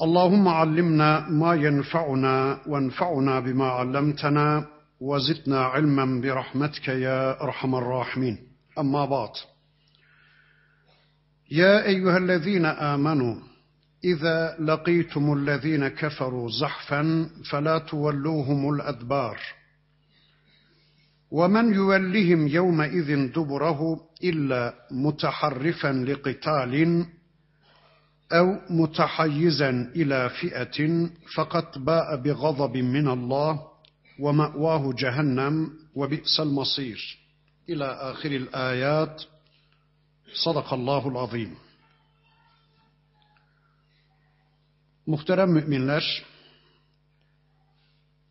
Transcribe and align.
اللهم 0.00 0.48
علمنا 0.48 1.28
ما 1.28 1.54
ينفعنا 1.54 2.60
وانفعنا 2.66 3.40
بما 3.40 3.64
علمتنا 3.64 4.66
وزدنا 5.00 5.60
علما 5.60 6.20
برحمتك 6.20 6.88
يا 6.88 7.42
أرحم 7.42 7.74
الراحمين. 7.74 8.38
أما 8.78 9.04
بعد. 9.04 9.30
يا 11.50 11.86
أيها 11.86 12.16
الذين 12.16 12.64
آمنوا 12.64 13.34
إذا 14.04 14.56
لقيتم 14.60 15.32
الذين 15.32 15.88
كفروا 15.88 16.48
زحفا 16.60 17.30
فلا 17.50 17.78
تولوهم 17.78 18.74
الأدبار. 18.74 19.38
ومن 21.30 21.74
يولهم 21.74 22.48
يومئذ 22.48 23.32
دبره 23.32 24.00
إلا 24.24 24.74
متحرفا 24.90 25.92
لقتال 25.92 27.06
او 28.31 28.59
متحيزا 28.69 29.69
الى 29.95 30.29
فئه 30.29 31.09
فقد 31.35 31.85
باء 31.85 32.15
بغضب 32.15 32.77
من 32.77 33.07
الله 33.07 33.67
وماواه 34.19 34.93
جهنم 34.97 35.69
وبئس 35.95 36.39
المصير 36.39 37.17
الى 37.69 37.85
اخر 37.85 38.31
الايات 38.31 39.23
صدق 40.45 40.73
الله 40.73 41.07
العظيم 41.07 41.55
Muhterem 45.05 45.49
müminler, 45.49 46.23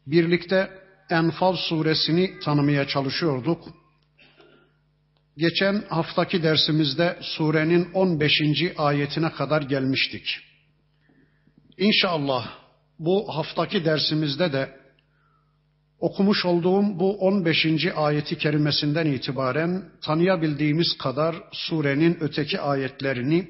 birlikte 0.07 0.83
Enfal 1.11 1.57
suresini 1.57 2.41
tanımaya 2.41 2.87
çalışıyorduk. 2.87 3.69
Geçen 5.38 5.84
haftaki 5.90 6.44
dersimizde 6.44 7.18
surenin 7.22 7.92
15. 7.94 8.42
ayetine 8.78 9.32
kadar 9.32 9.62
gelmiştik. 9.62 10.40
İnşallah 11.78 12.48
bu 13.00 13.36
haftaki 13.38 13.86
dersimizde 13.86 14.54
de 14.54 14.78
okumuş 16.00 16.46
olduğum 16.46 17.00
bu 17.00 17.18
15. 17.18 17.66
ayeti 17.96 18.38
kerimesinden 18.38 19.06
itibaren 19.06 19.86
tanıyabildiğimiz 20.02 20.98
kadar 20.98 21.36
surenin 21.52 22.18
öteki 22.20 22.60
ayetlerini 22.60 23.48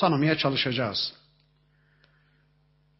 tanımaya 0.00 0.38
çalışacağız. 0.38 1.12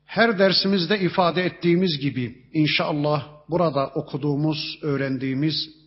Her 0.04 0.38
dersimizde 0.38 1.00
ifade 1.00 1.44
ettiğimiz 1.44 1.98
gibi 1.98 2.36
inşallah 2.52 3.28
burada 3.48 3.86
okuduğumuz, 3.86 4.78
öğrendiğimiz 4.82 5.85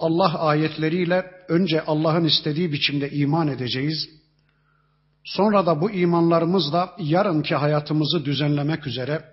Allah 0.00 0.40
ayetleriyle 0.40 1.30
önce 1.48 1.82
Allah'ın 1.82 2.24
istediği 2.24 2.72
biçimde 2.72 3.10
iman 3.10 3.48
edeceğiz. 3.48 4.08
Sonra 5.24 5.66
da 5.66 5.80
bu 5.80 5.90
imanlarımızla 5.90 6.96
yarınki 6.98 7.54
hayatımızı 7.54 8.24
düzenlemek 8.24 8.86
üzere, 8.86 9.24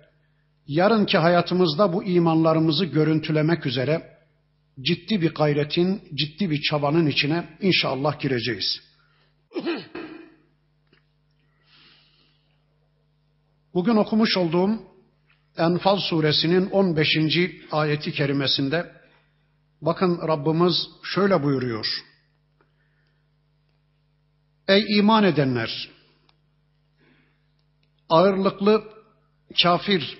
yarınki 0.66 1.18
hayatımızda 1.18 1.92
bu 1.92 2.04
imanlarımızı 2.04 2.84
görüntülemek 2.84 3.66
üzere 3.66 4.18
ciddi 4.80 5.22
bir 5.22 5.34
gayretin, 5.34 6.02
ciddi 6.14 6.50
bir 6.50 6.60
çabanın 6.62 7.06
içine 7.06 7.48
inşallah 7.60 8.20
gireceğiz. 8.20 8.80
Bugün 13.74 13.96
okumuş 13.96 14.36
olduğum 14.36 14.70
Enfal 15.58 15.96
suresinin 15.96 16.70
15. 16.70 17.08
ayeti 17.72 18.12
kerimesinde 18.12 18.97
bakın 19.82 20.28
Rabbimiz 20.28 20.88
şöyle 21.02 21.42
buyuruyor. 21.42 21.86
Ey 24.68 24.98
iman 24.98 25.24
edenler! 25.24 25.90
Ağırlıklı 28.08 28.84
kafir 29.62 30.18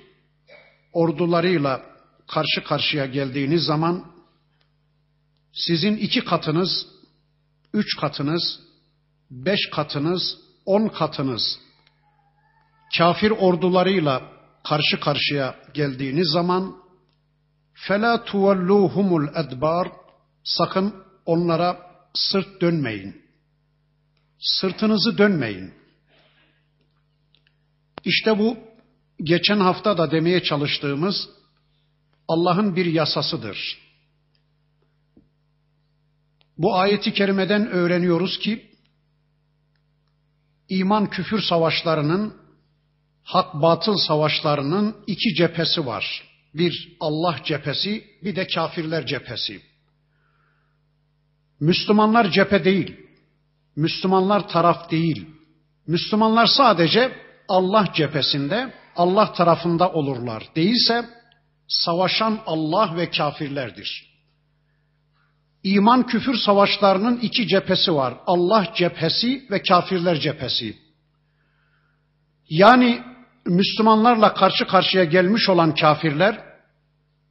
ordularıyla 0.92 1.82
karşı 2.28 2.64
karşıya 2.64 3.06
geldiğiniz 3.06 3.62
zaman 3.62 4.04
sizin 5.52 5.96
iki 5.96 6.24
katınız, 6.24 6.86
üç 7.74 7.96
katınız, 7.96 8.60
beş 9.30 9.70
katınız, 9.70 10.38
on 10.66 10.88
katınız 10.88 11.58
kafir 12.98 13.30
ordularıyla 13.30 14.22
karşı 14.64 15.00
karşıya 15.00 15.56
geldiğiniz 15.74 16.28
zaman 16.32 16.76
fela 17.86 18.24
tuvalluhumul 18.24 19.28
edbar 19.34 19.88
sakın 20.44 20.94
onlara 21.26 21.80
sırt 22.14 22.60
dönmeyin. 22.60 23.22
Sırtınızı 24.38 25.18
dönmeyin. 25.18 25.74
İşte 28.04 28.38
bu 28.38 28.56
geçen 29.22 29.60
hafta 29.60 29.98
da 29.98 30.10
demeye 30.10 30.42
çalıştığımız 30.42 31.28
Allah'ın 32.28 32.76
bir 32.76 32.86
yasasıdır. 32.86 33.78
Bu 36.58 36.76
ayeti 36.76 37.12
kerimeden 37.12 37.66
öğreniyoruz 37.66 38.38
ki 38.38 38.70
iman 40.68 41.10
küfür 41.10 41.42
savaşlarının 41.42 42.36
hak 43.22 43.54
batıl 43.54 43.96
savaşlarının 43.96 44.96
iki 45.06 45.34
cephesi 45.34 45.86
var. 45.86 46.27
Bir 46.54 46.96
Allah 47.00 47.40
cephesi, 47.44 48.04
bir 48.24 48.36
de 48.36 48.46
kafirler 48.46 49.06
cephesi. 49.06 49.60
Müslümanlar 51.60 52.30
cephe 52.30 52.64
değil. 52.64 52.96
Müslümanlar 53.76 54.48
taraf 54.48 54.90
değil. 54.90 55.26
Müslümanlar 55.86 56.46
sadece 56.46 57.12
Allah 57.48 57.92
cephesinde, 57.94 58.74
Allah 58.96 59.32
tarafında 59.32 59.92
olurlar. 59.92 60.48
Değilse 60.56 61.04
savaşan 61.68 62.40
Allah 62.46 62.96
ve 62.96 63.10
kafirlerdir. 63.10 64.08
İman 65.62 66.06
küfür 66.06 66.36
savaşlarının 66.36 67.16
iki 67.16 67.48
cephesi 67.48 67.94
var. 67.94 68.14
Allah 68.26 68.72
cephesi 68.76 69.46
ve 69.50 69.62
kafirler 69.62 70.20
cephesi. 70.20 70.76
Yani 72.48 73.02
Müslümanlarla 73.46 74.34
karşı 74.34 74.66
karşıya 74.66 75.04
gelmiş 75.04 75.48
olan 75.48 75.74
kafirler 75.74 76.48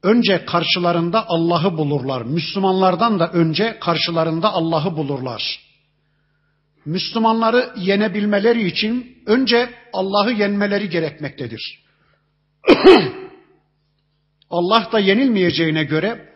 önce 0.03 0.45
karşılarında 0.45 1.25
Allah'ı 1.27 1.77
bulurlar. 1.77 2.21
Müslümanlardan 2.21 3.19
da 3.19 3.31
önce 3.31 3.77
karşılarında 3.79 4.53
Allah'ı 4.53 4.97
bulurlar. 4.97 5.59
Müslümanları 6.85 7.73
yenebilmeleri 7.77 8.67
için 8.67 9.17
önce 9.25 9.69
Allah'ı 9.93 10.31
yenmeleri 10.31 10.89
gerekmektedir. 10.89 11.83
Allah 14.49 14.89
da 14.91 14.99
yenilmeyeceğine 14.99 15.83
göre 15.83 16.33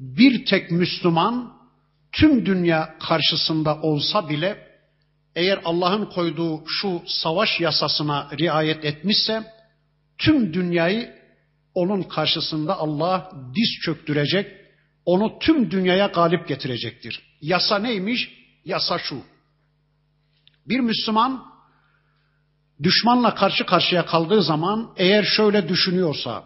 bir 0.00 0.44
tek 0.44 0.70
Müslüman 0.70 1.52
tüm 2.12 2.46
dünya 2.46 2.94
karşısında 3.08 3.80
olsa 3.82 4.28
bile 4.28 4.65
eğer 5.36 5.60
Allah'ın 5.64 6.04
koyduğu 6.06 6.64
şu 6.66 7.02
savaş 7.06 7.60
yasasına 7.60 8.30
riayet 8.38 8.84
etmişse 8.84 9.44
tüm 10.18 10.54
dünyayı 10.54 11.16
onun 11.74 12.02
karşısında 12.02 12.78
Allah 12.78 13.32
diz 13.54 13.68
çöktürecek, 13.84 14.52
onu 15.04 15.38
tüm 15.38 15.70
dünyaya 15.70 16.06
galip 16.06 16.48
getirecektir. 16.48 17.22
Yasa 17.40 17.78
neymiş? 17.78 18.30
Yasa 18.64 18.98
şu. 18.98 19.22
Bir 20.66 20.80
Müslüman 20.80 21.44
düşmanla 22.82 23.34
karşı 23.34 23.66
karşıya 23.66 24.06
kaldığı 24.06 24.42
zaman 24.42 24.94
eğer 24.96 25.24
şöyle 25.24 25.68
düşünüyorsa, 25.68 26.44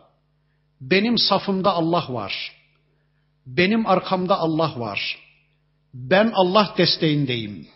benim 0.80 1.18
safımda 1.18 1.72
Allah 1.72 2.06
var, 2.08 2.52
benim 3.46 3.86
arkamda 3.86 4.38
Allah 4.38 4.80
var, 4.80 5.18
ben 5.94 6.32
Allah 6.34 6.74
desteğindeyim, 6.78 7.68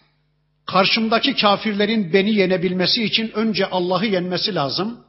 Karşımdaki 0.67 1.37
kafirlerin 1.37 2.13
beni 2.13 2.35
yenebilmesi 2.35 3.05
için 3.05 3.31
önce 3.35 3.67
Allah'ı 3.67 4.07
yenmesi 4.07 4.55
lazım. 4.55 5.05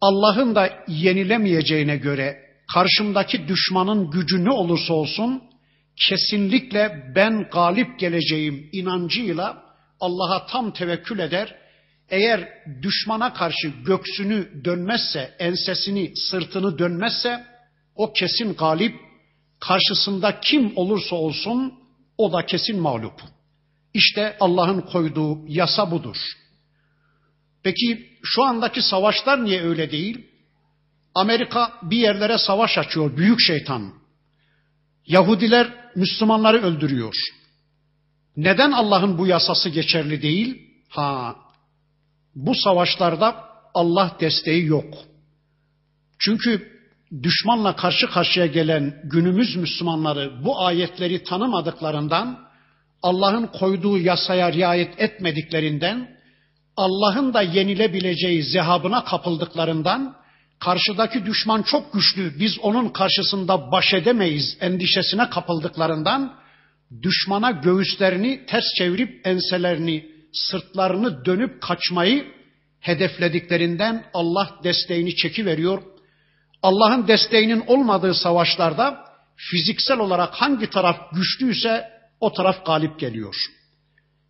Allah'ın 0.00 0.54
da 0.54 0.84
yenilemeyeceğine 0.88 1.96
göre 1.96 2.44
karşımdaki 2.74 3.48
düşmanın 3.48 4.10
gücü 4.10 4.44
ne 4.44 4.50
olursa 4.50 4.94
olsun 4.94 5.42
kesinlikle 5.96 7.12
ben 7.14 7.48
galip 7.52 7.98
geleceğim 7.98 8.68
inancıyla 8.72 9.64
Allah'a 10.00 10.46
tam 10.46 10.72
tevekkül 10.72 11.18
eder. 11.18 11.54
Eğer 12.08 12.48
düşmana 12.82 13.32
karşı 13.32 13.68
göksünü 13.86 14.64
dönmezse, 14.64 15.34
ensesini, 15.38 16.16
sırtını 16.16 16.78
dönmezse 16.78 17.44
o 17.94 18.12
kesin 18.12 18.54
galip, 18.54 18.94
karşısında 19.60 20.40
kim 20.40 20.72
olursa 20.76 21.16
olsun 21.16 21.74
o 22.18 22.32
da 22.32 22.46
kesin 22.46 22.80
mağlup. 22.80 23.20
İşte 23.94 24.36
Allah'ın 24.40 24.80
koyduğu 24.80 25.38
yasa 25.48 25.90
budur. 25.90 26.16
Peki 27.62 28.18
şu 28.22 28.44
andaki 28.44 28.82
savaşlar 28.82 29.44
niye 29.44 29.62
öyle 29.62 29.90
değil? 29.90 30.26
Amerika 31.14 31.72
bir 31.82 31.96
yerlere 31.96 32.38
savaş 32.38 32.78
açıyor, 32.78 33.16
büyük 33.16 33.40
şeytan. 33.40 33.92
Yahudiler 35.06 35.90
Müslümanları 35.96 36.62
öldürüyor. 36.62 37.14
Neden 38.36 38.72
Allah'ın 38.72 39.18
bu 39.18 39.26
yasası 39.26 39.68
geçerli 39.68 40.22
değil? 40.22 40.70
Ha, 40.88 41.36
bu 42.34 42.54
savaşlarda 42.54 43.44
Allah 43.74 44.16
desteği 44.20 44.66
yok. 44.66 44.94
Çünkü 46.18 46.74
düşmanla 47.22 47.76
karşı 47.76 48.06
karşıya 48.06 48.46
gelen 48.46 49.00
günümüz 49.04 49.56
Müslümanları 49.56 50.44
bu 50.44 50.60
ayetleri 50.60 51.24
tanımadıklarından, 51.24 52.43
Allah'ın 53.04 53.46
koyduğu 53.46 53.98
yasaya 53.98 54.52
riayet 54.52 55.00
etmediklerinden, 55.00 56.08
Allah'ın 56.76 57.34
da 57.34 57.42
yenilebileceği 57.42 58.42
zehabına 58.42 59.04
kapıldıklarından, 59.04 60.16
karşıdaki 60.60 61.26
düşman 61.26 61.62
çok 61.62 61.92
güçlü, 61.92 62.38
biz 62.38 62.58
onun 62.58 62.88
karşısında 62.88 63.72
baş 63.72 63.94
edemeyiz 63.94 64.56
endişesine 64.60 65.30
kapıldıklarından, 65.30 66.34
düşmana 67.02 67.50
göğüslerini 67.50 68.46
ters 68.46 68.64
çevirip 68.78 69.26
enselerini, 69.26 70.06
sırtlarını 70.32 71.24
dönüp 71.24 71.62
kaçmayı 71.62 72.26
hedeflediklerinden 72.80 74.04
Allah 74.14 74.50
desteğini 74.64 75.16
çekiveriyor. 75.16 75.82
Allah'ın 76.62 77.08
desteğinin 77.08 77.64
olmadığı 77.66 78.14
savaşlarda 78.14 79.04
fiziksel 79.36 79.98
olarak 79.98 80.34
hangi 80.34 80.70
taraf 80.70 80.96
güçlüyse 81.12 81.93
o 82.20 82.32
taraf 82.32 82.66
galip 82.66 82.98
geliyor. 82.98 83.36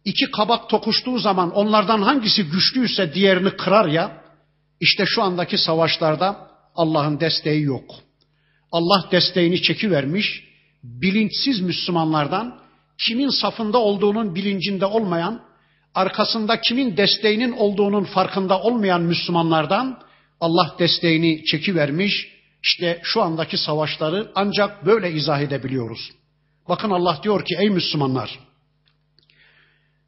İki 0.05 0.31
kabak 0.31 0.71
tokuştuğu 0.71 1.19
zaman 1.19 1.51
onlardan 1.51 2.03
hangisi 2.03 2.45
güçlüyse 2.45 3.15
diğerini 3.15 3.51
kırar 3.51 3.89
ya, 3.89 4.25
işte 4.81 5.05
şu 5.07 5.23
andaki 5.23 5.59
savaşlarda 5.59 6.51
Allah'ın 6.75 7.21
desteği 7.21 7.63
yok. 7.63 7.95
Allah 8.73 9.09
desteğini 9.13 9.63
çekivermiş, 9.63 10.45
bilinçsiz 10.83 11.61
Müslümanlardan 11.61 12.61
kimin 12.99 13.29
safında 13.29 13.79
olduğunun 13.79 14.35
bilincinde 14.35 14.87
olmayan, 14.87 15.43
arkasında 15.95 16.61
kimin 16.61 16.97
desteğinin 16.97 17.53
olduğunun 17.53 18.05
farkında 18.05 18.61
olmayan 18.61 19.03
Müslümanlardan 19.03 19.99
Allah 20.41 20.77
desteğini 20.79 21.45
çekivermiş. 21.45 22.35
İşte 22.63 23.01
şu 23.03 23.23
andaki 23.23 23.59
savaşları 23.59 24.33
ancak 24.35 24.87
böyle 24.87 25.13
izah 25.13 25.41
edebiliyoruz. 25.41 26.11
Bakın 26.70 26.90
Allah 26.90 27.20
diyor 27.24 27.46
ki 27.46 27.56
ey 27.60 27.70
Müslümanlar 27.70 28.40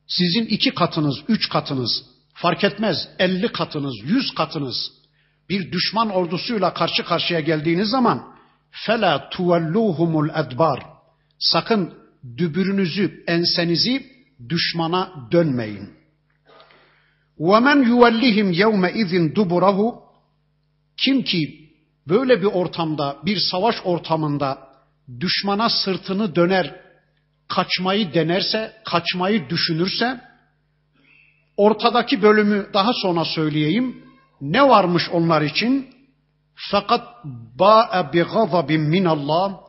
sizin 0.07 0.45
iki 0.45 0.74
katınız, 0.74 1.15
üç 1.27 1.50
katınız, 1.50 2.03
fark 2.33 2.63
etmez 2.63 3.09
elli 3.19 3.51
katınız, 3.51 3.95
yüz 4.03 4.36
katınız 4.36 4.92
bir 5.50 5.71
düşman 5.71 6.09
ordusuyla 6.09 6.74
karşı 6.74 7.03
karşıya 7.03 7.39
geldiğiniz 7.39 7.89
zaman 7.89 8.36
fela 8.71 9.30
tuvelluhumul 9.30 10.30
edbar 10.30 10.83
sakın 11.39 11.94
dübürünüzü, 12.38 13.24
ensenizi 13.27 14.06
düşmana 14.50 15.27
dönmeyin. 15.31 15.89
وَمَنْ 17.39 17.86
يُوَلِّهِمْ 17.86 18.53
يَوْمَ 18.53 18.92
اِذٍ 18.92 19.33
دُبُرَهُ 19.33 20.01
Kim 20.98 21.24
ki 21.24 21.69
böyle 22.07 22.42
bir 22.42 22.48
ortamda, 22.48 23.18
bir 23.25 23.38
savaş 23.51 23.75
ortamında 23.83 24.64
düşmana 25.20 25.69
sırtını 25.69 26.35
döner, 26.35 26.81
kaçmayı 27.49 28.14
denerse, 28.14 28.73
kaçmayı 28.85 29.50
düşünürse, 29.50 30.20
ortadaki 31.56 32.23
bölümü 32.23 32.67
daha 32.75 32.91
sonra 33.03 33.25
söyleyeyim. 33.25 34.03
Ne 34.41 34.69
varmış 34.69 35.03
onlar 35.12 35.43
için? 35.43 35.88
Fakat 36.70 37.08
ba'a 37.58 38.12
bi 38.12 38.23
gazabin 38.23 38.81
min 38.81 39.05
Allah. 39.05 39.61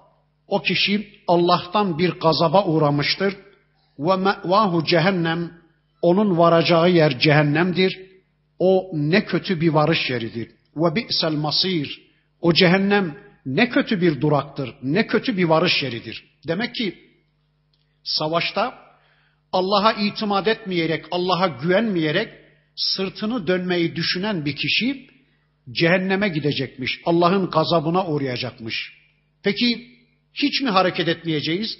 O 0.48 0.62
kişi 0.62 1.08
Allah'tan 1.28 1.98
bir 1.98 2.12
gazaba 2.12 2.66
uğramıştır. 2.66 3.38
Ve 4.00 4.16
me'vahu 4.16 4.86
cehennem. 4.86 5.52
Onun 6.02 6.38
varacağı 6.38 6.90
yer 6.90 7.20
cehennemdir. 7.20 8.00
O 8.60 8.92
ne 8.94 9.26
kötü 9.26 9.62
bir 9.62 9.70
varış 9.70 10.10
yeridir. 10.10 10.52
Ve 10.76 10.96
bi'sel 10.96 11.34
masir. 11.34 12.02
O 12.42 12.54
cehennem 12.54 13.27
ne 13.48 13.70
kötü 13.70 14.02
bir 14.02 14.22
duraktır, 14.22 14.76
ne 14.84 15.08
kötü 15.08 15.38
bir 15.38 15.44
varış 15.44 15.84
yeridir. 15.84 16.24
Demek 16.48 16.76
ki 16.76 16.96
savaşta 18.04 18.88
Allah'a 19.52 19.94
itimat 19.94 20.48
etmeyerek, 20.48 21.06
Allah'a 21.12 21.48
güvenmeyerek 21.48 22.30
sırtını 22.76 23.48
dönmeyi 23.48 23.96
düşünen 23.96 24.46
bir 24.46 24.56
kişi 24.56 25.08
cehenneme 25.72 26.30
gidecekmiş. 26.30 27.02
Allah'ın 27.06 27.50
gazabına 27.50 28.08
uğrayacakmış. 28.08 28.94
Peki 29.44 29.88
hiç 30.34 30.62
mi 30.62 30.70
hareket 30.70 31.08
etmeyeceğiz? 31.08 31.78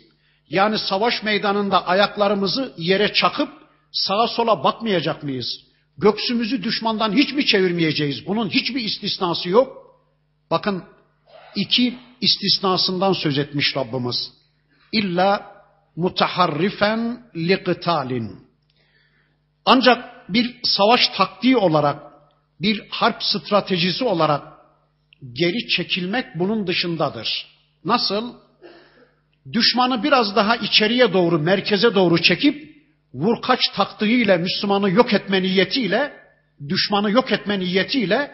Yani 0.50 0.80
savaş 0.80 1.24
meydanında 1.24 1.88
ayaklarımızı 1.88 2.74
yere 2.78 3.14
çakıp 3.14 3.50
sağa 3.92 4.28
sola 4.28 4.64
bakmayacak 4.64 5.24
mıyız? 5.24 5.60
Göksümüzü 5.98 6.64
düşmandan 6.64 7.14
hiç 7.14 7.34
mi 7.34 7.46
çevirmeyeceğiz? 7.46 8.26
Bunun 8.26 8.50
hiçbir 8.50 8.82
istisnası 8.82 9.50
yok. 9.50 9.78
Bakın 10.52 10.84
iki 11.56 11.98
istisnasından 12.22 13.14
söz 13.14 13.38
etmiş 13.38 13.76
Rabbimiz. 13.76 14.32
İlla 14.92 15.58
mutaharrifen 15.96 17.22
liqitalin. 17.36 18.48
Ancak 19.66 20.30
bir 20.34 20.56
savaş 20.64 21.10
taktiği 21.18 21.58
olarak, 21.58 22.04
bir 22.62 22.84
harp 22.90 23.24
stratejisi 23.24 24.04
olarak 24.04 24.44
geri 25.34 25.68
çekilmek 25.68 26.26
bunun 26.40 26.68
dışındadır. 26.68 27.48
Nasıl? 27.86 28.34
Düşmanı 29.54 30.04
biraz 30.04 30.36
daha 30.36 30.56
içeriye 30.56 31.14
doğru, 31.14 31.40
merkeze 31.40 31.96
doğru 31.96 32.22
çekip 32.22 32.78
vurkaç 33.14 33.60
taktiğiyle 33.76 34.38
Müslümanı 34.38 34.90
yok 34.90 35.14
etme 35.14 35.42
niyetiyle, 35.42 36.14
düşmanı 36.70 37.12
yok 37.12 37.32
etme 37.32 37.60
niyetiyle 37.60 38.32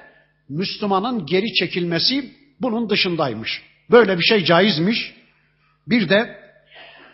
Müslümanın 0.49 1.25
geri 1.25 1.53
çekilmesi 1.53 2.42
bunun 2.61 2.89
dışındaymış. 2.89 3.61
Böyle 3.91 4.17
bir 4.17 4.23
şey 4.23 4.45
caizmiş. 4.45 5.13
Bir 5.87 6.09
de 6.09 6.37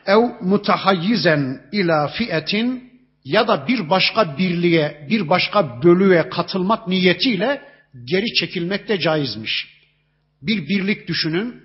ev 0.05 0.19
mutahayyizen 0.41 1.61
ila 1.71 2.07
fiyetin 2.07 2.89
ya 3.23 3.47
da 3.47 3.67
bir 3.67 3.89
başka 3.89 4.37
birliğe, 4.37 5.07
bir 5.09 5.29
başka 5.29 5.83
bölüğe 5.83 6.29
katılmak 6.29 6.87
niyetiyle 6.87 7.61
geri 8.05 8.33
çekilmek 8.33 8.87
de 8.87 8.99
caizmiş. 8.99 9.67
Bir 10.41 10.67
birlik 10.67 11.07
düşünün. 11.07 11.63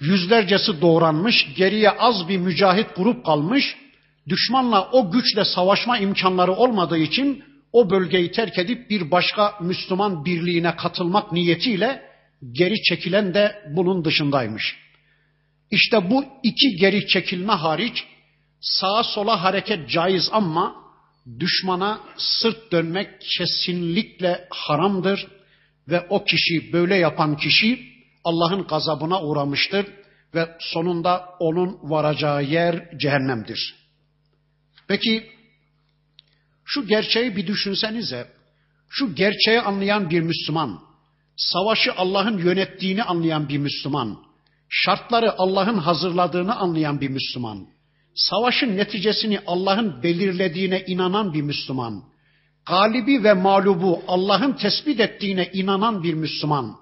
Yüzlercesi 0.00 0.80
doğranmış, 0.80 1.54
geriye 1.56 1.90
az 1.90 2.28
bir 2.28 2.38
mücahit 2.38 2.96
grup 2.96 3.26
kalmış. 3.26 3.76
Düşmanla 4.28 4.90
o 4.90 5.10
güçle 5.10 5.44
savaşma 5.44 5.98
imkanları 5.98 6.52
olmadığı 6.52 6.98
için 6.98 7.44
o 7.72 7.90
bölgeyi 7.90 8.30
terk 8.30 8.58
edip 8.58 8.90
bir 8.90 9.10
başka 9.10 9.54
Müslüman 9.60 10.24
birliğine 10.24 10.76
katılmak 10.76 11.32
niyetiyle 11.32 12.11
geri 12.52 12.82
çekilen 12.82 13.34
de 13.34 13.62
bunun 13.76 14.04
dışındaymış. 14.04 14.76
İşte 15.70 16.10
bu 16.10 16.24
iki 16.42 16.76
geri 16.76 17.06
çekilme 17.06 17.52
hariç 17.52 18.04
sağa 18.60 19.02
sola 19.04 19.44
hareket 19.44 19.90
caiz 19.90 20.28
ama 20.32 20.76
düşmana 21.38 22.00
sırt 22.16 22.72
dönmek 22.72 23.08
kesinlikle 23.38 24.48
haramdır 24.50 25.26
ve 25.88 26.06
o 26.10 26.24
kişi 26.24 26.72
böyle 26.72 26.96
yapan 26.96 27.36
kişi 27.36 27.92
Allah'ın 28.24 28.66
gazabına 28.66 29.22
uğramıştır 29.22 29.86
ve 30.34 30.56
sonunda 30.60 31.28
onun 31.40 31.78
varacağı 31.82 32.44
yer 32.44 32.98
cehennemdir. 32.98 33.74
Peki 34.88 35.30
şu 36.64 36.86
gerçeği 36.86 37.36
bir 37.36 37.46
düşünsenize. 37.46 38.32
Şu 38.88 39.14
gerçeği 39.14 39.60
anlayan 39.60 40.10
bir 40.10 40.20
Müslüman, 40.20 40.80
savaşı 41.50 41.92
Allah'ın 41.96 42.38
yönettiğini 42.38 43.02
anlayan 43.02 43.48
bir 43.48 43.58
Müslüman, 43.58 44.18
şartları 44.68 45.38
Allah'ın 45.38 45.78
hazırladığını 45.78 46.56
anlayan 46.56 47.00
bir 47.00 47.08
Müslüman, 47.08 47.66
savaşın 48.14 48.76
neticesini 48.76 49.40
Allah'ın 49.46 50.02
belirlediğine 50.02 50.84
inanan 50.86 51.32
bir 51.32 51.42
Müslüman, 51.42 52.02
galibi 52.66 53.24
ve 53.24 53.32
mağlubu 53.32 54.02
Allah'ın 54.08 54.52
tespit 54.52 55.00
ettiğine 55.00 55.50
inanan 55.52 56.02
bir 56.02 56.14
Müslüman, 56.14 56.76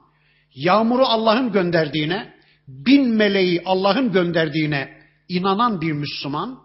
yağmuru 0.54 1.06
Allah'ın 1.06 1.52
gönderdiğine, 1.52 2.34
bin 2.68 3.08
meleği 3.08 3.62
Allah'ın 3.64 4.12
gönderdiğine 4.12 4.88
inanan 5.28 5.80
bir 5.80 5.92
Müslüman, 5.92 6.58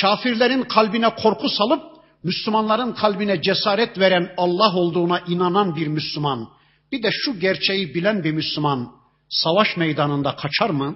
kafirlerin 0.00 0.62
kalbine 0.62 1.14
korku 1.14 1.48
salıp 1.48 1.82
Müslümanların 2.22 2.92
kalbine 2.92 3.42
cesaret 3.42 3.98
veren 3.98 4.34
Allah 4.36 4.74
olduğuna 4.76 5.20
inanan 5.20 5.76
bir 5.76 5.86
Müslüman, 5.86 6.48
bir 6.93 7.03
de 7.03 7.09
şu 7.11 7.39
gerçeği 7.39 7.93
bilen 7.93 8.23
bir 8.23 8.31
Müslüman 8.31 8.91
savaş 9.29 9.77
meydanında 9.77 10.35
kaçar 10.35 10.69
mı? 10.69 10.95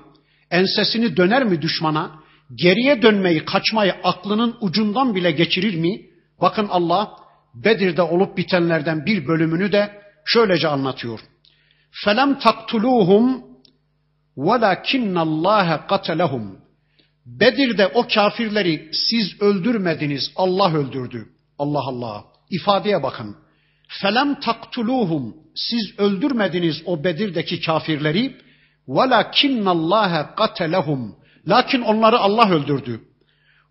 Ensesini 0.51 1.17
döner 1.17 1.43
mi 1.43 1.61
düşmana? 1.61 2.11
Geriye 2.55 3.01
dönmeyi, 3.01 3.45
kaçmayı 3.45 3.93
aklının 4.03 4.55
ucundan 4.61 5.15
bile 5.15 5.31
geçirir 5.31 5.75
mi? 5.75 6.01
Bakın 6.41 6.67
Allah 6.69 7.11
Bedir'de 7.53 8.01
olup 8.01 8.37
bitenlerden 8.37 9.05
bir 9.05 9.27
bölümünü 9.27 9.71
de 9.71 10.01
şöylece 10.25 10.67
anlatıyor. 10.67 11.19
فَلَمْ 12.05 12.39
تَقْتُلُوهُمْ 12.39 13.41
وَلَكِنَّ 14.37 15.17
اللّٰهَ 15.17 15.87
قَتَلَهُمْ 15.87 16.63
Bedir'de 17.25 17.87
o 17.87 18.07
kafirleri 18.07 18.91
siz 19.09 19.41
öldürmediniz, 19.41 20.31
Allah 20.35 20.73
öldürdü. 20.73 21.29
Allah 21.59 21.79
Allah. 21.79 22.23
İfadeye 22.49 23.03
bakın. 23.03 23.35
Felem 23.88 24.40
taktuluhum. 24.40 25.36
Siz 25.54 25.98
öldürmediniz 25.98 26.82
o 26.86 27.04
Bedir'deki 27.04 27.60
kafirleri. 27.60 28.36
Velakinnallâhe 28.88 30.26
katelehum. 30.36 31.16
Lakin 31.48 31.80
onları 31.82 32.18
Allah 32.18 32.50
öldürdü. 32.50 33.00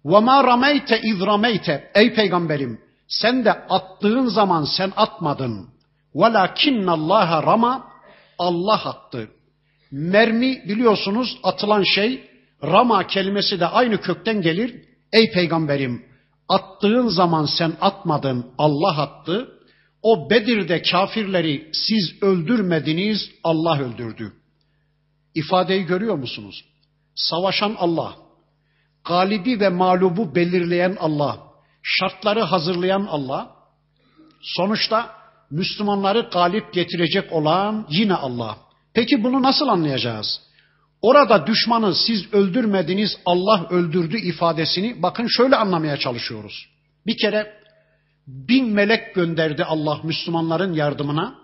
Ve 0.05 0.19
ma 0.19 0.43
rameyte 0.43 1.01
iz 1.01 1.21
rameyte. 1.21 1.91
Ey 1.95 2.13
peygamberim 2.13 2.79
sen 3.07 3.45
de 3.45 3.53
attığın 3.53 4.25
zaman 4.25 4.63
sen 4.63 4.93
atmadın. 4.95 5.69
Velakinnallâhe 6.15 7.43
rama. 7.43 7.88
Allah 8.39 8.81
attı. 8.86 9.29
Mermi 9.91 10.63
biliyorsunuz 10.67 11.39
atılan 11.43 11.83
şey 11.83 12.27
Rama 12.63 13.07
kelimesi 13.07 13.59
de 13.59 13.67
aynı 13.67 14.01
kökten 14.01 14.41
gelir. 14.41 14.75
Ey 15.13 15.31
peygamberim 15.31 16.05
attığın 16.50 17.07
zaman 17.07 17.45
sen 17.45 17.74
atmadın 17.81 18.45
Allah 18.57 19.01
attı. 19.01 19.50
O 20.01 20.30
Bedir'de 20.30 20.82
kafirleri 20.82 21.70
siz 21.74 22.24
öldürmediniz 22.24 23.32
Allah 23.44 23.80
öldürdü. 23.80 24.34
İfadeyi 25.36 25.84
görüyor 25.84 26.16
musunuz? 26.16 26.66
Savaşan 27.16 27.75
Allah, 27.80 28.16
galibi 29.06 29.60
ve 29.60 29.70
mağlubu 29.70 30.36
belirleyen 30.36 30.98
Allah, 31.00 31.39
şartları 31.84 32.42
hazırlayan 32.42 33.06
Allah, 33.10 33.56
sonuçta 34.42 35.12
Müslümanları 35.51 36.20
galip 36.20 36.74
getirecek 36.74 37.34
olan 37.34 37.88
yine 37.89 38.13
Allah. 38.13 38.58
Peki 38.94 39.24
bunu 39.24 39.42
nasıl 39.44 39.68
anlayacağız? 39.68 40.42
Orada 41.01 41.48
düşmanı 41.48 41.96
siz 41.96 42.34
öldürmediniz 42.34 43.18
Allah 43.25 43.68
öldürdü 43.70 44.18
ifadesini 44.18 45.01
bakın 45.01 45.27
şöyle 45.30 45.56
anlamaya 45.56 45.98
çalışıyoruz. 45.98 46.68
Bir 47.06 47.18
kere 47.18 47.57
bin 48.27 48.74
melek 48.74 49.15
gönderdi 49.15 49.63
Allah 49.63 50.00
Müslümanların 50.03 50.74
yardımına. 50.74 51.36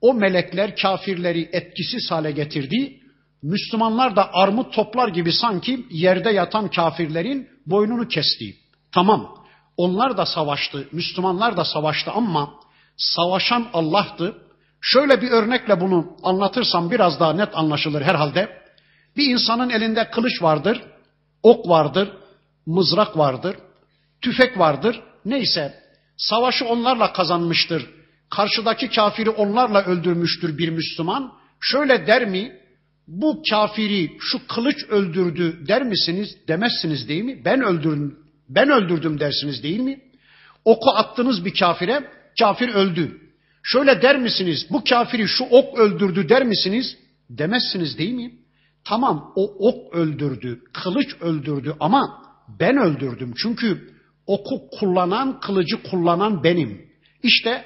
O 0.00 0.14
melekler 0.14 0.76
kafirleri 0.76 1.48
etkisiz 1.52 2.10
hale 2.10 2.30
getirdi. 2.30 3.00
Müslümanlar 3.42 4.16
da 4.16 4.34
armut 4.34 4.72
toplar 4.72 5.08
gibi 5.08 5.32
sanki 5.32 5.86
yerde 5.90 6.30
yatan 6.30 6.70
kafirlerin 6.70 7.48
boynunu 7.66 8.08
kesti. 8.08 8.54
Tamam 8.92 9.34
onlar 9.76 10.16
da 10.16 10.26
savaştı, 10.26 10.88
Müslümanlar 10.92 11.56
da 11.56 11.64
savaştı 11.64 12.10
ama 12.10 12.50
savaşan 12.96 13.66
Allah'tı. 13.72 14.34
Şöyle 14.80 15.22
bir 15.22 15.30
örnekle 15.30 15.80
bunu 15.80 16.16
anlatırsam 16.22 16.90
biraz 16.90 17.20
daha 17.20 17.32
net 17.32 17.48
anlaşılır 17.56 18.02
herhalde. 18.02 18.62
Bir 19.16 19.30
insanın 19.30 19.70
elinde 19.70 20.10
kılıç 20.10 20.42
vardır, 20.42 20.82
ok 21.42 21.68
vardır, 21.68 22.12
mızrak 22.66 23.18
vardır, 23.18 23.56
tüfek 24.20 24.58
vardır. 24.58 25.00
Neyse 25.24 25.87
savaşı 26.18 26.64
onlarla 26.64 27.12
kazanmıştır. 27.12 27.86
Karşıdaki 28.30 28.88
kafiri 28.90 29.30
onlarla 29.30 29.84
öldürmüştür 29.84 30.58
bir 30.58 30.68
Müslüman. 30.68 31.32
Şöyle 31.60 32.06
der 32.06 32.28
mi? 32.28 32.52
Bu 33.06 33.42
kafiri 33.50 34.10
şu 34.20 34.46
kılıç 34.46 34.84
öldürdü 34.88 35.66
der 35.68 35.82
misiniz? 35.82 36.36
Demezsiniz 36.48 37.08
değil 37.08 37.24
mi? 37.24 37.42
Ben 37.44 37.62
öldürdüm, 37.62 38.18
ben 38.48 38.70
öldürdüm 38.70 39.20
dersiniz 39.20 39.62
değil 39.62 39.80
mi? 39.80 40.00
Oku 40.64 40.90
attınız 40.90 41.44
bir 41.44 41.54
kafire, 41.54 42.10
kafir 42.40 42.68
öldü. 42.68 43.20
Şöyle 43.62 44.02
der 44.02 44.18
misiniz? 44.18 44.66
Bu 44.70 44.84
kafiri 44.84 45.28
şu 45.28 45.44
ok 45.44 45.78
öldürdü 45.78 46.28
der 46.28 46.44
misiniz? 46.44 46.96
Demezsiniz 47.30 47.98
değil 47.98 48.12
mi? 48.12 48.32
Tamam 48.84 49.32
o 49.36 49.68
ok 49.68 49.94
öldürdü, 49.94 50.60
kılıç 50.72 51.14
öldürdü 51.20 51.74
ama 51.80 52.22
ben 52.60 52.76
öldürdüm. 52.76 53.34
Çünkü 53.36 53.97
oku 54.28 54.70
kullanan, 54.78 55.40
kılıcı 55.40 55.82
kullanan 55.82 56.44
benim. 56.44 56.88
İşte 57.22 57.64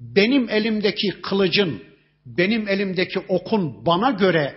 benim 0.00 0.50
elimdeki 0.50 1.20
kılıcın, 1.22 1.82
benim 2.26 2.68
elimdeki 2.68 3.18
okun 3.18 3.86
bana 3.86 4.10
göre 4.10 4.54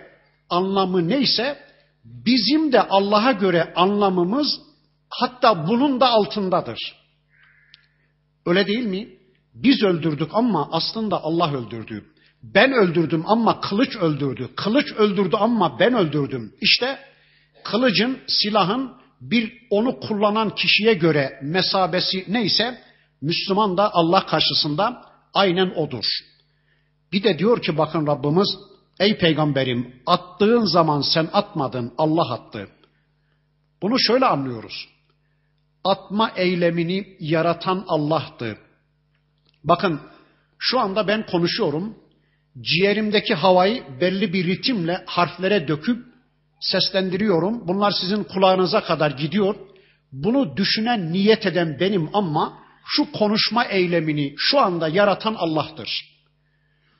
anlamı 0.50 1.08
neyse 1.08 1.58
bizim 2.04 2.72
de 2.72 2.82
Allah'a 2.82 3.32
göre 3.32 3.72
anlamımız 3.76 4.60
hatta 5.10 5.68
bunun 5.68 6.00
da 6.00 6.08
altındadır. 6.08 6.78
Öyle 8.46 8.66
değil 8.66 8.84
mi? 8.84 9.08
Biz 9.54 9.82
öldürdük 9.82 10.30
ama 10.32 10.68
aslında 10.72 11.22
Allah 11.22 11.52
öldürdü. 11.52 12.04
Ben 12.42 12.72
öldürdüm 12.72 13.24
ama 13.26 13.60
kılıç 13.60 13.96
öldürdü. 13.96 14.48
Kılıç 14.56 14.92
öldürdü 14.92 15.36
ama 15.36 15.78
ben 15.78 15.94
öldürdüm. 15.94 16.52
İşte 16.60 16.98
kılıcın, 17.64 18.18
silahın 18.28 18.92
bir 19.20 19.66
onu 19.70 20.00
kullanan 20.00 20.54
kişiye 20.54 20.94
göre 20.94 21.40
mesabesi 21.42 22.24
neyse 22.28 22.82
Müslüman 23.22 23.76
da 23.76 23.94
Allah 23.94 24.26
karşısında 24.26 25.02
aynen 25.34 25.70
odur. 25.70 26.04
Bir 27.12 27.22
de 27.22 27.38
diyor 27.38 27.62
ki 27.62 27.78
bakın 27.78 28.06
Rabbimiz 28.06 28.56
ey 29.00 29.18
peygamberim 29.18 30.02
attığın 30.06 30.64
zaman 30.64 31.00
sen 31.00 31.28
atmadın 31.32 31.94
Allah 31.98 32.32
attı. 32.32 32.68
Bunu 33.82 34.00
şöyle 34.00 34.26
anlıyoruz. 34.26 34.88
Atma 35.84 36.30
eylemini 36.36 37.16
yaratan 37.20 37.84
Allah'tı. 37.88 38.58
Bakın 39.64 40.00
şu 40.58 40.80
anda 40.80 41.08
ben 41.08 41.26
konuşuyorum 41.26 41.98
ciğerimdeki 42.60 43.34
havayı 43.34 43.84
belli 44.00 44.32
bir 44.32 44.46
ritimle 44.46 45.04
harflere 45.06 45.68
döküp 45.68 46.07
seslendiriyorum. 46.60 47.68
Bunlar 47.68 47.90
sizin 47.90 48.24
kulağınıza 48.24 48.84
kadar 48.84 49.10
gidiyor. 49.10 49.54
Bunu 50.12 50.56
düşünen, 50.56 51.12
niyet 51.12 51.46
eden 51.46 51.80
benim 51.80 52.10
ama 52.12 52.58
şu 52.86 53.12
konuşma 53.12 53.64
eylemini 53.64 54.34
şu 54.38 54.60
anda 54.60 54.88
yaratan 54.88 55.34
Allah'tır. 55.34 55.88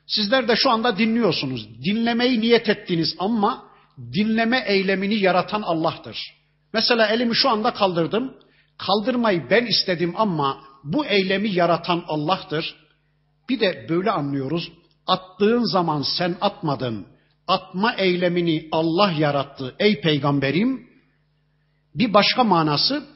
Sizler 0.06 0.48
de 0.48 0.56
şu 0.56 0.70
anda 0.70 0.98
dinliyorsunuz. 0.98 1.68
Dinlemeyi 1.84 2.40
niyet 2.40 2.68
ettiniz 2.68 3.16
ama 3.18 3.64
dinleme 4.12 4.64
eylemini 4.66 5.14
yaratan 5.14 5.62
Allah'tır. 5.62 6.16
Mesela 6.72 7.06
elimi 7.06 7.34
şu 7.34 7.48
anda 7.48 7.74
kaldırdım. 7.74 8.34
Kaldırmayı 8.78 9.50
ben 9.50 9.66
istedim 9.66 10.14
ama 10.16 10.60
bu 10.84 11.06
eylemi 11.06 11.50
yaratan 11.50 12.04
Allah'tır. 12.06 12.76
Bir 13.48 13.60
de 13.60 13.86
böyle 13.88 14.10
anlıyoruz. 14.10 14.72
Attığın 15.06 15.64
zaman 15.64 16.02
sen 16.02 16.36
atmadın. 16.40 17.06
Atma 17.48 17.94
eylemini 17.94 18.68
Allah 18.72 19.12
yarattı 19.12 19.74
ey 19.78 20.00
peygamberim. 20.00 20.88
Bir 21.94 22.14
başka 22.14 22.44
manası 22.44 23.06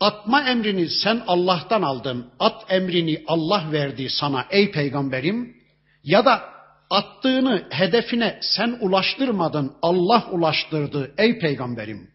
atma 0.00 0.42
emrini 0.42 0.88
sen 0.88 1.22
Allah'tan 1.26 1.82
aldın. 1.82 2.30
At 2.40 2.72
emrini 2.72 3.24
Allah 3.26 3.64
verdi 3.72 4.08
sana 4.10 4.46
ey 4.50 4.70
peygamberim. 4.70 5.56
Ya 6.04 6.24
da 6.24 6.42
attığını 6.90 7.66
hedefine 7.70 8.38
sen 8.42 8.78
ulaştırmadın. 8.80 9.72
Allah 9.82 10.26
ulaştırdı 10.30 11.14
ey 11.18 11.38
peygamberim. 11.38 12.10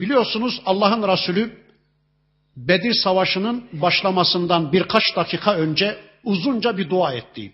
Biliyorsunuz 0.00 0.62
Allah'ın 0.66 1.08
Resulü 1.08 1.60
Bedir 2.56 2.94
Savaşı'nın 2.94 3.68
başlamasından 3.72 4.72
birkaç 4.72 5.16
dakika 5.16 5.54
önce 5.54 5.98
uzunca 6.24 6.76
bir 6.76 6.90
dua 6.90 7.12
etti. 7.12 7.52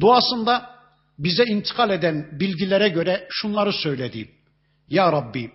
Duasında 0.00 0.73
bize 1.18 1.44
intikal 1.44 1.90
eden 1.90 2.40
bilgilere 2.40 2.88
göre 2.88 3.28
şunları 3.30 3.72
söyledi. 3.72 4.30
Ya 4.88 5.12
Rabbi, 5.12 5.50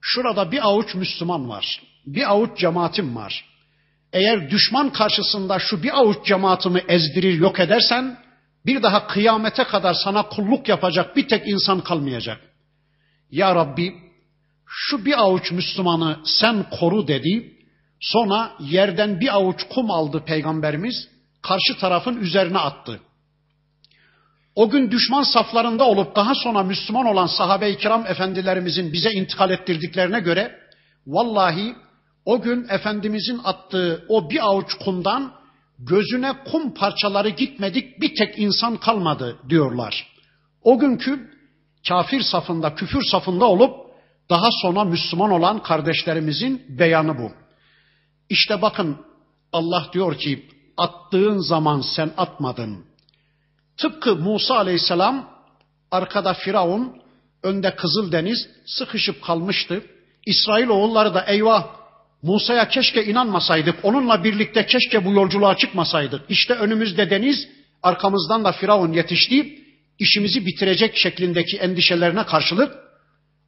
şurada 0.00 0.52
bir 0.52 0.66
avuç 0.66 0.94
Müslüman 0.94 1.48
var, 1.48 1.82
bir 2.06 2.30
avuç 2.30 2.58
cemaatim 2.58 3.16
var. 3.16 3.44
Eğer 4.12 4.50
düşman 4.50 4.92
karşısında 4.92 5.58
şu 5.58 5.82
bir 5.82 5.98
avuç 5.98 6.26
cemaatimi 6.26 6.82
ezdirir 6.88 7.34
yok 7.34 7.60
edersen, 7.60 8.18
bir 8.66 8.82
daha 8.82 9.06
kıyamete 9.06 9.64
kadar 9.64 9.94
sana 10.04 10.28
kulluk 10.28 10.68
yapacak 10.68 11.16
bir 11.16 11.28
tek 11.28 11.48
insan 11.48 11.80
kalmayacak. 11.80 12.40
Ya 13.30 13.54
Rabbi, 13.54 13.94
şu 14.66 15.04
bir 15.04 15.20
avuç 15.22 15.52
Müslümanı 15.52 16.18
sen 16.24 16.66
koru 16.70 17.08
dedi. 17.08 17.54
Sonra 18.00 18.52
yerden 18.60 19.20
bir 19.20 19.34
avuç 19.36 19.62
kum 19.74 19.90
aldı 19.90 20.24
peygamberimiz, 20.26 21.08
karşı 21.42 21.78
tarafın 21.80 22.16
üzerine 22.16 22.58
attı. 22.58 23.00
O 24.54 24.70
gün 24.70 24.90
düşman 24.90 25.22
saflarında 25.22 25.84
olup 25.84 26.16
daha 26.16 26.34
sonra 26.34 26.62
Müslüman 26.62 27.06
olan 27.06 27.26
sahabe-i 27.26 27.78
kiram 27.78 28.06
efendilerimizin 28.06 28.92
bize 28.92 29.10
intikal 29.10 29.50
ettirdiklerine 29.50 30.20
göre 30.20 30.58
vallahi 31.06 31.74
o 32.24 32.42
gün 32.42 32.66
Efendimizin 32.68 33.40
attığı 33.44 34.04
o 34.08 34.30
bir 34.30 34.46
avuç 34.46 34.74
kumdan 34.84 35.32
gözüne 35.78 36.32
kum 36.44 36.74
parçaları 36.74 37.28
gitmedik 37.28 38.00
bir 38.00 38.14
tek 38.14 38.38
insan 38.38 38.76
kalmadı 38.76 39.38
diyorlar. 39.48 40.06
O 40.62 40.78
günkü 40.78 41.30
kafir 41.88 42.20
safında, 42.20 42.74
küfür 42.74 43.02
safında 43.02 43.44
olup 43.44 43.74
daha 44.30 44.48
sonra 44.62 44.84
Müslüman 44.84 45.30
olan 45.30 45.62
kardeşlerimizin 45.62 46.62
beyanı 46.68 47.18
bu. 47.18 47.32
İşte 48.28 48.62
bakın 48.62 48.96
Allah 49.52 49.86
diyor 49.92 50.18
ki 50.18 50.48
attığın 50.76 51.38
zaman 51.38 51.80
sen 51.80 52.10
atmadın. 52.16 52.84
Tıpkı 53.76 54.16
Musa 54.16 54.56
aleyhisselam 54.56 55.30
arkada 55.90 56.34
Firavun, 56.34 56.96
önde 57.42 57.76
Kızıldeniz 57.76 58.48
sıkışıp 58.66 59.22
kalmıştı. 59.22 59.82
İsrail 60.26 60.68
oğulları 60.68 61.14
da 61.14 61.24
eyvah 61.24 61.66
Musa'ya 62.22 62.68
keşke 62.68 63.04
inanmasaydık, 63.04 63.84
onunla 63.84 64.24
birlikte 64.24 64.66
keşke 64.66 65.04
bu 65.04 65.12
yolculuğa 65.12 65.56
çıkmasaydık. 65.56 66.22
İşte 66.28 66.54
önümüzde 66.54 67.10
deniz, 67.10 67.48
arkamızdan 67.82 68.44
da 68.44 68.52
Firavun 68.52 68.92
yetişti, 68.92 69.58
işimizi 69.98 70.46
bitirecek 70.46 70.96
şeklindeki 70.96 71.56
endişelerine 71.56 72.26
karşılık 72.26 72.74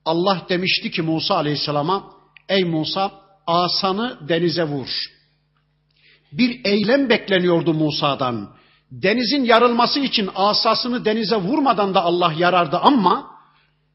Allah 0.05 0.47
demişti 0.49 0.91
ki 0.91 1.03
Musa 1.03 1.35
aleyhisselama, 1.35 2.11
ey 2.49 2.65
Musa 2.65 3.13
asanı 3.47 4.29
denize 4.29 4.65
vur. 4.65 4.89
Bir 6.33 6.61
eylem 6.65 7.09
bekleniyordu 7.09 7.75
Musa'dan. 7.75 8.56
Denizin 8.91 9.45
yarılması 9.45 10.01
için 10.01 10.31
asasını 10.35 11.05
denize 11.05 11.37
vurmadan 11.37 11.95
da 11.95 12.03
Allah 12.03 12.33
yarardı 12.39 12.79
ama 12.79 13.27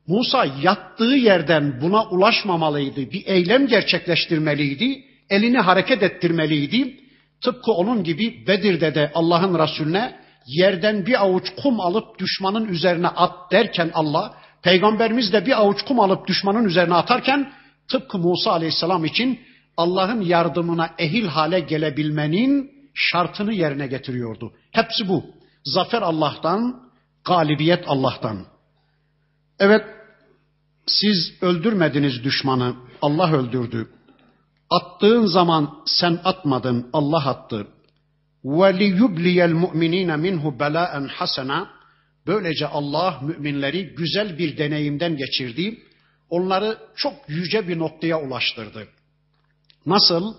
Musa 0.08 0.46
yattığı 0.62 1.04
yerden 1.04 1.82
buna 1.82 2.04
ulaşmamalıydı. 2.04 3.12
Bir 3.12 3.26
eylem 3.26 3.68
gerçekleştirmeliydi. 3.68 5.04
Elini 5.30 5.58
hareket 5.60 6.04
ettirmeliydi. 6.04 7.00
Tıpkı 7.42 7.72
onun 7.72 8.04
gibi 8.04 8.48
Bedir'de 8.48 8.96
de 8.96 9.12
Allah'ın 9.16 9.60
Resulüne 9.60 10.20
yerden 10.48 11.06
bir 11.06 11.22
avuç 11.22 11.46
kum 11.64 11.80
alıp 11.80 12.20
düşmanın 12.20 12.68
üzerine 12.68 13.08
at 13.08 13.52
derken 13.52 13.92
Allah, 13.94 14.34
Peygamberimiz 14.64 15.34
de 15.34 15.46
bir 15.46 15.62
avuç 15.62 15.82
kum 15.82 16.00
alıp 16.00 16.28
düşmanın 16.28 16.66
üzerine 16.66 16.94
atarken 16.94 17.52
tıpkı 17.88 18.18
Musa 18.18 18.52
Aleyhisselam 18.52 19.06
için 19.06 19.40
Allah'ın 19.78 20.22
yardımına 20.22 20.90
ehil 20.98 21.28
hale 21.28 21.60
gelebilmenin 21.60 22.81
şartını 22.95 23.53
yerine 23.53 23.87
getiriyordu. 23.87 24.53
Hepsi 24.71 25.09
bu. 25.09 25.25
Zafer 25.65 26.03
Allah'tan, 26.03 26.91
galibiyet 27.25 27.85
Allah'tan. 27.87 28.47
Evet, 29.59 29.85
siz 30.87 31.33
öldürmediniz 31.43 32.25
düşmanı, 32.25 32.77
Allah 33.03 33.33
öldürdü. 33.33 33.89
Attığın 34.71 35.27
zaman 35.27 35.83
sen 35.87 36.21
atmadın, 36.25 36.91
Allah 36.93 37.27
attı. 37.27 37.67
وَلِيُبْلِيَ 38.45 39.39
الْمُؤْمِنِينَ 39.51 40.11
مِنْهُ 40.27 40.59
بَلَاءً 40.59 41.09
حَسَنًا 41.09 41.67
Böylece 42.27 42.67
Allah 42.67 43.21
müminleri 43.23 43.95
güzel 43.95 44.39
bir 44.39 44.59
deneyimden 44.59 45.17
geçirdi. 45.17 45.79
Onları 46.31 46.79
çok 46.97 47.15
yüce 47.29 47.69
bir 47.69 47.79
noktaya 47.79 48.21
ulaştırdı. 48.21 48.89
Nasıl? 49.87 50.35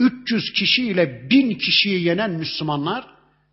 300 0.00 0.52
kişi 0.52 0.82
ile 0.82 1.30
1000 1.30 1.54
kişiyi 1.54 2.02
yenen 2.04 2.30
Müslümanlar 2.30 3.06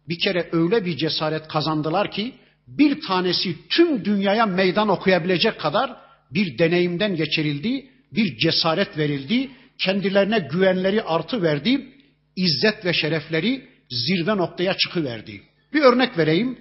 bir 0.10 0.20
kere 0.20 0.50
öyle 0.52 0.86
bir 0.86 0.98
cesaret 0.98 1.48
kazandılar 1.48 2.12
ki 2.12 2.34
bir 2.68 3.02
tanesi 3.02 3.68
tüm 3.70 4.06
dünyaya 4.06 4.46
meydan 4.46 4.90
okuyabilecek 4.90 5.60
kadar 5.60 5.96
bir 6.32 6.58
deneyimden 6.58 7.16
geçirildi, 7.16 7.90
bir 8.12 8.38
cesaret 8.38 8.98
verildi, 8.98 9.50
kendilerine 9.78 10.40
güvenleri 10.52 11.02
artı 11.04 11.42
verdi, 11.42 11.88
izzet 12.36 12.86
ve 12.86 12.94
şerefleri 12.94 13.68
zirve 13.90 14.38
noktaya 14.38 14.78
çıkıverdi. 14.78 15.42
Bir 15.74 15.82
örnek 15.82 16.18
vereyim. 16.18 16.60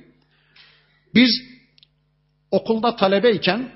Biz 1.15 1.31
okulda 2.51 2.97
talebeyken 2.97 3.73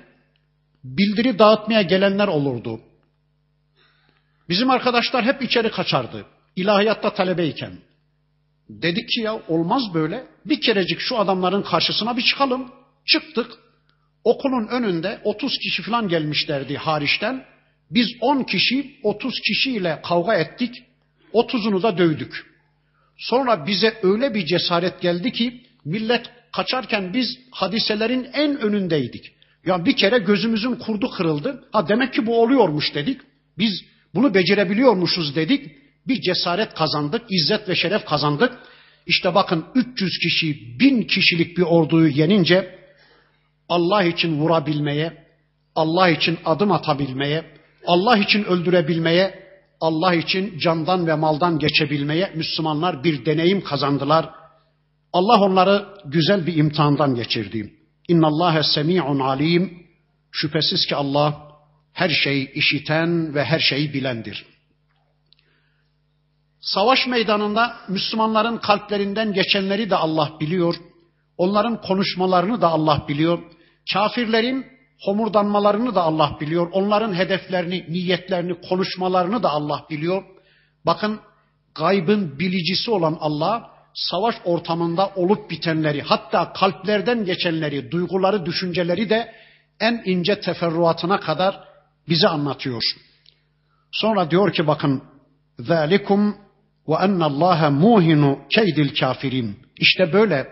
bildiri 0.83 1.39
dağıtmaya 1.39 1.81
gelenler 1.81 2.27
olurdu. 2.27 2.81
Bizim 4.49 4.69
arkadaşlar 4.69 5.25
hep 5.25 5.41
içeri 5.41 5.71
kaçardı. 5.71 6.25
İlahiyatta 6.55 7.13
talebeyken. 7.13 7.73
Dedik 8.69 9.09
ki 9.09 9.21
ya 9.21 9.39
olmaz 9.47 9.83
böyle. 9.93 10.27
Bir 10.45 10.61
kerecik 10.61 10.99
şu 10.99 11.17
adamların 11.17 11.61
karşısına 11.61 12.17
bir 12.17 12.21
çıkalım. 12.21 12.71
Çıktık. 13.05 13.51
Okulun 14.23 14.67
önünde 14.67 15.21
30 15.23 15.57
kişi 15.57 15.83
falan 15.83 16.07
gelmişlerdi 16.07 16.77
hariçten. 16.77 17.45
Biz 17.91 18.07
10 18.21 18.43
kişi 18.43 18.99
30 19.03 19.39
kişiyle 19.39 20.01
kavga 20.05 20.35
ettik. 20.35 20.75
30'unu 21.33 21.83
da 21.83 21.97
dövdük. 21.97 22.45
Sonra 23.17 23.67
bize 23.67 23.99
öyle 24.03 24.33
bir 24.33 24.45
cesaret 24.45 25.01
geldi 25.01 25.31
ki 25.31 25.63
millet 25.85 26.29
kaçarken 26.55 27.13
biz 27.13 27.39
hadiselerin 27.51 28.27
en 28.33 28.59
önündeydik. 28.59 29.25
Ya 29.65 29.85
bir 29.85 29.95
kere 29.95 30.17
gözümüzün 30.17 30.75
kurdu 30.75 31.09
kırıldı. 31.09 31.67
Ha 31.71 31.87
demek 31.87 32.13
ki 32.13 32.25
bu 32.25 32.41
oluyormuş 32.41 32.95
dedik. 32.95 33.21
Biz 33.57 33.83
bunu 34.15 34.33
becerebiliyormuşuz 34.33 35.35
dedik. 35.35 35.71
Bir 36.07 36.21
cesaret 36.21 36.73
kazandık, 36.73 37.21
izzet 37.29 37.69
ve 37.69 37.75
şeref 37.75 38.05
kazandık. 38.05 38.59
İşte 39.05 39.35
bakın 39.35 39.65
300 39.75 40.11
kişi, 40.19 40.79
1000 40.79 41.03
kişilik 41.03 41.57
bir 41.57 41.63
orduyu 41.63 42.07
yenince 42.07 42.77
Allah 43.69 44.03
için 44.03 44.39
vurabilmeye, 44.39 45.27
Allah 45.75 46.09
için 46.09 46.37
adım 46.45 46.71
atabilmeye, 46.71 47.45
Allah 47.85 48.17
için 48.17 48.43
öldürebilmeye, 48.43 49.47
Allah 49.81 50.13
için 50.13 50.59
candan 50.59 51.07
ve 51.07 51.15
maldan 51.15 51.59
geçebilmeye 51.59 52.31
Müslümanlar 52.35 53.03
bir 53.03 53.25
deneyim 53.25 53.63
kazandılar. 53.63 54.29
Allah 55.13 55.41
onları 55.41 55.85
güzel 56.05 56.47
bir 56.47 56.55
imtihandan 56.55 57.15
geçirdi. 57.15 57.73
İnna 58.07 58.27
Allahe 58.27 58.63
semi'un 58.63 59.19
alim. 59.19 59.87
Şüphesiz 60.31 60.85
ki 60.85 60.95
Allah 60.95 61.46
her 61.97 62.09
şeyi 62.09 62.51
işiten 62.51 63.35
ve 63.35 63.43
her 63.43 63.59
şeyi 63.59 63.93
bilendir. 63.93 64.45
Savaş 66.61 67.07
meydanında 67.07 67.77
Müslümanların 67.87 68.57
kalplerinden 68.57 69.33
geçenleri 69.33 69.89
de 69.89 69.95
Allah 69.95 70.31
biliyor. 70.39 70.75
Onların 71.37 71.81
konuşmalarını 71.81 72.61
da 72.61 72.67
Allah 72.67 73.05
biliyor. 73.07 73.39
Kafirlerin 73.93 74.65
homurdanmalarını 75.05 75.95
da 75.95 76.01
Allah 76.01 76.37
biliyor. 76.41 76.69
Onların 76.71 77.13
hedeflerini, 77.13 77.85
niyetlerini, 77.89 78.61
konuşmalarını 78.69 79.43
da 79.43 79.49
Allah 79.49 79.85
biliyor. 79.89 80.23
Bakın 80.85 81.19
gaybın 81.75 82.39
bilicisi 82.39 82.91
olan 82.91 83.17
Allah 83.19 83.69
savaş 83.93 84.35
ortamında 84.45 85.11
olup 85.15 85.49
bitenleri, 85.51 86.01
hatta 86.01 86.53
kalplerden 86.53 87.25
geçenleri, 87.25 87.91
duyguları, 87.91 88.45
düşünceleri 88.45 89.09
de 89.09 89.33
en 89.79 90.01
ince 90.05 90.39
teferruatına 90.39 91.19
kadar 91.19 91.66
bize 92.09 92.27
anlatıyor. 92.27 92.81
Sonra 93.91 94.31
diyor 94.31 94.53
ki 94.53 94.67
bakın 94.67 95.03
zalikum 95.59 96.37
ve 96.87 96.93
ennallaha 96.93 97.69
muhinu 97.69 98.39
keydil 98.49 98.99
kafirin. 98.99 99.59
İşte 99.79 100.13
böyle 100.13 100.47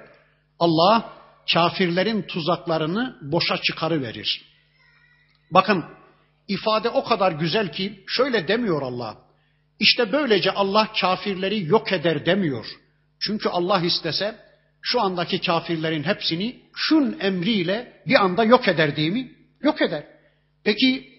Allah 0.60 1.14
kafirlerin 1.54 2.22
tuzaklarını 2.22 3.18
boşa 3.22 3.58
çıkarıverir. 3.58 4.46
Bakın 5.52 5.86
ifade 6.48 6.90
o 6.90 7.04
kadar 7.04 7.32
güzel 7.32 7.72
ki 7.72 8.04
şöyle 8.08 8.48
demiyor 8.48 8.82
Allah. 8.82 9.18
İşte 9.80 10.12
böylece 10.12 10.52
Allah 10.52 10.92
kafirleri 11.02 11.66
yok 11.66 11.92
eder 11.92 12.26
demiyor. 12.26 12.66
Çünkü 13.20 13.50
Allah 13.50 13.82
istese 13.82 14.36
şu 14.82 15.02
andaki 15.02 15.42
kafirlerin 15.42 16.04
hepsini 16.04 16.62
şun 16.76 17.20
emriyle 17.20 18.02
bir 18.08 18.24
anda 18.24 18.44
yok 18.44 18.68
eder 18.68 18.96
değil 18.96 19.12
mi? 19.12 19.32
Yok 19.62 19.82
eder. 19.82 20.04
Peki 20.64 21.15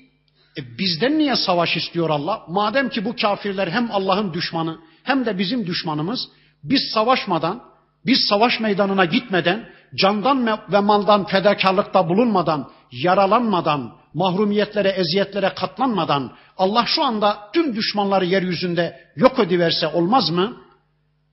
e 0.58 0.78
bizden 0.78 1.18
niye 1.18 1.36
savaş 1.36 1.76
istiyor 1.76 2.10
Allah? 2.10 2.42
Madem 2.48 2.88
ki 2.88 3.04
bu 3.04 3.16
kafirler 3.16 3.68
hem 3.68 3.88
Allah'ın 3.92 4.34
düşmanı 4.34 4.78
hem 5.02 5.26
de 5.26 5.38
bizim 5.38 5.66
düşmanımız 5.66 6.28
biz 6.64 6.90
savaşmadan, 6.94 7.62
biz 8.06 8.18
savaş 8.28 8.60
meydanına 8.60 9.04
gitmeden, 9.04 9.68
candan 9.94 10.60
ve 10.72 10.80
maldan 10.80 11.26
fedakarlıkta 11.26 12.08
bulunmadan, 12.08 12.70
yaralanmadan, 12.92 13.96
mahrumiyetlere, 14.14 14.88
eziyetlere 14.88 15.54
katlanmadan 15.54 16.32
Allah 16.58 16.84
şu 16.86 17.04
anda 17.04 17.38
tüm 17.52 17.76
düşmanları 17.76 18.24
yeryüzünde 18.24 19.00
yok 19.16 19.38
ediverse 19.38 19.86
olmaz 19.86 20.30
mı? 20.30 20.56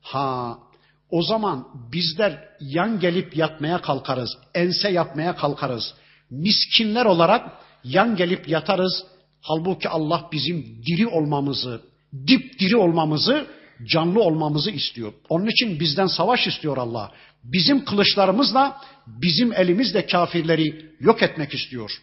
Ha, 0.01 0.57
o 1.09 1.21
zaman 1.23 1.67
bizler 1.91 2.49
yan 2.59 2.99
gelip 2.99 3.37
yatmaya 3.37 3.81
kalkarız, 3.81 4.37
ense 4.53 4.89
yapmaya 4.89 5.35
kalkarız. 5.35 5.93
Miskinler 6.29 7.05
olarak 7.05 7.51
yan 7.83 8.15
gelip 8.15 8.47
yatarız. 8.47 9.05
Halbuki 9.45 9.89
Allah 9.89 10.29
bizim 10.31 10.83
diri 10.85 11.07
olmamızı, 11.07 11.81
dip 12.27 12.59
diri 12.59 12.77
olmamızı, 12.77 13.47
canlı 13.85 14.21
olmamızı 14.21 14.71
istiyor. 14.71 15.13
Onun 15.29 15.47
için 15.47 15.79
bizden 15.79 16.07
savaş 16.07 16.47
istiyor 16.47 16.77
Allah. 16.77 17.11
Bizim 17.43 17.85
kılıçlarımızla, 17.85 18.81
bizim 19.07 19.53
elimizle 19.53 20.05
kafirleri 20.05 20.95
yok 20.99 21.23
etmek 21.23 21.53
istiyor. 21.53 22.01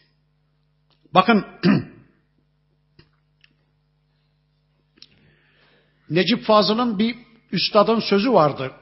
Bakın 1.14 1.44
Necip 6.10 6.44
Fazıl'ın 6.44 6.98
bir 6.98 7.16
üstadın 7.52 8.00
sözü 8.00 8.32
vardı. 8.32 8.72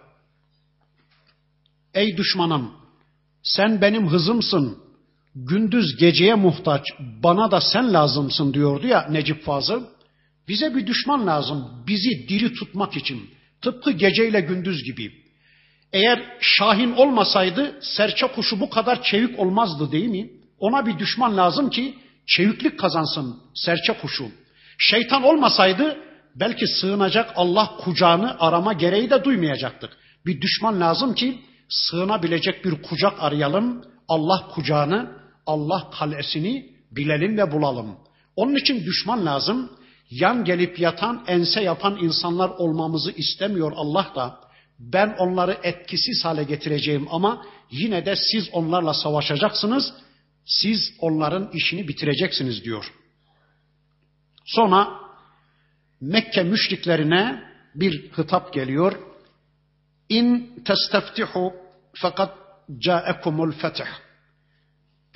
Ey 1.95 2.17
düşmanım 2.17 2.73
sen 3.43 3.81
benim 3.81 4.09
hızımsın. 4.09 4.88
Gündüz 5.47 5.97
geceye 5.97 6.35
muhtaç 6.35 6.83
bana 7.23 7.51
da 7.51 7.61
sen 7.61 7.93
lazımsın 7.93 8.55
diyordu 8.55 8.87
ya 8.87 9.09
Necip 9.11 9.45
Fazıl. 9.45 9.85
Bize 10.49 10.75
bir 10.75 10.87
düşman 10.87 11.27
lazım 11.27 11.85
bizi 11.87 12.29
diri 12.29 12.55
tutmak 12.55 12.97
için. 12.97 13.31
Tıpkı 13.63 13.91
geceyle 13.91 14.41
gündüz 14.41 14.85
gibi. 14.85 15.13
Eğer 15.93 16.23
Şahin 16.41 16.93
olmasaydı 16.93 17.79
serçe 17.81 18.27
kuşu 18.27 18.61
bu 18.61 18.71
kadar 18.71 19.03
çevik 19.03 19.39
olmazdı 19.39 19.93
değil 19.93 20.09
mi? 20.09 20.31
Ona 20.59 20.87
bir 20.87 20.99
düşman 20.99 21.37
lazım 21.37 21.71
ki 21.71 21.95
çeviklik 22.27 22.79
kazansın 22.79 23.37
serçe 23.55 23.93
kuşu. 23.93 24.31
Şeytan 24.79 25.23
olmasaydı 25.23 25.99
belki 26.37 26.67
sığınacak 26.67 27.31
Allah 27.37 27.77
kucağını 27.81 28.41
arama 28.41 28.73
gereği 28.73 29.11
de 29.11 29.25
duymayacaktık. 29.25 29.91
Bir 30.27 30.41
düşman 30.41 30.81
lazım 30.81 31.15
ki 31.15 31.39
sığınabilecek 31.69 32.65
bir 32.65 32.83
kucak 32.83 33.13
arayalım. 33.23 33.85
Allah 34.09 34.49
kucağını, 34.55 35.18
Allah 35.49 35.91
kalesini 35.99 36.71
bilelim 36.91 37.39
ve 37.39 37.53
bulalım. 37.53 37.97
Onun 38.37 38.55
için 38.57 38.85
düşman 38.85 39.27
lazım. 39.27 39.71
Yan 40.11 40.45
gelip 40.45 40.79
yatan, 40.79 41.25
ense 41.27 41.63
yapan 41.63 41.99
insanlar 42.03 42.49
olmamızı 42.49 43.11
istemiyor 43.11 43.73
Allah 43.77 44.13
da. 44.17 44.41
Ben 44.79 45.17
onları 45.19 45.59
etkisiz 45.63 46.25
hale 46.25 46.45
getireceğim 46.45 47.09
ama 47.11 47.47
yine 47.71 48.07
de 48.07 48.17
siz 48.17 48.49
onlarla 48.53 48.95
savaşacaksınız. 48.95 49.95
Siz 50.45 50.93
onların 51.01 51.51
işini 51.53 51.89
bitireceksiniz 51.89 52.65
diyor. 52.65 52.93
Sonra 54.45 54.89
Mekke 56.01 56.43
müşriklerine 56.43 57.43
bir 57.75 58.11
hitap 58.19 58.53
geliyor. 58.53 58.99
İn 60.09 60.55
testeftihu 60.65 61.53
fakat 61.95 62.35
caekumul 62.79 63.53
fetih. 63.53 63.87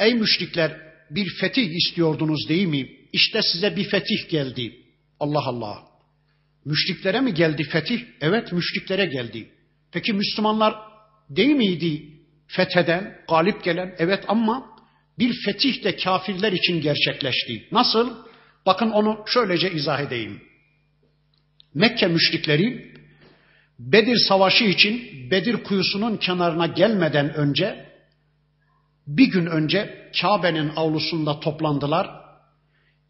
Ey 0.02 0.14
müşrikler 0.14 0.80
bir 1.10 1.26
fetih 1.40 1.70
istiyordunuz 1.70 2.48
değil 2.48 2.66
mi? 2.66 2.88
İşte 3.12 3.40
size 3.42 3.76
bir 3.76 3.84
fetih 3.84 4.28
geldi. 4.28 4.76
Allah 5.20 5.42
Allah. 5.46 5.82
Müşriklere 6.64 7.20
mi 7.20 7.34
geldi 7.34 7.62
fetih? 7.62 8.00
Evet 8.20 8.52
müşriklere 8.52 9.06
geldi. 9.06 9.50
Peki 9.92 10.12
Müslümanlar 10.12 10.74
değil 11.30 11.54
miydi 11.54 12.02
fetheden, 12.46 13.18
galip 13.28 13.64
gelen? 13.64 13.94
Evet 13.98 14.24
ama 14.28 14.66
bir 15.18 15.34
fetih 15.44 15.84
de 15.84 15.96
kafirler 15.96 16.52
için 16.52 16.80
gerçekleşti. 16.80 17.68
Nasıl? 17.72 18.16
Bakın 18.66 18.90
onu 18.90 19.24
şöylece 19.26 19.72
izah 19.72 20.00
edeyim. 20.00 20.42
Mekke 21.74 22.06
müşrikleri 22.06 22.92
Bedir 23.78 24.16
Savaşı 24.28 24.64
için 24.64 25.10
Bedir 25.30 25.56
kuyusunun 25.56 26.16
kenarına 26.16 26.66
gelmeden 26.66 27.34
önce 27.34 27.91
bir 29.16 29.30
gün 29.30 29.46
önce 29.46 30.10
Kabe'nin 30.22 30.72
avlusunda 30.76 31.40
toplandılar. 31.40 32.10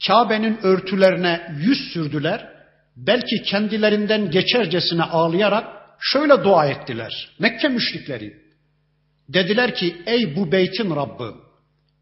Kabe'nin 0.07 0.59
örtülerine 0.63 1.57
yüz 1.59 1.79
sürdüler. 1.93 2.49
Belki 2.97 3.43
kendilerinden 3.43 4.31
geçercesine 4.31 5.03
ağlayarak 5.03 5.67
şöyle 6.01 6.45
dua 6.45 6.67
ettiler. 6.67 7.31
Mekke 7.39 7.69
müşrikleri. 7.69 8.33
Dediler 9.29 9.75
ki 9.75 9.97
ey 10.07 10.37
bu 10.37 10.53
beytin 10.53 10.97
Rabbi, 10.97 11.37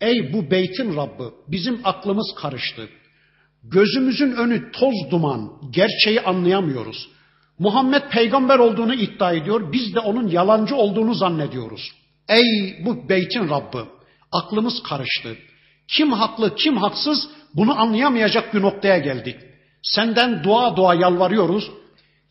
ey 0.01 0.33
bu 0.33 0.51
beytin 0.51 0.97
Rabbi 0.97 1.25
bizim 1.49 1.81
aklımız 1.85 2.35
karıştı. 2.39 2.89
Gözümüzün 3.65 4.33
önü 4.33 4.73
toz 4.73 4.95
duman, 5.11 5.53
gerçeği 5.71 6.21
anlayamıyoruz. 6.21 7.09
Muhammed 7.59 8.03
peygamber 8.11 8.59
olduğunu 8.59 8.95
iddia 8.95 9.33
ediyor. 9.33 9.73
Biz 9.73 9.95
de 9.95 10.01
onun 10.01 10.29
yalancı 10.29 10.77
olduğunu 10.77 11.15
zannediyoruz. 11.15 12.00
Ey 12.31 12.77
bu 12.85 13.09
beytin 13.09 13.49
Rabbi 13.49 13.79
aklımız 14.33 14.83
karıştı. 14.83 15.37
Kim 15.89 16.13
haklı 16.13 16.55
kim 16.55 16.77
haksız 16.77 17.29
bunu 17.55 17.81
anlayamayacak 17.81 18.55
bir 18.55 18.63
noktaya 18.63 18.99
geldik. 18.99 19.37
Senden 19.83 20.45
dua 20.45 20.77
dua 20.77 20.95
yalvarıyoruz. 20.95 21.71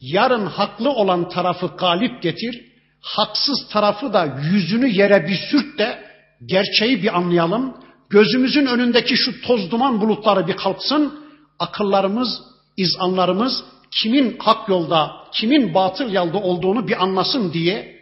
Yarın 0.02 0.46
haklı 0.46 0.90
olan 0.90 1.30
tarafı 1.30 1.68
galip 1.68 2.22
getir. 2.22 2.66
Haksız 3.02 3.68
tarafı 3.72 4.14
da 4.14 4.38
yüzünü 4.52 4.90
yere 4.90 5.28
bir 5.28 5.40
sürt 5.52 5.80
de 5.80 6.04
gerçeği 6.46 7.04
bir 7.04 7.18
anlayalım. 7.18 7.78
Gözümüzün 8.10 8.66
önündeki 8.66 9.18
şu 9.18 9.42
toz 9.42 9.72
duman 9.72 10.02
bulutları 10.02 10.48
bir 10.48 10.58
kalksın. 10.58 11.20
Akıllarımız, 11.60 12.42
izanlarımız 12.78 13.64
kimin 13.92 14.38
hak 14.40 14.70
yolda, 14.70 15.12
kimin 15.34 15.74
batıl 15.74 16.12
yolda 16.12 16.38
olduğunu 16.38 16.88
bir 16.88 17.04
anlasın 17.04 17.54
diye 17.54 17.99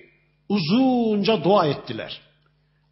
uzunca 0.50 1.44
dua 1.44 1.66
ettiler. 1.66 2.22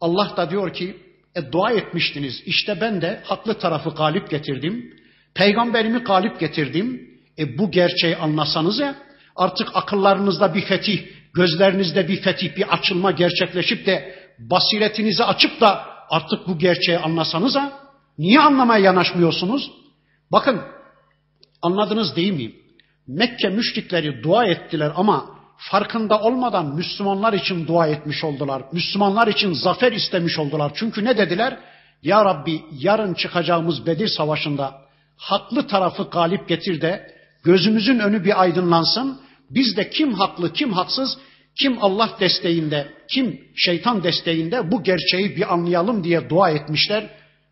Allah 0.00 0.36
da 0.36 0.50
diyor 0.50 0.72
ki, 0.72 0.96
e, 1.34 1.52
dua 1.52 1.70
etmiştiniz. 1.70 2.42
İşte 2.46 2.80
ben 2.80 3.00
de 3.00 3.20
haklı 3.24 3.58
tarafı 3.58 3.90
galip 3.90 4.30
getirdim. 4.30 4.94
Peygamberimi 5.34 5.98
galip 5.98 6.40
getirdim. 6.40 7.10
E 7.38 7.58
bu 7.58 7.70
gerçeği 7.70 8.16
anlasanız 8.16 8.78
ya, 8.78 8.94
artık 9.36 9.68
akıllarınızda 9.74 10.54
bir 10.54 10.64
fetih, 10.64 11.06
gözlerinizde 11.34 12.08
bir 12.08 12.22
fetih, 12.22 12.56
bir 12.56 12.74
açılma 12.74 13.10
gerçekleşip 13.10 13.86
de 13.86 14.14
basiretinizi 14.38 15.24
açıp 15.24 15.60
da 15.60 15.86
artık 16.10 16.48
bu 16.48 16.58
gerçeği 16.58 16.98
anlasanız 16.98 17.56
ha, 17.56 17.72
niye 18.18 18.40
anlamaya 18.40 18.84
yanaşmıyorsunuz? 18.84 19.70
Bakın, 20.32 20.60
anladınız 21.62 22.16
değil 22.16 22.32
mi? 22.32 22.52
Mekke 23.06 23.48
müşrikleri 23.48 24.22
dua 24.22 24.46
ettiler 24.46 24.92
ama 24.96 25.35
farkında 25.58 26.20
olmadan 26.20 26.74
Müslümanlar 26.74 27.32
için 27.32 27.66
dua 27.66 27.86
etmiş 27.86 28.24
oldular. 28.24 28.62
Müslümanlar 28.72 29.26
için 29.26 29.52
zafer 29.52 29.92
istemiş 29.92 30.38
oldular. 30.38 30.72
Çünkü 30.74 31.04
ne 31.04 31.18
dediler? 31.18 31.58
Ya 32.02 32.24
Rabbi 32.24 32.62
yarın 32.72 33.14
çıkacağımız 33.14 33.86
Bedir 33.86 34.08
Savaşı'nda 34.08 34.80
haklı 35.16 35.66
tarafı 35.66 36.02
galip 36.02 36.48
getir 36.48 36.80
de 36.80 37.12
gözümüzün 37.44 37.98
önü 37.98 38.24
bir 38.24 38.40
aydınlansın. 38.42 39.20
Biz 39.50 39.76
de 39.76 39.90
kim 39.90 40.14
haklı 40.14 40.52
kim 40.52 40.72
haksız, 40.72 41.18
kim 41.60 41.76
Allah 41.80 42.16
desteğinde, 42.20 42.92
kim 43.10 43.40
şeytan 43.56 44.02
desteğinde 44.04 44.70
bu 44.70 44.82
gerçeği 44.82 45.36
bir 45.36 45.52
anlayalım 45.52 46.04
diye 46.04 46.30
dua 46.30 46.50
etmişler. 46.50 47.10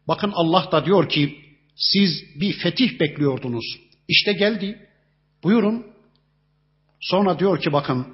Bakın 0.09 0.33
Allah 0.35 0.69
da 0.73 0.87
diyor 0.87 1.09
ki 1.09 1.39
siz 1.77 2.41
bir 2.41 2.53
fetih 2.53 3.01
bekliyordunuz. 3.01 3.65
İşte 4.09 4.33
geldi. 4.33 4.79
Buyurun. 5.45 5.94
Sonra 7.05 7.39
diyor 7.39 7.61
ki 7.61 7.73
bakın 7.73 8.07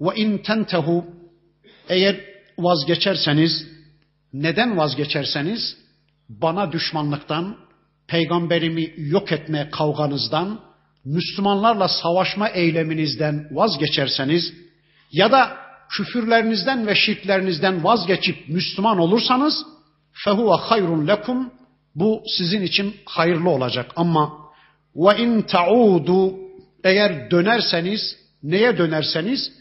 ve 0.00 0.14
in 0.14 0.38
tentehu 0.38 1.04
eğer 1.88 2.20
vazgeçerseniz 2.58 3.66
neden 4.32 4.76
vazgeçerseniz 4.76 5.76
bana 6.28 6.72
düşmanlıktan, 6.72 7.56
peygamberimi 8.08 8.92
yok 8.96 9.32
etme 9.32 9.68
kavganızdan, 9.72 10.60
Müslümanlarla 11.04 11.88
savaşma 11.88 12.48
eyleminizden 12.48 13.48
vazgeçerseniz 13.50 14.52
ya 15.12 15.32
da 15.32 15.56
küfürlerinizden 15.90 16.86
ve 16.86 16.94
şirklerinizden 16.94 17.84
vazgeçip 17.84 18.48
Müslüman 18.48 18.98
olursanız 18.98 19.66
fehuve 20.24 20.54
hayrun 20.54 21.08
lekum 21.08 21.52
bu 21.94 22.22
sizin 22.38 22.62
için 22.62 22.96
hayırlı 23.04 23.50
olacak. 23.50 23.92
Ama 23.96 24.32
ve 24.96 25.22
in 25.22 25.42
taudu 25.42 26.34
eğer 26.84 27.30
dönerseniz, 27.30 28.23
neye 28.44 28.78
dönerseniz, 28.78 29.52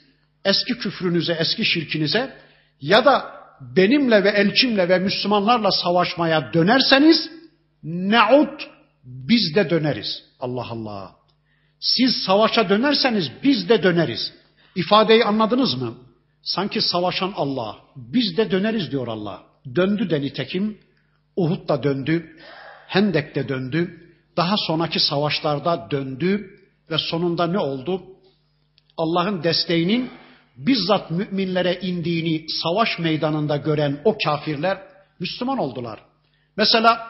eski 0.46 0.78
küfrünüze, 0.78 1.34
eski 1.34 1.66
şirkinize 1.66 2.34
ya 2.82 3.06
da 3.06 3.32
benimle 3.62 4.24
ve 4.24 4.30
elçimle 4.30 4.90
ve 4.90 5.00
Müslümanlarla 5.00 5.72
savaşmaya 5.72 6.54
dönerseniz, 6.54 7.30
ne'ud 7.84 8.62
biz 9.04 9.56
de 9.56 9.70
döneriz. 9.70 10.24
Allah 10.40 10.68
Allah. 10.70 11.16
Siz 11.80 12.16
savaşa 12.16 12.70
dönerseniz 12.70 13.32
biz 13.44 13.70
de 13.70 13.84
döneriz. 13.84 14.34
İfadeyi 14.76 15.26
anladınız 15.26 15.82
mı? 15.82 15.94
Sanki 16.44 16.82
savaşan 16.82 17.34
Allah. 17.36 17.78
Biz 17.96 18.38
de 18.38 18.52
döneriz 18.52 18.92
diyor 18.92 19.08
Allah. 19.08 19.44
Döndü 19.76 20.10
de 20.10 20.22
nitekim. 20.22 20.78
Uhud 21.36 21.70
da 21.70 21.84
döndü. 21.84 22.36
Hendek 22.88 23.36
de 23.36 23.50
döndü. 23.50 24.00
Daha 24.38 24.56
sonraki 24.68 25.00
savaşlarda 25.00 25.88
döndü. 25.92 26.60
Ve 26.92 26.98
sonunda 26.98 27.48
ne 27.48 27.60
oldu? 27.60 28.04
Allah'ın 28.98 29.44
desteğinin 29.44 30.10
bizzat 30.58 31.12
müminlere 31.12 31.80
indiğini 31.82 32.46
savaş 32.64 33.00
meydanında 33.00 33.58
gören 33.58 34.02
o 34.06 34.18
kafirler 34.26 34.78
Müslüman 35.20 35.58
oldular. 35.58 36.00
Mesela 36.58 37.08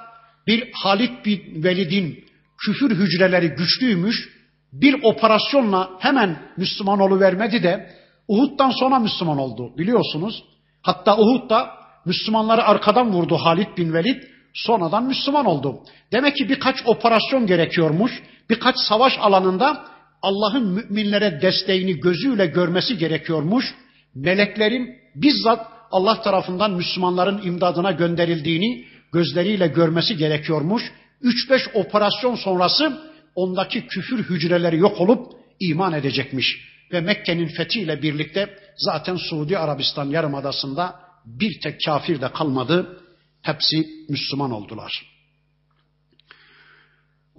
bir 0.48 0.72
Halid 0.74 1.26
bin 1.26 1.64
Velid'in 1.64 2.26
küfür 2.58 2.96
hücreleri 2.96 3.48
güçlüymüş. 3.48 4.34
bir 4.74 5.04
operasyonla 5.04 5.90
hemen 6.00 6.42
Müslüman 6.58 7.20
vermedi 7.20 7.64
de 7.64 7.90
Uhud'dan 8.28 8.72
sonra 8.72 9.00
Müslüman 9.00 9.38
oldu 9.38 9.78
biliyorsunuz. 9.78 10.44
Hatta 10.82 11.18
Uhud'da 11.18 11.70
Müslümanları 12.06 12.64
arkadan 12.64 13.14
vurdu 13.14 13.38
Halid 13.38 13.78
bin 13.78 13.94
Velid. 13.94 14.24
Sonradan 14.54 15.04
Müslüman 15.04 15.46
oldu. 15.46 15.80
Demek 16.12 16.36
ki 16.36 16.50
birkaç 16.50 16.76
operasyon 16.86 17.48
gerekiyormuş. 17.48 18.24
Birkaç 18.50 18.76
savaş 18.78 19.14
alanında 19.20 19.86
Allah'ın 20.24 20.68
müminlere 20.68 21.42
desteğini 21.42 22.00
gözüyle 22.00 22.46
görmesi 22.46 22.98
gerekiyormuş. 22.98 23.76
Meleklerin 24.16 24.90
bizzat 25.16 25.68
Allah 25.92 26.22
tarafından 26.22 26.72
Müslümanların 26.72 27.48
imdadına 27.48 27.92
gönderildiğini 27.92 28.86
gözleriyle 29.14 29.68
görmesi 29.68 30.18
gerekiyormuş. 30.18 30.84
3-5 31.22 31.74
operasyon 31.74 32.36
sonrası 32.36 33.02
ondaki 33.36 33.88
küfür 33.88 34.24
hücreleri 34.24 34.78
yok 34.78 35.02
olup 35.02 35.32
iman 35.60 35.94
edecekmiş. 35.94 36.74
Ve 36.92 37.02
Mekke'nin 37.02 37.48
fethiyle 37.48 38.02
birlikte 38.02 38.58
zaten 38.78 39.16
Suudi 39.16 39.58
Arabistan 39.58 40.06
yarımadasında 40.06 40.96
bir 41.26 41.60
tek 41.64 41.80
kafir 41.86 42.22
de 42.22 42.32
kalmadı. 42.32 42.98
Hepsi 43.42 43.88
Müslüman 44.10 44.52
oldular. 44.52 45.13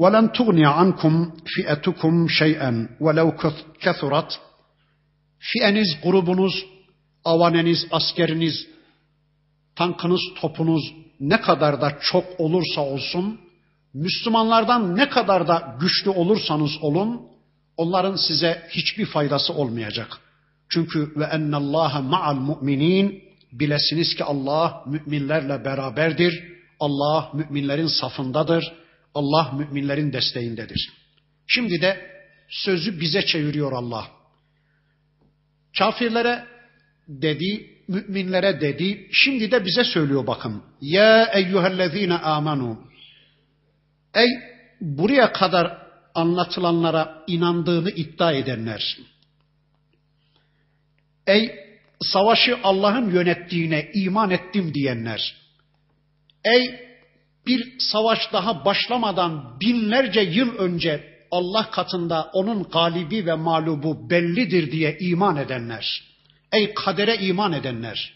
وَلَنْ 0.01 0.25
تُغْنِيَ 0.37 0.67
عَنْكُمْ 0.79 1.13
فِئَتُكُمْ 1.53 2.13
شَيْئًا 2.39 2.71
وَلَوْ 3.05 3.27
كَثُرَتْ 3.83 4.31
Fiyeniz, 5.39 5.97
grubunuz, 6.03 6.65
avaneniz, 7.25 7.87
askeriniz, 7.91 8.67
tankınız, 9.75 10.21
topunuz 10.41 10.93
ne 11.19 11.41
kadar 11.41 11.81
da 11.81 11.97
çok 12.01 12.25
olursa 12.37 12.81
olsun, 12.81 13.39
Müslümanlardan 13.93 14.95
ne 14.95 15.09
kadar 15.09 15.47
da 15.47 15.77
güçlü 15.81 16.09
olursanız 16.09 16.71
olun, 16.81 17.21
onların 17.77 18.15
size 18.15 18.63
hiçbir 18.69 19.05
faydası 19.05 19.53
olmayacak. 19.53 20.17
Çünkü 20.69 21.13
ve 21.15 21.23
ennallaha 21.23 22.01
ma'al 22.01 22.35
mu'minin 22.35 23.23
bilesiniz 23.51 24.15
ki 24.15 24.23
Allah 24.23 24.83
müminlerle 24.85 25.65
beraberdir. 25.65 26.43
Allah 26.79 27.31
müminlerin 27.33 27.87
safındadır. 27.87 28.73
Allah 29.14 29.52
müminlerin 29.52 30.12
desteğindedir. 30.12 30.90
Şimdi 31.46 31.80
de 31.80 32.10
sözü 32.48 33.00
bize 33.00 33.26
çeviriyor 33.26 33.72
Allah. 33.72 34.10
Kafirlere 35.78 36.44
dedi, 37.08 37.70
müminlere 37.88 38.60
dedi, 38.60 39.08
şimdi 39.12 39.50
de 39.50 39.64
bize 39.64 39.84
söylüyor 39.84 40.26
bakın. 40.26 40.62
Ya 40.80 41.24
eyyühellezine 41.24 42.14
amanu. 42.14 42.84
Ey 44.14 44.28
buraya 44.80 45.32
kadar 45.32 45.78
anlatılanlara 46.14 47.24
inandığını 47.26 47.90
iddia 47.90 48.32
edenler. 48.32 48.98
Ey 51.26 51.54
savaşı 52.00 52.58
Allah'ın 52.62 53.10
yönettiğine 53.10 53.90
iman 53.94 54.30
ettim 54.30 54.74
diyenler. 54.74 55.36
Ey 56.44 56.93
bir 57.46 57.78
savaş 57.78 58.32
daha 58.32 58.64
başlamadan 58.64 59.60
binlerce 59.60 60.20
yıl 60.20 60.56
önce 60.56 61.14
Allah 61.30 61.70
katında 61.70 62.30
onun 62.32 62.62
galibi 62.62 63.26
ve 63.26 63.34
mağlubu 63.34 64.10
bellidir 64.10 64.72
diye 64.72 64.98
iman 65.00 65.36
edenler. 65.36 66.02
Ey 66.52 66.74
kadere 66.74 67.16
iman 67.16 67.52
edenler. 67.52 68.12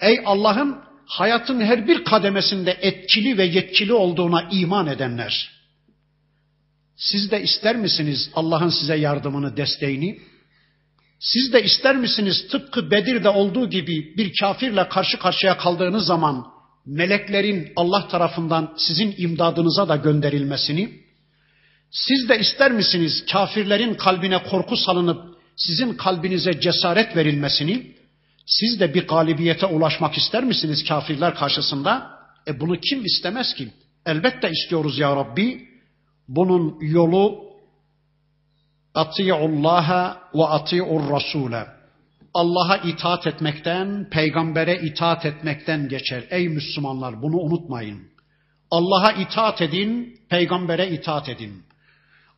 Ey 0.00 0.20
Allah'ın 0.24 0.76
hayatın 1.06 1.60
her 1.60 1.88
bir 1.88 2.04
kademesinde 2.04 2.70
etkili 2.70 3.38
ve 3.38 3.44
yetkili 3.44 3.92
olduğuna 3.92 4.48
iman 4.52 4.86
edenler. 4.86 5.50
Siz 6.96 7.30
de 7.30 7.42
ister 7.42 7.76
misiniz 7.76 8.30
Allah'ın 8.34 8.68
size 8.68 8.96
yardımını, 8.96 9.56
desteğini? 9.56 10.18
Siz 11.20 11.52
de 11.52 11.64
ister 11.64 11.96
misiniz 11.96 12.48
tıpkı 12.48 12.90
Bedir'de 12.90 13.28
olduğu 13.28 13.70
gibi 13.70 14.16
bir 14.16 14.32
kafirle 14.40 14.88
karşı 14.88 15.18
karşıya 15.18 15.56
kaldığınız 15.56 16.06
zaman 16.06 16.53
meleklerin 16.86 17.72
Allah 17.76 18.08
tarafından 18.08 18.74
sizin 18.76 19.14
imdadınıza 19.18 19.88
da 19.88 19.96
gönderilmesini? 19.96 21.04
Siz 21.90 22.28
de 22.28 22.38
ister 22.38 22.72
misiniz 22.72 23.26
kafirlerin 23.32 23.94
kalbine 23.94 24.42
korku 24.42 24.76
salınıp 24.76 25.38
sizin 25.56 25.94
kalbinize 25.94 26.60
cesaret 26.60 27.16
verilmesini? 27.16 27.94
Siz 28.46 28.80
de 28.80 28.94
bir 28.94 29.06
galibiyete 29.06 29.66
ulaşmak 29.66 30.16
ister 30.16 30.44
misiniz 30.44 30.84
kafirler 30.84 31.34
karşısında? 31.34 32.10
E 32.48 32.60
bunu 32.60 32.80
kim 32.80 33.04
istemez 33.04 33.54
ki? 33.54 33.68
Elbette 34.06 34.50
istiyoruz 34.50 34.98
ya 34.98 35.16
Rabbi. 35.16 35.68
Bunun 36.28 36.78
yolu 36.80 37.44
Ati'ullaha 38.94 40.22
ve 40.34 40.44
ati'ur 40.44 41.10
rasule. 41.10 41.73
Allah'a 42.34 42.76
itaat 42.76 43.26
etmekten, 43.26 44.08
peygambere 44.10 44.80
itaat 44.82 45.26
etmekten 45.26 45.88
geçer. 45.88 46.24
Ey 46.30 46.48
Müslümanlar 46.48 47.22
bunu 47.22 47.36
unutmayın. 47.36 48.02
Allah'a 48.70 49.12
itaat 49.12 49.62
edin, 49.62 50.18
peygambere 50.30 50.90
itaat 50.90 51.28
edin. 51.28 51.62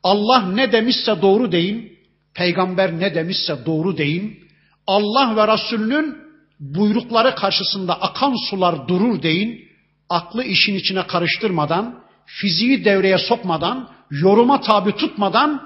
Allah 0.02 0.42
ne 0.48 0.72
demişse 0.72 1.22
doğru 1.22 1.52
deyin, 1.52 1.98
peygamber 2.34 2.98
ne 3.00 3.14
demişse 3.14 3.66
doğru 3.66 3.96
deyin. 3.96 4.38
Allah 4.86 5.36
ve 5.36 5.52
Resulünün 5.52 6.16
buyrukları 6.60 7.34
karşısında 7.34 8.00
akan 8.00 8.34
sular 8.50 8.88
durur 8.88 9.22
deyin. 9.22 9.66
Aklı 10.08 10.44
işin 10.44 10.74
içine 10.74 11.06
karıştırmadan, 11.06 12.02
fiziği 12.26 12.84
devreye 12.84 13.18
sokmadan, 13.18 13.90
yoruma 14.10 14.60
tabi 14.60 14.92
tutmadan 14.92 15.62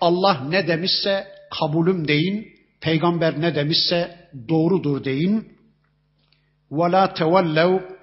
Allah 0.00 0.40
ne 0.48 0.68
demişse 0.68 1.26
kabulüm 1.60 2.08
deyin, 2.08 2.57
peygamber 2.81 3.41
ne 3.41 3.55
demişse 3.55 4.29
doğrudur 4.49 5.03
deyin. 5.03 5.53
وَلَا 6.71 7.13
تَوَلَّوْا 7.13 7.93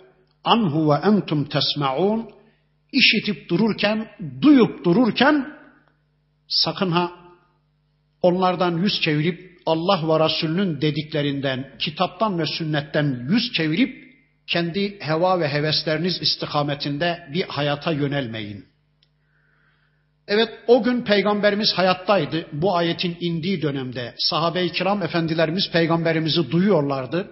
anhu 0.44 0.90
ve 0.90 0.94
entum 0.94 1.44
tesma'un 1.44 2.30
işitip 2.92 3.48
dururken, 3.48 4.08
duyup 4.42 4.84
dururken 4.84 5.46
sakın 6.48 6.90
ha 6.90 7.12
onlardan 8.22 8.78
yüz 8.78 9.00
çevirip 9.00 9.50
Allah 9.66 10.08
ve 10.08 10.24
Resulünün 10.24 10.80
dediklerinden, 10.80 11.76
kitaptan 11.78 12.38
ve 12.38 12.46
sünnetten 12.46 13.26
yüz 13.30 13.52
çevirip 13.52 14.10
kendi 14.46 15.00
heva 15.00 15.40
ve 15.40 15.48
hevesleriniz 15.48 16.22
istikametinde 16.22 17.28
bir 17.32 17.42
hayata 17.42 17.92
yönelmeyin. 17.92 18.64
Evet 20.27 20.49
o 20.67 20.83
gün 20.83 21.01
peygamberimiz 21.01 21.73
hayattaydı. 21.73 22.47
Bu 22.51 22.75
ayetin 22.75 23.17
indiği 23.19 23.61
dönemde 23.61 24.13
sahabe-i 24.17 24.71
kiram 24.71 25.03
efendilerimiz 25.03 25.71
peygamberimizi 25.71 26.51
duyuyorlardı. 26.51 27.31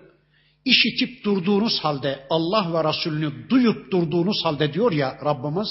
İşitip 0.65 1.23
durduğunuz 1.23 1.79
halde 1.79 2.19
Allah 2.29 2.73
ve 2.73 2.89
Resulünü 2.89 3.49
duyup 3.49 3.91
durduğunuz 3.91 4.45
halde 4.45 4.73
diyor 4.73 4.91
ya 4.91 5.17
Rabbimiz 5.25 5.67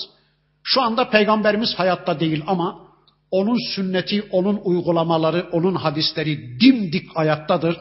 şu 0.63 0.83
anda 0.83 1.11
peygamberimiz 1.11 1.75
hayatta 1.75 2.21
değil 2.21 2.43
ama 2.47 2.93
onun 3.31 3.75
sünneti, 3.75 4.25
onun 4.31 4.61
uygulamaları, 4.65 5.49
onun 5.53 5.75
hadisleri 5.75 6.61
dimdik 6.61 7.09
ayaktadır. 7.15 7.77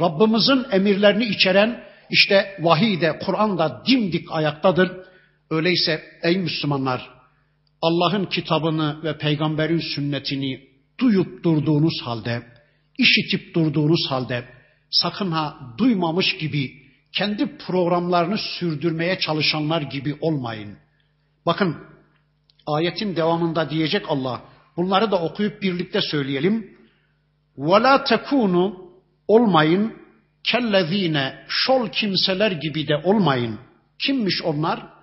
Rabbimizin 0.00 0.66
emirlerini 0.72 1.24
içeren 1.24 1.84
işte 2.10 2.56
vahiy 2.60 3.00
de 3.00 3.18
Kur'an 3.18 3.58
da 3.58 3.82
dimdik 3.86 4.32
ayaktadır. 4.32 4.92
Öyleyse 5.50 6.02
ey 6.22 6.38
Müslümanlar 6.38 7.17
Allah'ın 7.81 8.25
kitabını 8.25 9.03
ve 9.03 9.17
peygamberin 9.17 9.79
sünnetini 9.95 10.61
duyup 10.99 11.43
durduğunuz 11.43 12.01
halde, 12.01 12.43
işitip 12.97 13.55
durduğunuz 13.55 14.05
halde 14.09 14.45
sakın 14.91 15.31
ha 15.31 15.57
duymamış 15.77 16.37
gibi 16.37 16.83
kendi 17.11 17.57
programlarını 17.57 18.37
sürdürmeye 18.37 19.19
çalışanlar 19.19 19.81
gibi 19.81 20.15
olmayın. 20.21 20.77
Bakın 21.45 21.77
ayetin 22.67 23.15
devamında 23.15 23.69
diyecek 23.69 24.05
Allah. 24.09 24.41
Bunları 24.77 25.11
da 25.11 25.21
okuyup 25.21 25.61
birlikte 25.61 26.01
söyleyelim. 26.01 26.77
وَلَا 27.57 28.05
تَكُونُ 28.05 28.75
olmayın 29.27 29.93
kellezine 30.43 31.45
şol 31.47 31.89
kimseler 31.89 32.51
gibi 32.51 32.87
de 32.87 32.95
olmayın. 33.03 33.59
Kimmiş 33.99 34.41
onlar? 34.43 34.93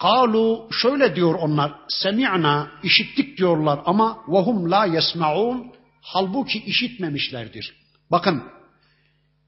Kalu 0.00 0.68
şöyle 0.82 1.16
diyor 1.16 1.34
onlar. 1.34 1.72
Semi'na 1.88 2.68
işittik 2.82 3.38
diyorlar 3.38 3.80
ama 3.84 4.18
vahum 4.28 4.70
la 4.70 4.84
yesmaun 4.84 5.72
halbuki 6.02 6.58
işitmemişlerdir. 6.58 7.74
Bakın 8.10 8.42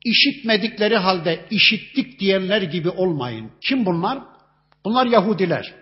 işitmedikleri 0.04 0.96
halde 0.96 1.46
işittik 1.50 2.20
diyenler 2.20 2.62
gibi 2.62 2.88
olmayın. 2.88 3.50
Kim 3.60 3.86
bunlar? 3.86 4.18
Bunlar 4.84 5.06
Yahudiler. 5.06 5.74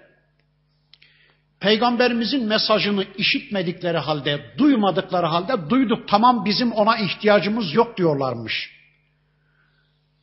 Peygamberimizin 1.61 2.47
mesajını 2.47 3.05
işitmedikleri 3.19 3.99
halde, 3.99 4.55
duymadıkları 4.59 5.27
halde 5.27 5.71
duyduk 5.71 6.09
tamam 6.09 6.45
bizim 6.45 6.73
ona 6.73 6.99
ihtiyacımız 6.99 7.75
yok 7.75 7.97
diyorlarmış. 7.97 8.71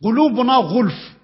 Gulubuna 0.02 0.60
gulf 0.60 1.17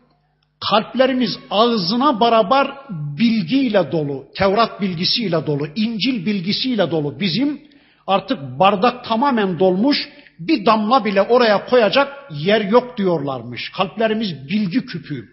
kalplerimiz 0.69 1.39
ağzına 1.52 2.19
barabar 2.19 2.78
bilgiyle 2.89 3.91
dolu, 3.91 4.26
Tevrat 4.38 4.82
bilgisiyle 4.82 5.47
dolu, 5.47 5.67
İncil 5.76 6.26
bilgisiyle 6.26 6.91
dolu. 6.91 7.19
Bizim 7.19 7.62
Artık 8.08 8.60
bardak 8.60 9.06
tamamen 9.06 9.60
dolmuş, 9.60 10.10
bir 10.39 10.65
damla 10.65 11.06
bile 11.06 11.21
oraya 11.21 11.65
koyacak 11.65 12.13
yer 12.32 12.62
yok 12.62 12.97
diyorlarmış. 12.97 13.71
Kalplerimiz 13.71 14.49
bilgi 14.49 14.86
küpü. 14.86 15.26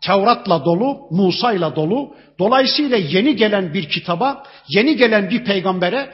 Tevrat'la 0.00 0.64
dolu, 0.64 0.98
Musa'yla 1.10 1.76
dolu. 1.76 2.14
Dolayısıyla 2.38 2.96
yeni 2.96 3.36
gelen 3.36 3.74
bir 3.74 3.88
kitaba, 3.88 4.42
yeni 4.68 4.96
gelen 4.96 5.30
bir 5.30 5.44
peygambere 5.44 6.10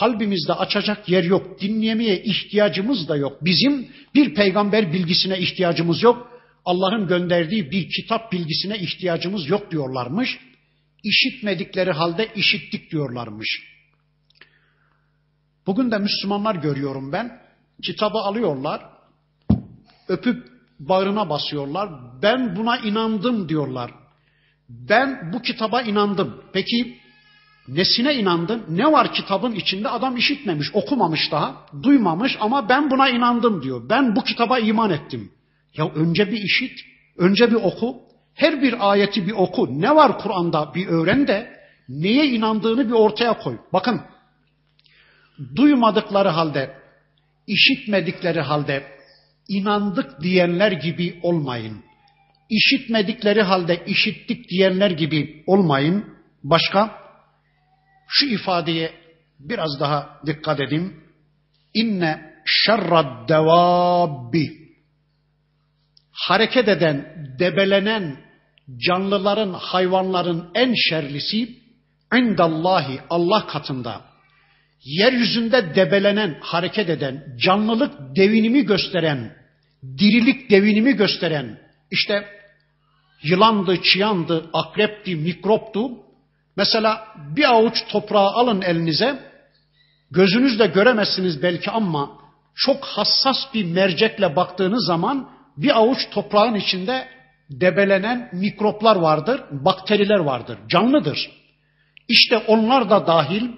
kalbimizde 0.00 0.52
açacak 0.52 1.08
yer 1.08 1.24
yok. 1.24 1.60
Dinlemeye 1.60 2.22
ihtiyacımız 2.22 3.08
da 3.08 3.16
yok. 3.16 3.44
Bizim 3.44 3.88
bir 4.14 4.34
peygamber 4.34 4.92
bilgisine 4.92 5.38
ihtiyacımız 5.38 6.02
yok. 6.02 6.28
Allah'ın 6.66 7.08
gönderdiği 7.08 7.70
bir 7.70 7.88
kitap 7.90 8.32
bilgisine 8.32 8.78
ihtiyacımız 8.78 9.48
yok 9.48 9.70
diyorlarmış. 9.70 10.38
İşitmedikleri 11.04 11.92
halde 11.92 12.32
işittik 12.34 12.90
diyorlarmış. 12.90 13.48
Bugün 15.66 15.90
de 15.90 15.98
Müslümanlar 15.98 16.54
görüyorum 16.54 17.12
ben. 17.12 17.40
Kitabı 17.82 18.18
alıyorlar, 18.18 18.82
öpüp 20.08 20.46
bağrına 20.78 21.30
basıyorlar. 21.30 21.90
Ben 22.22 22.56
buna 22.56 22.78
inandım 22.78 23.48
diyorlar. 23.48 23.90
Ben 24.68 25.32
bu 25.32 25.42
kitaba 25.42 25.82
inandım. 25.82 26.42
Peki 26.52 26.98
nesine 27.68 28.14
inandın? 28.14 28.64
Ne 28.68 28.92
var 28.92 29.12
kitabın 29.12 29.52
içinde? 29.52 29.88
Adam 29.88 30.16
işitmemiş, 30.16 30.66
okumamış 30.72 31.32
daha, 31.32 31.66
duymamış 31.82 32.36
ama 32.40 32.68
ben 32.68 32.90
buna 32.90 33.08
inandım 33.08 33.62
diyor. 33.62 33.88
Ben 33.88 34.16
bu 34.16 34.24
kitaba 34.24 34.58
iman 34.58 34.90
ettim. 34.90 35.35
Ya 35.76 35.88
önce 35.94 36.30
bir 36.30 36.40
işit, 36.42 36.80
önce 37.16 37.50
bir 37.50 37.54
oku. 37.54 37.96
Her 38.34 38.62
bir 38.62 38.90
ayeti 38.90 39.26
bir 39.26 39.32
oku. 39.32 39.80
Ne 39.80 39.94
var 39.94 40.18
Kur'an'da 40.18 40.74
bir 40.74 40.86
öğren 40.86 41.26
de 41.26 41.56
neye 41.88 42.26
inandığını 42.26 42.88
bir 42.88 42.92
ortaya 42.92 43.38
koy. 43.38 43.58
Bakın 43.72 44.00
duymadıkları 45.56 46.28
halde, 46.28 46.78
işitmedikleri 47.46 48.40
halde 48.40 48.86
inandık 49.48 50.22
diyenler 50.22 50.72
gibi 50.72 51.20
olmayın. 51.22 51.84
İşitmedikleri 52.50 53.42
halde 53.42 53.84
işittik 53.86 54.48
diyenler 54.48 54.90
gibi 54.90 55.44
olmayın. 55.46 56.04
Başka? 56.44 56.98
Şu 58.08 58.26
ifadeye 58.26 58.92
biraz 59.40 59.80
daha 59.80 60.20
dikkat 60.26 60.60
edin. 60.60 60.94
İnne 61.74 62.34
şerrad 62.44 63.28
devabbi 63.28 64.65
hareket 66.16 66.68
eden, 66.68 67.26
debelenen 67.38 68.16
canlıların, 68.86 69.52
hayvanların 69.52 70.50
en 70.54 70.74
şerlisi 70.88 71.58
indallahi 72.14 73.00
Allah 73.10 73.46
katında 73.46 74.00
yeryüzünde 74.84 75.74
debelenen, 75.74 76.38
hareket 76.40 76.90
eden, 76.90 77.24
canlılık 77.38 78.16
devinimi 78.16 78.62
gösteren, 78.62 79.36
dirilik 79.98 80.50
devinimi 80.50 80.92
gösteren, 80.92 81.58
işte 81.90 82.28
yılandı, 83.22 83.82
çıyandı, 83.82 84.50
akrepti, 84.52 85.16
mikroptu. 85.16 85.90
Mesela 86.56 87.08
bir 87.36 87.44
avuç 87.44 87.74
toprağı 87.88 88.28
alın 88.28 88.62
elinize, 88.62 89.18
gözünüzle 90.10 90.66
göremezsiniz 90.66 91.42
belki 91.42 91.70
ama 91.70 92.10
çok 92.54 92.84
hassas 92.84 93.36
bir 93.54 93.64
mercekle 93.64 94.36
baktığınız 94.36 94.86
zaman 94.86 95.35
bir 95.56 95.78
avuç 95.78 95.98
toprağın 96.10 96.54
içinde 96.54 97.08
debelenen 97.50 98.30
mikroplar 98.32 98.96
vardır, 98.96 99.40
bakteriler 99.50 100.18
vardır, 100.18 100.58
canlıdır. 100.68 101.30
İşte 102.08 102.38
onlar 102.38 102.90
da 102.90 103.06
dahil, 103.06 103.48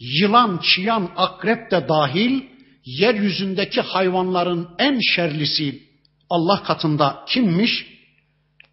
yılan, 0.00 0.58
çıyan, 0.58 1.10
akrep 1.16 1.70
de 1.70 1.88
dahil, 1.88 2.42
yeryüzündeki 2.84 3.80
hayvanların 3.80 4.68
en 4.78 4.98
şerlisi 5.14 5.82
Allah 6.30 6.62
katında 6.62 7.24
kimmiş? 7.28 7.96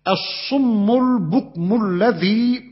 Es-summul 0.05 1.31
bukmul 1.31 1.99
lezî 1.99 2.63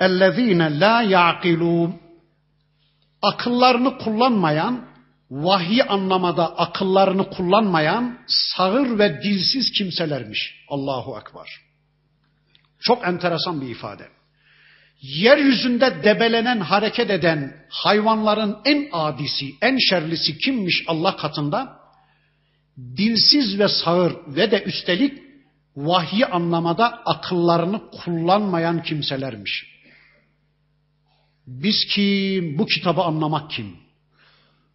ellezîne 0.00 0.80
la 0.80 1.02
ya'kilûn 1.02 2.00
akıllarını 3.22 3.98
kullanmayan, 3.98 4.87
vahiy 5.30 5.82
anlamada 5.88 6.56
akıllarını 6.56 7.30
kullanmayan 7.30 8.18
sağır 8.26 8.98
ve 8.98 9.22
dilsiz 9.22 9.72
kimselermiş. 9.72 10.64
Allahu 10.68 11.18
Ekber. 11.20 11.48
Çok 12.80 13.04
enteresan 13.04 13.60
bir 13.60 13.68
ifade. 13.68 14.08
Yeryüzünde 15.00 16.04
debelenen, 16.04 16.60
hareket 16.60 17.10
eden 17.10 17.66
hayvanların 17.68 18.56
en 18.64 18.88
adisi, 18.92 19.54
en 19.62 19.76
şerlisi 19.90 20.38
kimmiş 20.38 20.84
Allah 20.86 21.16
katında? 21.16 21.78
Dilsiz 22.96 23.58
ve 23.58 23.68
sağır 23.68 24.16
ve 24.26 24.50
de 24.50 24.62
üstelik 24.62 25.22
vahyi 25.76 26.26
anlamada 26.26 27.02
akıllarını 27.04 27.90
kullanmayan 27.90 28.82
kimselermiş. 28.82 29.78
Biz 31.46 31.86
kim? 31.86 32.58
Bu 32.58 32.66
kitabı 32.66 33.02
anlamak 33.02 33.50
kim? 33.50 33.87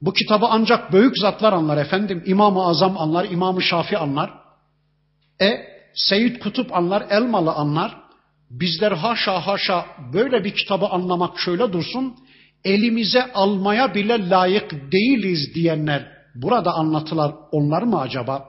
Bu 0.05 0.13
kitabı 0.13 0.45
ancak 0.49 0.93
büyük 0.93 1.17
zatlar 1.17 1.53
anlar 1.53 1.77
efendim. 1.77 2.23
İmam-ı 2.25 2.63
Azam 2.65 2.97
anlar, 2.97 3.25
İmam-ı 3.25 3.61
Şafi 3.61 3.97
anlar. 3.97 4.33
E, 5.41 5.51
Seyyid 5.95 6.39
Kutup 6.39 6.75
anlar, 6.75 7.05
Elmalı 7.09 7.51
anlar. 7.51 7.97
Bizler 8.49 8.91
haşa 8.91 9.47
haşa 9.47 9.85
böyle 10.13 10.43
bir 10.43 10.55
kitabı 10.55 10.85
anlamak 10.85 11.39
şöyle 11.39 11.73
dursun. 11.73 12.15
Elimize 12.65 13.33
almaya 13.33 13.93
bile 13.93 14.29
layık 14.29 14.71
değiliz 14.91 15.55
diyenler 15.55 16.11
burada 16.35 16.71
anlatılar 16.71 17.35
onlar 17.51 17.81
mı 17.81 17.99
acaba? 17.99 18.45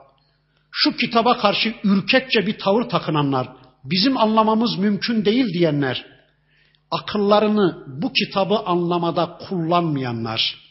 Şu 0.71 0.97
kitaba 0.97 1.37
karşı 1.37 1.75
ürkekçe 1.83 2.47
bir 2.47 2.57
tavır 2.57 2.83
takınanlar, 2.83 3.49
bizim 3.83 4.17
anlamamız 4.17 4.77
mümkün 4.77 5.25
değil 5.25 5.53
diyenler, 5.53 6.05
akıllarını 6.91 7.83
bu 8.01 8.11
kitabı 8.13 8.59
anlamada 8.59 9.37
kullanmayanlar, 9.49 10.64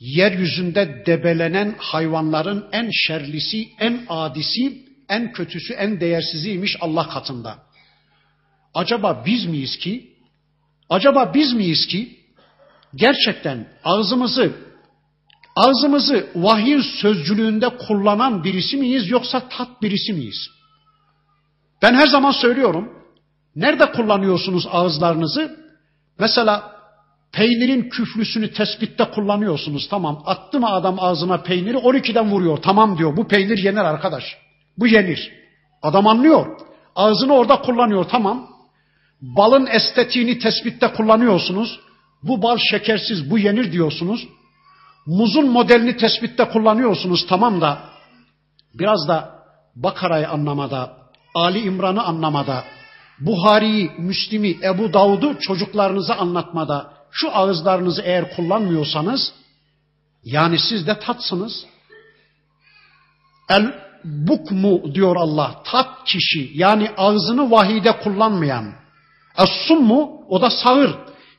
yeryüzünde 0.00 1.02
debelenen 1.06 1.74
hayvanların 1.78 2.66
en 2.72 2.90
şerlisi, 2.92 3.68
en 3.78 4.06
adisi, 4.08 4.82
en 5.08 5.32
kötüsü, 5.32 5.72
en 5.72 6.00
değersiziymiş 6.00 6.76
Allah 6.80 7.08
katında. 7.08 7.58
Acaba 8.74 9.22
biz 9.26 9.44
miyiz 9.46 9.78
ki? 9.78 10.10
Acaba 10.90 11.34
biz 11.34 11.52
miyiz 11.52 11.86
ki 11.86 12.18
gerçekten 12.94 13.68
ağzımızı 13.84 14.52
ağzımızı 15.56 16.26
vahiy 16.34 16.82
sözcülüğünde 16.82 17.68
kullanan 17.68 18.44
birisi 18.44 18.76
miyiz 18.76 19.10
yoksa 19.10 19.48
tat 19.48 19.82
birisi 19.82 20.12
miyiz? 20.12 20.50
Ben 21.82 21.94
her 21.94 22.06
zaman 22.06 22.30
söylüyorum. 22.30 22.92
Nerede 23.56 23.92
kullanıyorsunuz 23.92 24.66
ağızlarınızı? 24.70 25.56
Mesela 26.18 26.79
Peynirin 27.32 27.88
küflüsünü 27.88 28.52
tespitte 28.52 29.04
kullanıyorsunuz. 29.04 29.88
Tamam 29.88 30.22
attı 30.26 30.60
mı 30.60 30.70
adam 30.70 30.96
ağzına 31.00 31.36
peyniri 31.36 31.76
12'den 31.76 32.30
vuruyor. 32.30 32.56
Tamam 32.56 32.98
diyor 32.98 33.16
bu 33.16 33.28
peynir 33.28 33.58
yenir 33.58 33.78
arkadaş. 33.78 34.24
Bu 34.78 34.86
yenir. 34.86 35.32
Adam 35.82 36.06
anlıyor. 36.06 36.46
Ağzını 36.96 37.34
orada 37.34 37.60
kullanıyor 37.60 38.04
tamam. 38.04 38.48
Balın 39.22 39.66
estetiğini 39.66 40.38
tespitte 40.38 40.92
kullanıyorsunuz. 40.92 41.80
Bu 42.22 42.42
bal 42.42 42.58
şekersiz 42.70 43.30
bu 43.30 43.38
yenir 43.38 43.72
diyorsunuz. 43.72 44.28
Muzun 45.06 45.48
modelini 45.48 45.96
tespitte 45.96 46.48
kullanıyorsunuz 46.48 47.26
tamam 47.26 47.60
da 47.60 47.78
biraz 48.74 49.08
da 49.08 49.40
Bakara'yı 49.76 50.28
anlamada, 50.28 50.96
Ali 51.34 51.60
İmran'ı 51.60 52.02
anlamada, 52.02 52.64
Buhari'yi, 53.20 53.90
Müslim'i, 53.98 54.58
Ebu 54.62 54.92
Davud'u 54.92 55.38
çocuklarınıza 55.40 56.14
anlatmada 56.14 56.92
şu 57.12 57.36
ağızlarınızı 57.36 58.02
eğer 58.02 58.36
kullanmıyorsanız 58.36 59.32
yani 60.24 60.58
siz 60.58 60.86
de 60.86 60.98
tatsınız. 60.98 61.66
El 63.48 63.74
bukmu 64.04 64.94
diyor 64.94 65.16
Allah. 65.16 65.62
Tat 65.64 66.04
kişi 66.04 66.50
yani 66.54 66.90
ağzını 66.96 67.50
vahide 67.50 67.98
kullanmayan. 67.98 68.72
Es 69.38 69.70
mu 69.70 70.24
o 70.28 70.42
da 70.42 70.50
sağır. 70.50 70.94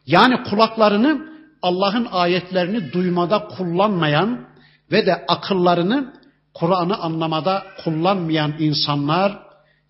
Yani 0.05 0.43
kulaklarını 0.43 1.31
Allah'ın 1.61 2.07
ayetlerini 2.11 2.93
duymada 2.93 3.47
kullanmayan 3.47 4.47
ve 4.91 5.05
de 5.05 5.25
akıllarını 5.27 6.13
Kur'an'ı 6.53 6.97
anlamada 6.97 7.63
kullanmayan 7.83 8.55
insanlar 8.59 9.39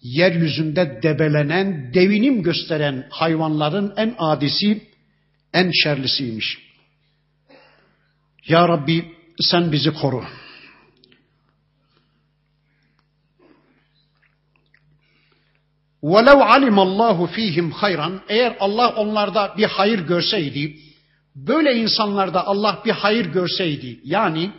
yeryüzünde 0.01 0.99
debelenen, 1.03 1.93
devinim 1.93 2.43
gösteren 2.43 3.07
hayvanların 3.09 3.93
en 3.97 4.15
adisi 4.17 4.90
en 5.54 5.70
şerlisiymiş. 5.82 6.58
Ya 8.48 8.68
Rabbi 8.68 9.16
sen 9.40 9.72
bizi 9.72 9.92
koru. 9.92 10.24
وَلَوْ 16.02 16.38
عَلِمَ 16.52 16.78
اللّٰهُ 16.86 17.18
ف۪يهِمْ 17.34 17.70
hayran 17.70 18.20
Eğer 18.28 18.56
Allah 18.60 18.88
onlarda 18.96 19.54
bir 19.58 19.64
hayır 19.64 19.98
görseydi, 20.06 20.76
böyle 21.36 21.74
insanlarda 21.74 22.46
Allah 22.46 22.82
bir 22.84 22.90
hayır 22.90 23.26
görseydi, 23.26 24.00
yani 24.04 24.50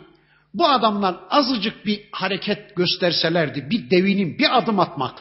bu 0.54 0.68
adamlar 0.68 1.16
azıcık 1.30 1.86
bir 1.86 2.00
hareket 2.12 2.76
gösterselerdi, 2.76 3.70
bir 3.70 3.90
devinim, 3.90 4.38
bir 4.38 4.58
adım 4.58 4.80
atmak. 4.80 5.18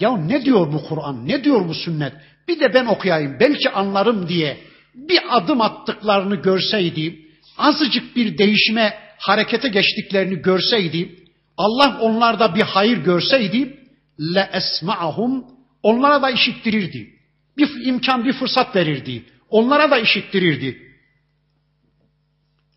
Ya 0.00 0.16
ne 0.16 0.44
diyor 0.44 0.72
bu 0.72 0.88
Kur'an, 0.88 1.28
ne 1.28 1.44
diyor 1.44 1.68
bu 1.68 1.74
sünnet? 1.74 2.12
Bir 2.48 2.60
de 2.60 2.74
ben 2.74 2.86
okuyayım, 2.86 3.36
belki 3.40 3.70
anlarım 3.70 4.28
diye 4.28 4.58
bir 5.07 5.37
adım 5.37 5.61
attıklarını 5.61 6.35
görseydi, 6.35 7.25
azıcık 7.57 8.15
bir 8.15 8.37
değişime, 8.37 8.97
harekete 9.17 9.69
geçtiklerini 9.69 10.41
görseydi, 10.41 11.15
Allah 11.57 11.99
onlarda 12.01 12.55
bir 12.55 12.61
hayır 12.61 12.97
görseydi, 12.97 13.79
le 14.19 14.49
esma'ahum 14.53 15.45
onlara 15.83 16.21
da 16.21 16.29
işittirirdi. 16.29 17.13
Bir 17.57 17.85
imkan, 17.85 18.25
bir 18.25 18.33
fırsat 18.33 18.75
verirdi. 18.75 19.23
Onlara 19.49 19.91
da 19.91 19.99
işittirirdi. 19.99 20.81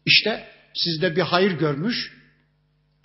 İşte 0.06 0.44
sizde 0.74 1.16
bir 1.16 1.22
hayır 1.22 1.52
görmüş, 1.52 2.12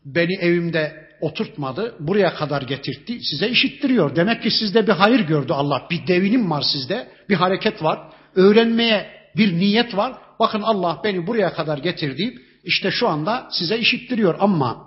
beni 0.05 0.35
evimde 0.35 1.07
oturtmadı, 1.21 1.95
buraya 1.99 2.35
kadar 2.35 2.61
getirtti, 2.61 3.19
size 3.21 3.49
işittiriyor. 3.49 4.15
Demek 4.15 4.43
ki 4.43 4.51
sizde 4.51 4.87
bir 4.87 4.91
hayır 4.91 5.19
gördü 5.19 5.53
Allah. 5.53 5.87
Bir 5.91 6.07
devinim 6.07 6.51
var 6.51 6.61
sizde, 6.73 7.07
bir 7.29 7.35
hareket 7.35 7.83
var. 7.83 7.99
Öğrenmeye 8.36 9.10
bir 9.36 9.52
niyet 9.52 9.96
var. 9.96 10.14
Bakın 10.40 10.62
Allah 10.62 11.00
beni 11.04 11.26
buraya 11.26 11.52
kadar 11.52 11.78
getirdi. 11.78 12.34
İşte 12.64 12.90
şu 12.90 13.08
anda 13.08 13.48
size 13.50 13.78
işittiriyor 13.78 14.36
ama 14.40 14.86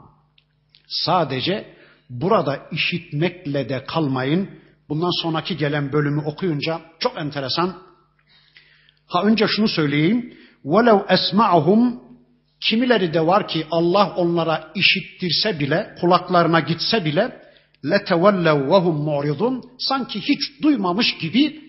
sadece 0.87 1.75
burada 2.09 2.67
işitmekle 2.71 3.69
de 3.69 3.83
kalmayın. 3.83 4.49
Bundan 4.89 5.21
sonraki 5.21 5.57
gelen 5.57 5.93
bölümü 5.93 6.21
okuyunca 6.25 6.81
çok 6.99 7.17
enteresan. 7.17 7.75
Ha 9.07 9.23
önce 9.23 9.47
şunu 9.47 9.67
söyleyeyim. 9.67 10.33
وَلَوْ 10.65 11.05
اَسْمَعُهُمْ 11.07 12.05
Kimileri 12.59 13.13
de 13.13 13.27
var 13.27 13.47
ki 13.47 13.65
Allah 13.71 14.13
onlara 14.15 14.71
işittirse 14.75 15.59
bile, 15.59 15.95
kulaklarına 16.01 16.59
gitse 16.59 17.05
bile 17.05 17.41
لَتَوَلَّوْ 17.83 18.67
وَهُمْ 18.67 18.97
مُعْرِضُونَ 19.09 19.61
Sanki 19.79 20.21
hiç 20.21 20.61
duymamış 20.61 21.17
gibi 21.17 21.61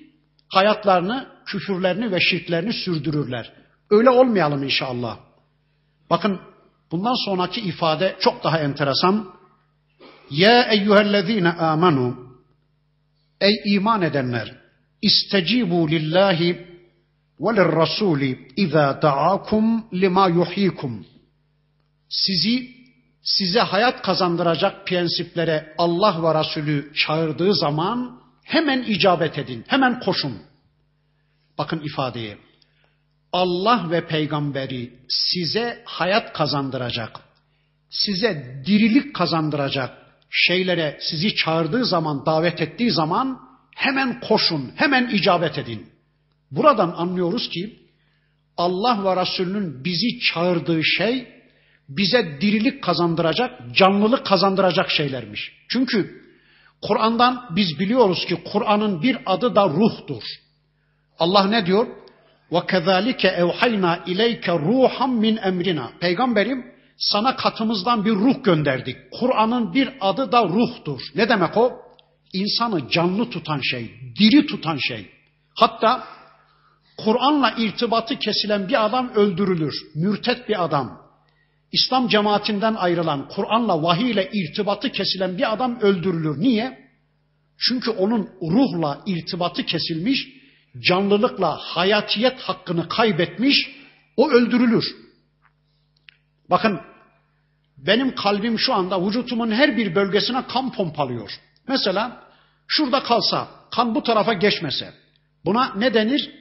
hayatlarını, 0.51 1.27
küfürlerini 1.45 2.11
ve 2.11 2.19
şirklerini 2.19 2.73
sürdürürler. 2.73 3.53
Öyle 3.89 4.09
olmayalım 4.09 4.63
inşallah. 4.63 5.17
Bakın 6.09 6.39
bundan 6.91 7.25
sonraki 7.25 7.61
ifade 7.61 8.15
çok 8.19 8.43
daha 8.43 8.59
enteresan. 8.59 9.33
Ya 10.29 10.63
eyyühellezine 10.63 11.49
amanu 11.49 12.31
Ey 13.41 13.61
iman 13.65 14.01
edenler 14.01 14.55
istecibu 15.01 15.89
lillahi 15.89 16.67
ve 17.39 17.55
lirrasuli 17.55 18.47
izâ 18.57 18.99
da'akum 19.01 19.85
lima 19.93 20.27
yuhyikum 20.27 21.05
Sizi 22.09 22.69
size 23.23 23.59
hayat 23.59 24.01
kazandıracak 24.01 24.87
prensiplere 24.87 25.73
Allah 25.77 26.23
ve 26.23 26.39
Resulü 26.39 26.93
çağırdığı 26.93 27.55
zaman 27.55 28.20
hemen 28.51 28.83
icabet 28.83 29.37
edin, 29.37 29.63
hemen 29.67 29.99
koşun. 29.99 30.41
Bakın 31.57 31.79
ifadeye. 31.79 32.37
Allah 33.33 33.91
ve 33.91 34.07
peygamberi 34.07 34.93
size 35.09 35.81
hayat 35.85 36.33
kazandıracak, 36.33 37.19
size 37.89 38.61
dirilik 38.65 39.15
kazandıracak 39.15 39.97
şeylere 40.29 40.97
sizi 41.01 41.35
çağırdığı 41.35 41.85
zaman, 41.85 42.25
davet 42.25 42.61
ettiği 42.61 42.91
zaman 42.91 43.39
hemen 43.75 44.19
koşun, 44.19 44.71
hemen 44.75 45.09
icabet 45.09 45.57
edin. 45.57 45.89
Buradan 46.51 46.93
anlıyoruz 46.97 47.49
ki 47.49 47.79
Allah 48.57 49.05
ve 49.05 49.21
Resulünün 49.21 49.83
bizi 49.83 50.19
çağırdığı 50.19 50.83
şey 50.83 51.27
bize 51.89 52.37
dirilik 52.41 52.83
kazandıracak, 52.83 53.75
canlılık 53.75 54.25
kazandıracak 54.25 54.89
şeylermiş. 54.89 55.51
Çünkü 55.69 56.21
Kur'an'dan 56.82 57.46
biz 57.50 57.78
biliyoruz 57.78 58.26
ki 58.26 58.42
Kur'an'ın 58.52 59.02
bir 59.02 59.18
adı 59.26 59.54
da 59.54 59.68
ruhtur. 59.68 60.22
Allah 61.18 61.44
ne 61.44 61.66
diyor? 61.66 61.86
وَكَذَٰلِكَ 62.50 63.22
اَوْحَيْنَا 63.42 64.04
اِلَيْكَ 64.04 64.44
رُوحًا 64.44 65.10
min 65.10 65.36
emrina. 65.36 65.90
Peygamberim 66.00 66.64
sana 66.98 67.36
katımızdan 67.36 68.04
bir 68.04 68.12
ruh 68.12 68.44
gönderdik. 68.44 68.96
Kur'an'ın 69.10 69.74
bir 69.74 69.90
adı 70.00 70.32
da 70.32 70.44
ruhtur. 70.44 71.00
Ne 71.14 71.28
demek 71.28 71.56
o? 71.56 71.72
İnsanı 72.32 72.90
canlı 72.90 73.30
tutan 73.30 73.60
şey, 73.62 73.94
diri 74.18 74.46
tutan 74.46 74.76
şey. 74.76 75.10
Hatta 75.54 76.04
Kur'an'la 76.96 77.50
irtibatı 77.58 78.18
kesilen 78.18 78.68
bir 78.68 78.84
adam 78.84 79.08
öldürülür. 79.14 79.74
Mürtet 79.94 80.48
bir 80.48 80.64
adam. 80.64 80.99
İslam 81.71 82.07
cemaatinden 82.07 82.75
ayrılan, 82.75 83.27
Kur'an'la 83.27 83.83
vahiy 83.83 84.11
ile 84.11 84.29
irtibatı 84.33 84.91
kesilen 84.91 85.37
bir 85.37 85.53
adam 85.53 85.79
öldürülür. 85.79 86.39
Niye? 86.39 86.91
Çünkü 87.57 87.91
onun 87.91 88.29
ruhla 88.41 89.01
irtibatı 89.05 89.65
kesilmiş, 89.65 90.27
canlılıkla 90.79 91.57
hayatiyet 91.57 92.39
hakkını 92.39 92.87
kaybetmiş, 92.87 93.71
o 94.17 94.29
öldürülür. 94.29 94.95
Bakın 96.49 96.79
benim 97.77 98.15
kalbim 98.15 98.59
şu 98.59 98.73
anda 98.73 99.07
vücutumun 99.07 99.51
her 99.51 99.77
bir 99.77 99.95
bölgesine 99.95 100.47
kan 100.47 100.71
pompalıyor. 100.71 101.31
Mesela 101.67 102.23
şurada 102.67 103.03
kalsa, 103.03 103.47
kan 103.71 103.95
bu 103.95 104.03
tarafa 104.03 104.33
geçmese, 104.33 104.93
buna 105.45 105.73
ne 105.75 105.93
denir? 105.93 106.31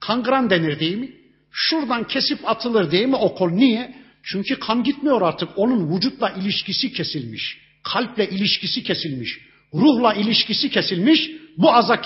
Kangren 0.00 0.50
denir 0.50 0.80
değil 0.80 0.96
mi? 0.96 1.10
Şuradan 1.50 2.06
kesip 2.06 2.48
atılır 2.48 2.90
değil 2.90 3.06
mi 3.06 3.16
o 3.16 3.34
kol? 3.34 3.50
Niye? 3.50 3.99
Çünkü 4.22 4.58
kan 4.58 4.84
gitmiyor 4.84 5.22
artık. 5.22 5.48
Onun 5.56 5.96
vücutla 5.96 6.30
ilişkisi 6.30 6.92
kesilmiş. 6.92 7.58
Kalple 7.82 8.28
ilişkisi 8.28 8.82
kesilmiş. 8.82 9.38
Ruhla 9.74 10.14
ilişkisi 10.14 10.70
kesilmiş. 10.70 11.30
Bu 11.56 11.72
aza 11.74 12.02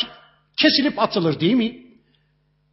kesilip 0.56 0.98
atılır 0.98 1.40
değil 1.40 1.54
mi? 1.54 1.84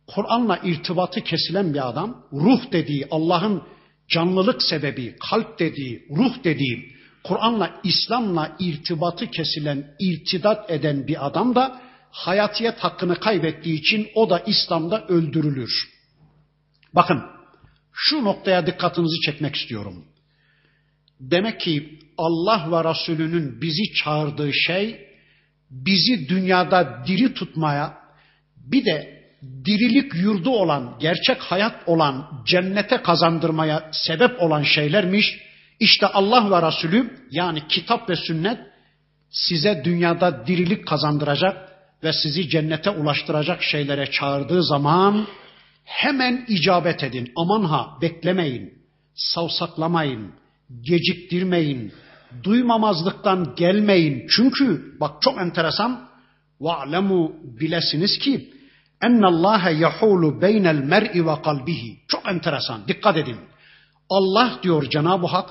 Kur'an'la 0.08 0.58
irtibatı 0.64 1.22
kesilen 1.22 1.74
bir 1.74 1.90
adam, 1.90 2.26
ruh 2.34 2.72
dediği 2.72 3.08
Allah'ın 3.12 3.64
canlılık 4.08 4.64
sebebi, 4.64 5.16
kalp 5.30 5.60
dediği, 5.60 6.06
ruh 6.10 6.44
dediği, 6.44 6.92
Kur'an'la, 7.24 7.82
İslam'la 7.84 8.56
irtibatı 8.60 9.32
kesilen, 9.32 9.96
irtidat 10.00 10.72
eden 10.72 11.08
bir 11.08 11.26
adam 11.26 11.56
da 11.56 11.82
hayatiyet 12.12 12.80
hakkını 12.80 13.16
kaybettiği 13.20 13.80
için 13.80 14.08
o 14.16 14.30
da 14.30 14.40
İslam'da 14.40 15.08
öldürülür. 15.08 15.72
Bakın 16.94 17.22
şu 17.94 18.24
noktaya 18.24 18.68
dikkatinizi 18.68 19.22
çekmek 19.26 19.56
istiyorum. 19.56 20.06
Demek 21.20 21.60
ki 21.60 22.00
Allah 22.18 22.68
ve 22.72 22.90
Resulünün 22.90 23.62
bizi 23.62 23.94
çağırdığı 23.94 24.54
şey 24.54 25.08
bizi 25.70 26.30
dünyada 26.30 27.04
diri 27.08 27.34
tutmaya 27.34 27.98
bir 28.58 28.86
de 28.86 29.22
dirilik 29.66 30.16
yurdu 30.16 30.50
olan, 30.50 30.98
gerçek 31.00 31.42
hayat 31.42 31.76
olan, 31.86 32.44
cennete 32.46 32.98
kazandırmaya 32.98 33.90
sebep 33.92 34.42
olan 34.42 34.64
şeylermiş. 34.64 35.40
İşte 35.80 36.08
Allah 36.08 36.52
ve 36.52 36.68
Resulü 36.68 37.18
yani 37.32 37.68
kitap 37.68 38.10
ve 38.10 38.16
sünnet 38.16 38.60
size 39.30 39.82
dünyada 39.86 40.48
dirilik 40.48 40.88
kazandıracak 40.88 41.72
ve 42.04 42.14
sizi 42.14 42.50
cennete 42.50 42.90
ulaştıracak 42.90 43.64
şeylere 43.64 44.12
çağırdığı 44.12 44.64
zaman 44.64 45.28
hemen 45.84 46.46
icabet 46.48 47.04
edin. 47.04 47.32
Aman 47.36 47.64
ha 47.64 47.98
beklemeyin, 48.02 48.74
savsaklamayın, 49.16 50.34
geciktirmeyin, 50.82 51.94
duymamazlıktan 52.44 53.54
gelmeyin. 53.56 54.28
Çünkü 54.30 54.96
bak 55.00 55.22
çok 55.22 55.38
enteresan. 55.38 56.12
Va'lemu 56.60 57.34
bilesiniz 57.44 58.20
ki 58.20 58.54
ennallâhe 59.04 59.72
yahulu 59.72 60.42
beynel 60.42 60.76
mer'i 60.76 61.26
ve 61.28 61.42
kalbihi. 61.42 62.00
Çok 62.08 62.28
enteresan. 62.28 62.88
Dikkat 62.88 63.18
edin. 63.18 63.38
Allah 64.10 64.60
diyor 64.64 64.90
Cenab-ı 64.90 65.28
Hak 65.28 65.50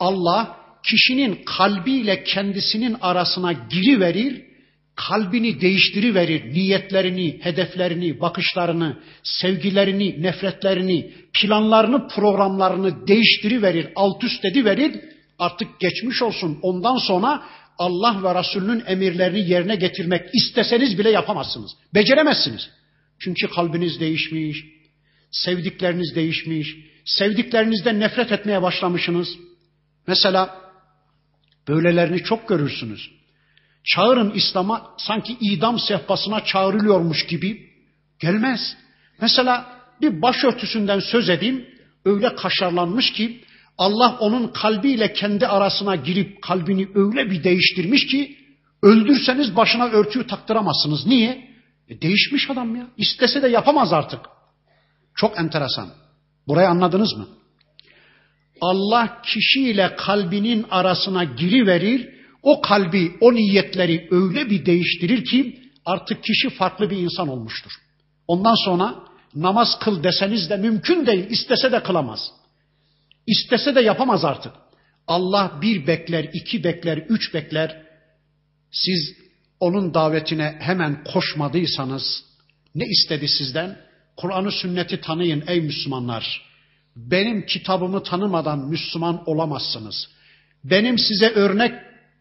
Allah 0.00 0.56
kişinin 0.82 1.44
kalbiyle 1.44 2.24
kendisinin 2.24 2.96
arasına 3.00 3.52
giriverir 3.52 4.47
kalbini 4.98 5.60
değiştiriverir, 5.60 6.54
niyetlerini, 6.54 7.38
hedeflerini, 7.42 8.20
bakışlarını, 8.20 8.98
sevgilerini, 9.22 10.22
nefretlerini, 10.22 11.12
planlarını, 11.32 12.08
programlarını 12.08 13.06
değiştiriverir, 13.06 13.88
alt 13.96 14.24
üst 14.24 14.44
ediverir. 14.44 15.00
Artık 15.38 15.80
geçmiş 15.80 16.22
olsun. 16.22 16.58
Ondan 16.62 16.96
sonra 16.96 17.42
Allah 17.78 18.22
ve 18.22 18.40
Resulünün 18.40 18.82
emirlerini 18.86 19.50
yerine 19.50 19.76
getirmek 19.76 20.34
isteseniz 20.34 20.98
bile 20.98 21.10
yapamazsınız. 21.10 21.70
Beceremezsiniz. 21.94 22.70
Çünkü 23.18 23.48
kalbiniz 23.48 24.00
değişmiş, 24.00 24.64
sevdikleriniz 25.30 26.14
değişmiş, 26.14 26.76
sevdiklerinizden 27.04 28.00
nefret 28.00 28.32
etmeye 28.32 28.62
başlamışsınız. 28.62 29.28
Mesela 30.06 30.60
böylelerini 31.68 32.22
çok 32.22 32.48
görürsünüz. 32.48 33.17
Çağırın 33.88 34.30
İslam'a 34.30 34.90
sanki 34.98 35.36
idam 35.40 35.78
sehpasına 35.78 36.44
çağrılıyormuş 36.44 37.26
gibi 37.26 37.68
gelmez. 38.20 38.76
Mesela 39.20 39.78
bir 40.00 40.22
başörtüsünden 40.22 41.00
söz 41.00 41.28
edeyim 41.28 41.66
öyle 42.04 42.34
kaşarlanmış 42.34 43.12
ki 43.12 43.44
Allah 43.78 44.16
onun 44.20 44.48
kalbiyle 44.48 45.12
kendi 45.12 45.46
arasına 45.46 45.96
girip 45.96 46.42
kalbini 46.42 46.88
öyle 46.94 47.30
bir 47.30 47.44
değiştirmiş 47.44 48.06
ki 48.06 48.36
öldürseniz 48.82 49.56
başına 49.56 49.86
örtüyü 49.86 50.26
taktıramazsınız. 50.26 51.06
Niye? 51.06 51.48
E 51.88 52.00
değişmiş 52.00 52.50
adam 52.50 52.76
ya. 52.76 52.86
İstese 52.96 53.42
de 53.42 53.48
yapamaz 53.48 53.92
artık. 53.92 54.20
Çok 55.14 55.38
enteresan. 55.38 55.88
Burayı 56.48 56.68
anladınız 56.68 57.16
mı? 57.16 57.28
Allah 58.60 59.22
kişiyle 59.22 59.96
kalbinin 59.96 60.66
arasına 60.70 61.24
giriverir. 61.24 62.17
O 62.42 62.60
kalbi, 62.60 63.16
o 63.20 63.34
niyetleri 63.34 64.08
öyle 64.10 64.50
bir 64.50 64.66
değiştirir 64.66 65.24
ki 65.24 65.60
artık 65.84 66.24
kişi 66.24 66.50
farklı 66.50 66.90
bir 66.90 66.96
insan 66.96 67.28
olmuştur. 67.28 67.72
Ondan 68.28 68.64
sonra 68.64 68.94
namaz 69.34 69.78
kıl 69.78 70.02
deseniz 70.02 70.50
de 70.50 70.56
mümkün 70.56 71.06
değil. 71.06 71.26
İstese 71.30 71.72
de 71.72 71.82
kılamaz. 71.82 72.30
İstese 73.26 73.74
de 73.74 73.80
yapamaz 73.80 74.24
artık. 74.24 74.52
Allah 75.06 75.58
bir 75.62 75.86
bekler, 75.86 76.30
iki 76.32 76.64
bekler, 76.64 76.96
üç 76.96 77.34
bekler. 77.34 77.82
Siz 78.70 79.16
onun 79.60 79.94
davetine 79.94 80.56
hemen 80.60 81.04
koşmadıysanız 81.04 82.24
ne 82.74 82.84
istedi 82.84 83.28
sizden? 83.28 83.76
Kur'an'ı 84.16 84.52
sünneti 84.52 85.00
tanıyın 85.00 85.44
ey 85.46 85.60
Müslümanlar. 85.60 86.48
Benim 86.96 87.46
kitabımı 87.46 88.02
tanımadan 88.02 88.58
Müslüman 88.58 89.22
olamazsınız. 89.26 90.08
Benim 90.64 90.98
size 90.98 91.28
örnek 91.28 91.74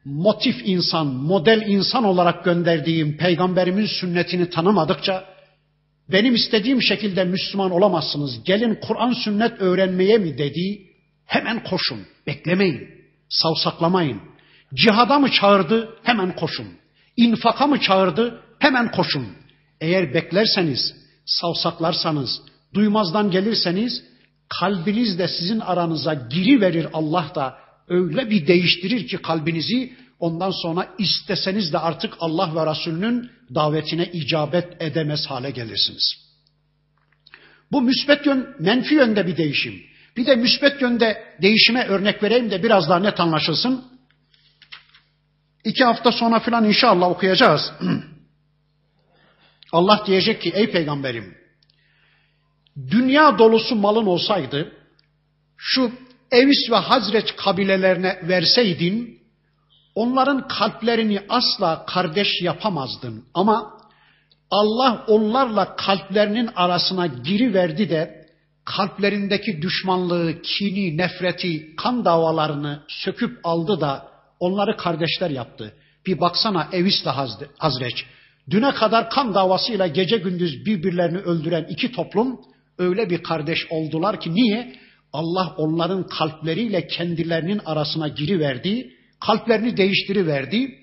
motif 0.08 0.56
insan, 0.66 1.08
model 1.08 1.64
insan 1.68 2.04
olarak 2.04 2.46
gönderdiğim 2.46 3.18
peygamberimin 3.18 3.86
sünnetini 3.86 4.50
tanımadıkça 4.50 5.26
benim 6.12 6.36
istediğim 6.36 6.82
şekilde 6.82 7.24
Müslüman 7.24 7.72
olamazsınız. 7.72 8.44
Gelin 8.44 8.80
Kur'an 8.88 9.14
sünnet 9.14 9.62
öğrenmeye 9.62 10.18
mi 10.18 10.38
dedi? 10.38 10.82
Hemen 11.26 11.64
koşun. 11.64 12.00
Beklemeyin. 12.28 12.88
Savsaklamayın. 13.30 14.22
Cihada 14.74 15.20
mı 15.20 15.32
çağırdı? 15.32 15.90
Hemen 16.04 16.36
koşun. 16.36 16.68
İnfaka 17.18 17.68
mı 17.68 17.80
çağırdı? 17.82 18.42
Hemen 18.60 18.92
koşun. 18.92 19.28
Eğer 19.82 20.14
beklerseniz, 20.14 20.96
savsaklarsanız, 21.26 22.42
duymazdan 22.74 23.32
gelirseniz 23.32 24.04
kalbiniz 24.60 25.20
de 25.20 25.28
sizin 25.28 25.60
aranıza 25.60 26.14
giri 26.14 26.62
verir 26.62 26.88
Allah 26.94 27.32
da 27.36 27.67
öyle 27.88 28.30
bir 28.30 28.48
değiştirir 28.48 29.08
ki 29.08 29.18
kalbinizi 29.18 29.94
ondan 30.20 30.52
sonra 30.52 30.96
isteseniz 30.98 31.74
de 31.74 31.80
artık 31.80 32.14
Allah 32.20 32.56
ve 32.56 32.72
Resulünün 32.72 33.32
davetine 33.56 34.06
icabet 34.06 34.82
edemez 34.82 35.26
hale 35.26 35.52
gelirsiniz. 35.52 36.28
Bu 37.72 37.82
müsbet 37.82 38.26
yön, 38.26 38.56
menfi 38.60 38.96
yönde 38.96 39.28
bir 39.28 39.38
değişim. 39.38 39.84
Bir 40.18 40.26
de 40.26 40.36
müsbet 40.36 40.82
yönde 40.82 41.36
değişime 41.42 41.86
örnek 41.86 42.24
vereyim 42.24 42.52
de 42.52 42.64
biraz 42.64 42.90
daha 42.90 43.00
net 43.00 43.20
anlaşılsın. 43.20 43.86
İki 45.64 45.84
hafta 45.84 46.12
sonra 46.12 46.40
filan 46.40 46.66
inşallah 46.66 47.10
okuyacağız. 47.10 47.72
Allah 49.72 50.04
diyecek 50.08 50.42
ki 50.42 50.52
ey 50.56 50.72
peygamberim 50.72 51.38
dünya 52.78 53.38
dolusu 53.38 53.76
malın 53.76 54.06
olsaydı 54.06 54.74
şu 55.58 55.92
Evis 56.32 56.72
ve 56.72 56.76
Hazreç 56.76 57.36
kabilelerine 57.36 58.20
verseydin 58.24 59.20
onların 59.96 60.48
kalplerini 60.48 61.20
asla 61.30 61.86
kardeş 61.86 62.28
yapamazdın. 62.42 63.26
Ama 63.34 63.78
Allah 64.52 65.06
onlarla 65.08 65.76
kalplerinin 65.76 66.50
arasına 66.56 67.08
giriverdi 67.08 67.90
de 67.90 68.28
kalplerindeki 68.66 69.62
düşmanlığı, 69.62 70.42
kini, 70.42 70.98
nefreti, 70.98 71.76
kan 71.76 72.06
davalarını 72.06 72.84
söküp 72.88 73.40
aldı 73.44 73.82
da 73.82 74.08
onları 74.40 74.78
kardeşler 74.78 75.30
yaptı. 75.30 75.74
Bir 76.06 76.20
baksana 76.20 76.68
Evis'le 76.72 77.08
Hazreç. 77.58 78.06
Düne 78.50 78.72
kadar 78.72 79.10
kan 79.10 79.34
davasıyla 79.34 79.88
gece 79.88 80.18
gündüz 80.18 80.66
birbirlerini 80.66 81.18
öldüren 81.18 81.66
iki 81.70 81.92
toplum 81.92 82.40
öyle 82.78 83.10
bir 83.10 83.24
kardeş 83.24 83.60
oldular 83.70 84.20
ki 84.20 84.36
niye? 84.36 84.87
Allah 85.14 85.54
onların 85.58 86.08
kalpleriyle 86.08 86.88
kendilerinin 86.88 87.62
arasına 87.66 88.08
giriverdi, 88.08 88.92
kalplerini 89.20 89.78
değiştiriverdi. 89.78 90.76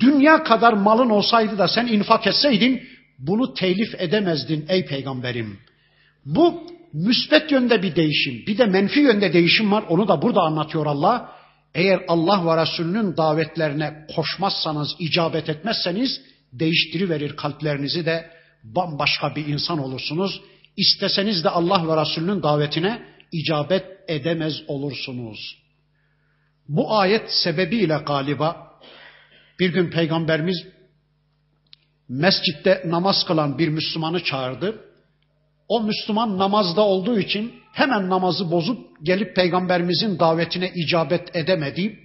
Dünya 0.00 0.42
kadar 0.42 0.72
malın 0.72 1.10
olsaydı 1.10 1.58
da 1.58 1.68
sen 1.68 1.86
infak 1.86 2.26
etseydin 2.26 2.82
bunu 3.18 3.54
telif 3.54 3.94
edemezdin 4.00 4.66
ey 4.68 4.86
peygamberim. 4.86 5.58
Bu 6.26 6.66
müsbet 6.92 7.52
yönde 7.52 7.82
bir 7.82 7.96
değişim, 7.96 8.46
bir 8.46 8.58
de 8.58 8.66
menfi 8.66 9.00
yönde 9.00 9.32
değişim 9.32 9.72
var. 9.72 9.84
Onu 9.88 10.08
da 10.08 10.22
burada 10.22 10.40
anlatıyor 10.40 10.86
Allah. 10.86 11.32
Eğer 11.74 12.00
Allah 12.08 12.46
ve 12.46 12.62
Resulünün 12.62 13.16
davetlerine 13.16 14.06
koşmazsanız, 14.16 14.96
icabet 14.98 15.48
etmezseniz 15.48 16.20
değiştiriverir 16.52 17.36
kalplerinizi 17.36 18.06
de 18.06 18.30
bambaşka 18.64 19.36
bir 19.36 19.46
insan 19.46 19.78
olursunuz. 19.78 20.40
İsteseniz 20.76 21.44
de 21.44 21.48
Allah 21.50 21.88
ve 21.88 22.00
Resulünün 22.00 22.42
davetine 22.42 23.02
icabet 23.32 23.84
edemez 24.08 24.54
olursunuz. 24.68 25.56
Bu 26.68 26.96
ayet 26.96 27.30
sebebiyle 27.30 27.96
galiba 28.06 28.70
bir 29.60 29.72
gün 29.72 29.90
Peygamberimiz 29.90 30.66
mescitte 32.08 32.82
namaz 32.86 33.24
kılan 33.26 33.58
bir 33.58 33.68
Müslümanı 33.68 34.24
çağırdı. 34.24 34.84
O 35.68 35.82
Müslüman 35.82 36.38
namazda 36.38 36.80
olduğu 36.80 37.18
için 37.18 37.52
hemen 37.72 38.10
namazı 38.10 38.50
bozup 38.50 38.78
gelip 39.02 39.36
Peygamberimizin 39.36 40.18
davetine 40.18 40.72
icabet 40.74 41.36
edemedi. 41.36 41.98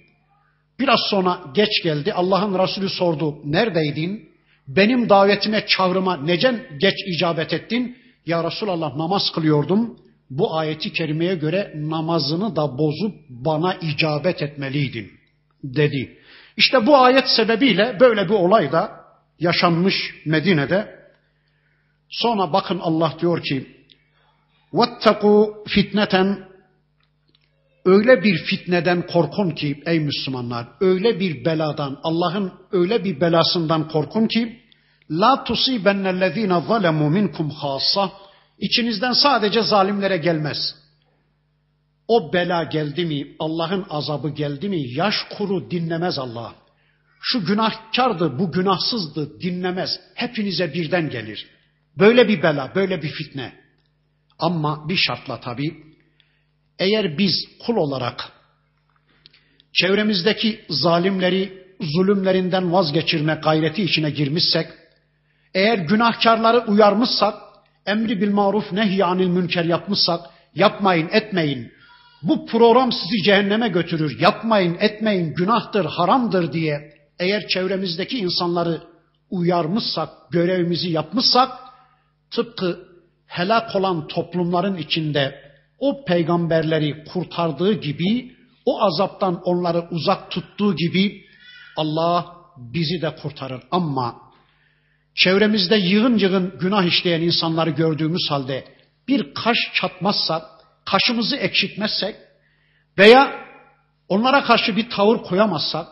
Biraz 0.80 1.00
sonra 1.10 1.40
geç 1.54 1.82
geldi. 1.82 2.12
Allah'ın 2.12 2.58
Resulü 2.58 2.88
sordu. 2.88 3.38
Neredeydin? 3.44 4.28
Benim 4.68 5.08
davetime 5.08 5.66
çağrıma 5.66 6.16
necen 6.16 6.66
geç 6.78 6.94
icabet 7.06 7.52
ettin? 7.52 7.98
Ya 8.26 8.44
Resulallah 8.44 8.96
namaz 8.96 9.22
kılıyordum 9.34 9.98
Bu 10.29 10.57
ayeti 10.57 10.93
kerimeye 10.93 11.35
göre 11.35 11.73
namazını 11.75 12.55
da 12.55 12.77
bozup 12.77 13.15
bana 13.29 13.73
icabet 13.73 14.41
etmeliydin 14.41 15.11
dedi. 15.63 16.17
İşte 16.57 16.85
bu 16.85 16.97
ayet 16.97 17.29
sebebiyle 17.29 17.97
böyle 17.99 18.25
bir 18.29 18.33
olay 18.33 18.71
da 18.71 18.91
yaşanmış 19.39 19.95
Medine'de. 20.25 21.01
Sonra 22.09 22.53
bakın 22.53 22.79
Allah 22.79 23.13
diyor 23.19 23.43
ki 23.43 23.67
وَاتَّقُوا 24.73 25.67
fitneten 25.67 26.51
Öyle 27.85 28.23
bir 28.23 28.37
fitneden 28.37 29.07
korkun 29.07 29.49
ki 29.49 29.83
ey 29.85 29.99
Müslümanlar, 29.99 30.67
öyle 30.81 31.19
bir 31.19 31.45
beladan, 31.45 31.99
Allah'ın 32.03 32.53
öyle 32.71 33.03
bir 33.03 33.21
belasından 33.21 33.87
korkun 33.87 34.27
ki 34.27 34.61
La 35.11 35.43
tusibennellezine 35.43 36.61
zalemu 36.67 37.09
minkum 37.09 37.49
hassa. 37.49 38.11
İçinizden 38.58 39.12
sadece 39.12 39.62
zalimlere 39.62 40.16
gelmez. 40.16 40.74
O 42.08 42.32
bela 42.32 42.64
geldi 42.64 43.04
mi, 43.04 43.36
Allah'ın 43.38 43.86
azabı 43.90 44.28
geldi 44.28 44.68
mi, 44.68 44.92
yaş 44.92 45.14
kuru 45.38 45.70
dinlemez 45.70 46.18
Allah. 46.18 46.54
Şu 47.20 47.46
günahkardı, 47.46 48.38
bu 48.38 48.52
günahsızdı 48.52 49.40
dinlemez. 49.40 50.00
Hepinize 50.14 50.74
birden 50.74 51.10
gelir. 51.10 51.46
Böyle 51.98 52.28
bir 52.28 52.42
bela, 52.42 52.72
böyle 52.74 53.02
bir 53.02 53.10
fitne. 53.10 53.52
Ama 54.38 54.88
bir 54.88 54.96
şartla 54.96 55.40
tabii. 55.40 55.76
Eğer 56.78 57.18
biz 57.18 57.34
kul 57.66 57.76
olarak 57.76 58.32
çevremizdeki 59.72 60.64
zalimleri 60.68 61.66
zulümlerinden 61.80 62.72
vazgeçirme 62.72 63.34
gayreti 63.34 63.82
içine 63.82 64.10
girmişsek, 64.10 64.68
eğer 65.54 65.78
günahkarları 65.78 66.58
uyarmışsak, 66.58 67.34
emri 67.86 68.20
bil 68.20 68.30
maruf 68.30 68.72
nehyanil 68.72 69.26
münker 69.26 69.64
yapmışsak, 69.64 70.20
yapmayın 70.54 71.08
etmeyin. 71.12 71.72
Bu 72.22 72.46
program 72.46 72.92
sizi 72.92 73.22
cehenneme 73.24 73.68
götürür. 73.68 74.20
Yapmayın 74.20 74.76
etmeyin 74.80 75.34
günahtır, 75.34 75.84
haramdır 75.84 76.52
diye 76.52 76.92
eğer 77.18 77.48
çevremizdeki 77.48 78.18
insanları 78.18 78.82
uyarmışsak, 79.30 80.08
görevimizi 80.30 80.90
yapmışsak, 80.90 81.50
tıpkı 82.30 82.78
helak 83.26 83.76
olan 83.76 84.06
toplumların 84.08 84.76
içinde 84.76 85.40
o 85.78 86.04
peygamberleri 86.04 87.04
kurtardığı 87.04 87.72
gibi, 87.72 88.36
o 88.64 88.82
azaptan 88.82 89.40
onları 89.44 89.88
uzak 89.90 90.30
tuttuğu 90.30 90.76
gibi 90.76 91.22
Allah 91.76 92.26
bizi 92.56 93.02
de 93.02 93.16
kurtarır. 93.22 93.62
Ama 93.70 94.25
çevremizde 95.16 95.76
yığın 95.76 96.18
yığın 96.18 96.58
günah 96.60 96.84
işleyen 96.84 97.20
insanları 97.20 97.70
gördüğümüz 97.70 98.30
halde 98.30 98.64
bir 99.08 99.34
kaş 99.34 99.56
çatmazsak, 99.74 100.42
kaşımızı 100.84 101.36
ekşitmezsek 101.36 102.16
veya 102.98 103.46
onlara 104.08 104.44
karşı 104.44 104.76
bir 104.76 104.90
tavır 104.90 105.18
koyamazsak, 105.18 105.88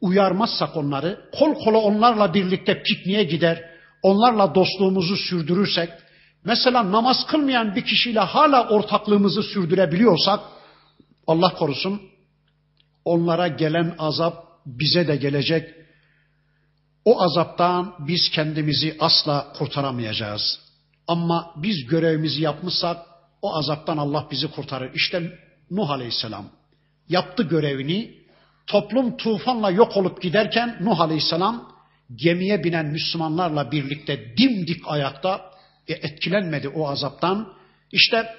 uyarmazsak 0.00 0.76
onları, 0.76 1.30
kol 1.38 1.54
kola 1.54 1.78
onlarla 1.78 2.34
birlikte 2.34 2.82
pikniğe 2.82 3.24
gider, 3.24 3.64
onlarla 4.02 4.54
dostluğumuzu 4.54 5.16
sürdürürsek, 5.16 5.90
mesela 6.44 6.92
namaz 6.92 7.26
kılmayan 7.26 7.74
bir 7.74 7.84
kişiyle 7.84 8.20
hala 8.20 8.68
ortaklığımızı 8.68 9.42
sürdürebiliyorsak, 9.42 10.40
Allah 11.26 11.54
korusun, 11.54 12.02
onlara 13.04 13.48
gelen 13.48 13.94
azap 13.98 14.44
bize 14.66 15.08
de 15.08 15.16
gelecek. 15.16 15.74
O 17.06 17.22
azaptan 17.22 17.94
biz 17.98 18.30
kendimizi 18.30 18.96
asla 19.00 19.52
kurtaramayacağız. 19.58 20.60
Ama 21.08 21.52
biz 21.56 21.86
görevimizi 21.86 22.42
yapmışsak 22.42 23.06
o 23.42 23.56
azaptan 23.56 23.96
Allah 23.96 24.26
bizi 24.30 24.50
kurtarır. 24.50 24.94
İşte 24.94 25.38
Nuh 25.70 25.90
Aleyhisselam 25.90 26.44
yaptı 27.08 27.42
görevini. 27.42 28.26
Toplum 28.66 29.16
tufanla 29.16 29.70
yok 29.70 29.96
olup 29.96 30.22
giderken 30.22 30.78
Nuh 30.80 31.00
Aleyhisselam 31.00 31.72
gemiye 32.14 32.64
binen 32.64 32.86
Müslümanlarla 32.86 33.72
birlikte 33.72 34.36
dimdik 34.36 34.82
ayakta 34.86 35.50
e, 35.88 35.92
etkilenmedi 35.92 36.68
o 36.68 36.88
azaptan. 36.88 37.52
İşte 37.92 38.34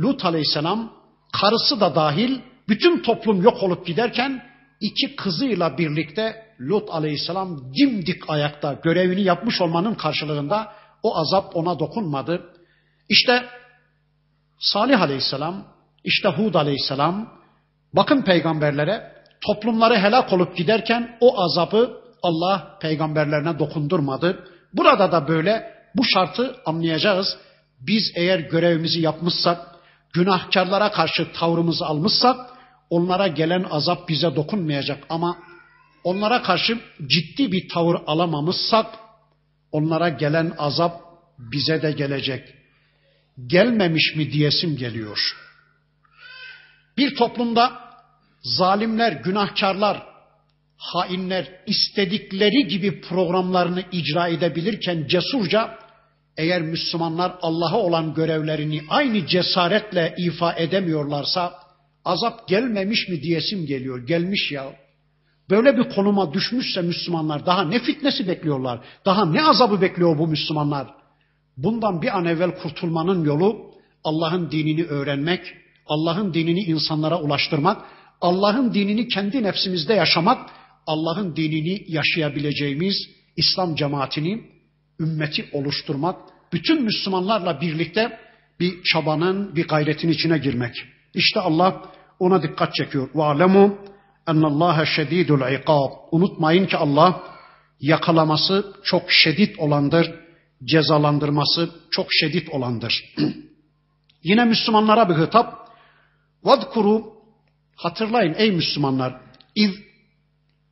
Lut 0.00 0.24
Aleyhisselam 0.24 0.92
karısı 1.40 1.80
da 1.80 1.94
dahil 1.94 2.40
bütün 2.68 3.02
toplum 3.02 3.42
yok 3.42 3.62
olup 3.62 3.86
giderken 3.86 4.44
iki 4.80 5.16
kızıyla 5.16 5.78
birlikte 5.78 6.43
Lut 6.60 6.90
Aleyhisselam 6.90 7.74
dimdik 7.74 8.30
ayakta 8.30 8.72
görevini 8.72 9.22
yapmış 9.22 9.60
olmanın 9.60 9.94
karşılığında 9.94 10.72
o 11.02 11.16
azap 11.16 11.56
ona 11.56 11.78
dokunmadı. 11.78 12.42
İşte 13.08 13.44
Salih 14.58 15.02
Aleyhisselam, 15.02 15.64
işte 16.04 16.28
Hud 16.28 16.54
Aleyhisselam, 16.54 17.28
bakın 17.92 18.22
peygamberlere 18.22 19.12
toplumları 19.46 19.98
helak 19.98 20.32
olup 20.32 20.56
giderken 20.56 21.16
o 21.20 21.42
azabı 21.42 22.00
Allah 22.22 22.78
peygamberlerine 22.80 23.58
dokundurmadı. 23.58 24.48
Burada 24.72 25.12
da 25.12 25.28
böyle 25.28 25.74
bu 25.96 26.02
şartı 26.04 26.56
anlayacağız. 26.66 27.36
Biz 27.80 28.12
eğer 28.16 28.38
görevimizi 28.38 29.00
yapmışsak, 29.00 29.66
günahkarlara 30.12 30.92
karşı 30.92 31.32
tavrımızı 31.32 31.86
almışsak, 31.86 32.36
onlara 32.90 33.26
gelen 33.28 33.66
azap 33.70 34.08
bize 34.08 34.36
dokunmayacak. 34.36 34.98
Ama 35.08 35.36
onlara 36.04 36.42
karşı 36.42 36.78
ciddi 37.06 37.52
bir 37.52 37.68
tavır 37.68 37.96
alamamışsak, 38.06 38.86
onlara 39.72 40.08
gelen 40.08 40.52
azap 40.58 41.00
bize 41.38 41.82
de 41.82 41.92
gelecek. 41.92 42.54
Gelmemiş 43.46 44.16
mi 44.16 44.32
diyesim 44.32 44.76
geliyor. 44.76 45.18
Bir 46.96 47.16
toplumda 47.16 47.72
zalimler, 48.42 49.12
günahkarlar, 49.12 50.02
hainler 50.76 51.48
istedikleri 51.66 52.68
gibi 52.68 53.00
programlarını 53.00 53.84
icra 53.92 54.28
edebilirken 54.28 55.06
cesurca 55.06 55.78
eğer 56.36 56.62
Müslümanlar 56.62 57.34
Allah'a 57.42 57.78
olan 57.78 58.14
görevlerini 58.14 58.82
aynı 58.88 59.26
cesaretle 59.26 60.14
ifa 60.18 60.52
edemiyorlarsa 60.52 61.54
azap 62.04 62.48
gelmemiş 62.48 63.08
mi 63.08 63.22
diyesim 63.22 63.66
geliyor. 63.66 64.06
Gelmiş 64.06 64.52
ya 64.52 64.83
Böyle 65.49 65.77
bir 65.77 65.89
konuma 65.89 66.33
düşmüşse 66.33 66.81
Müslümanlar 66.81 67.45
daha 67.45 67.63
ne 67.63 67.79
fitnesi 67.79 68.27
bekliyorlar? 68.27 68.79
Daha 69.05 69.25
ne 69.25 69.43
azabı 69.43 69.81
bekliyor 69.81 70.17
bu 70.17 70.27
Müslümanlar? 70.27 70.87
Bundan 71.57 72.01
bir 72.01 72.17
an 72.17 72.25
evvel 72.25 72.55
kurtulmanın 72.55 73.25
yolu 73.25 73.71
Allah'ın 74.03 74.51
dinini 74.51 74.85
öğrenmek, 74.85 75.41
Allah'ın 75.85 76.33
dinini 76.33 76.59
insanlara 76.59 77.21
ulaştırmak, 77.21 77.81
Allah'ın 78.21 78.73
dinini 78.73 79.07
kendi 79.07 79.43
nefsimizde 79.43 79.93
yaşamak, 79.93 80.49
Allah'ın 80.87 81.35
dinini 81.35 81.83
yaşayabileceğimiz 81.87 82.95
İslam 83.37 83.75
cemaatini, 83.75 84.43
ümmeti 84.99 85.49
oluşturmak, 85.53 86.15
bütün 86.53 86.83
Müslümanlarla 86.83 87.61
birlikte 87.61 88.19
bir 88.59 88.83
çabanın, 88.83 89.55
bir 89.55 89.67
gayretin 89.67 90.09
içine 90.09 90.37
girmek. 90.37 90.75
İşte 91.13 91.39
Allah 91.39 91.81
ona 92.19 92.43
dikkat 92.43 92.73
çekiyor. 92.73 93.09
وَعْلَمُوا 93.13 93.89
اَنَّ 94.27 94.43
اللّٰهَ 94.51 94.77
شَد۪يدُ 94.95 95.29
الْعِقَابِ 95.39 95.91
Unutmayın 96.11 96.65
ki 96.65 96.77
Allah 96.77 97.23
yakalaması 97.79 98.73
çok 98.83 99.11
şiddet 99.11 99.59
olandır, 99.59 100.11
cezalandırması 100.63 101.69
çok 101.91 102.07
şiddet 102.09 102.49
olandır. 102.49 103.03
Yine 104.23 104.45
Müslümanlara 104.45 105.09
bir 105.09 105.25
hitap. 105.25 105.69
وَذْكُرُوا 106.43 107.03
Hatırlayın 107.75 108.35
ey 108.37 108.51
Müslümanlar. 108.51 109.21
İz 109.55 109.71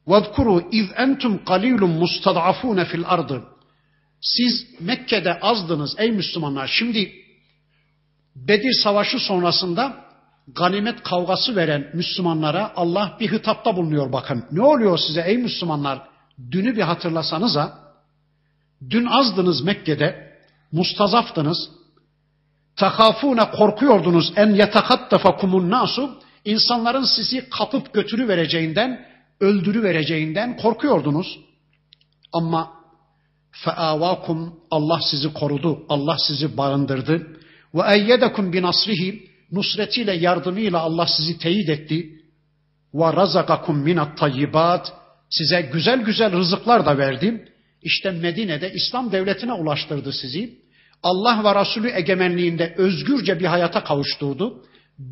وَذْكُرُوا 0.08 0.70
اِذْ 0.70 0.94
اَنْتُمْ 0.94 1.44
قَلِيلٌ 1.44 1.82
مُسْتَضْعَفُونَ 2.04 2.86
fil 2.86 3.04
الْأَرْضِ 3.04 3.42
Siz 4.22 4.66
Mekke'de 4.80 5.40
azdınız 5.40 5.96
ey 5.98 6.12
Müslümanlar. 6.12 6.68
Şimdi 6.68 7.14
Bedir 8.36 8.74
Savaşı 8.84 9.20
sonrasında 9.20 10.06
ganimet 10.49 11.03
kavgası 11.03 11.57
veren 11.57 11.91
Müslümanlara 11.95 12.73
Allah 12.77 13.17
bir 13.21 13.33
hitapta 13.33 13.77
bulunuyor 13.77 14.13
bakın. 14.13 14.45
Ne 14.53 14.63
oluyor 14.63 14.99
size 14.99 15.23
ey 15.27 15.39
Müslümanlar? 15.39 16.03
Dünü 16.51 16.77
bir 16.77 16.83
hatırlasanıza. 16.83 17.79
Dün 18.91 19.07
azdınız 19.07 19.63
Mekke'de, 19.63 20.39
mustazaftınız. 20.73 21.71
Takafune 22.77 23.51
korkuyordunuz 23.51 24.33
en 24.37 24.51
yetakattafakumun 24.51 25.71
nasu. 25.71 26.23
İnsanların 26.45 27.05
sizi 27.05 27.49
kapıp 27.49 27.95
götürü 27.95 28.29
vereceğinden, 28.29 29.07
öldürü 29.41 29.83
vereceğinden 29.83 30.57
korkuyordunuz. 30.57 31.39
Ama 32.33 32.71
feavakum 33.51 34.55
Allah 34.71 35.01
sizi 35.11 35.33
korudu. 35.33 35.87
Allah 35.89 36.17
sizi 36.19 36.57
barındırdı. 36.57 37.27
Ve 37.75 37.95
eyyedekum 37.95 38.53
bi 38.53 38.63
nasrihi 38.63 39.32
nusretiyle 39.53 40.13
yardımıyla 40.13 40.79
Allah 40.79 41.07
sizi 41.07 41.39
teyit 41.39 41.69
etti. 41.69 42.11
Ve 42.95 43.13
razakakum 43.17 43.79
minat 43.79 44.19
tayyibat 44.19 44.93
size 45.31 45.61
güzel 45.73 46.01
güzel 46.01 46.33
rızıklar 46.33 46.87
da 46.87 46.99
verdim. 46.99 47.49
İşte 47.83 48.11
Medine'de 48.11 48.73
İslam 48.73 49.13
devletine 49.13 49.53
ulaştırdı 49.53 50.13
sizi. 50.13 50.63
Allah 51.03 51.45
ve 51.45 51.61
Resulü 51.61 51.91
egemenliğinde 51.95 52.75
özgürce 52.77 53.41
bir 53.41 53.45
hayata 53.45 53.85
kavuşturdu. 53.85 54.65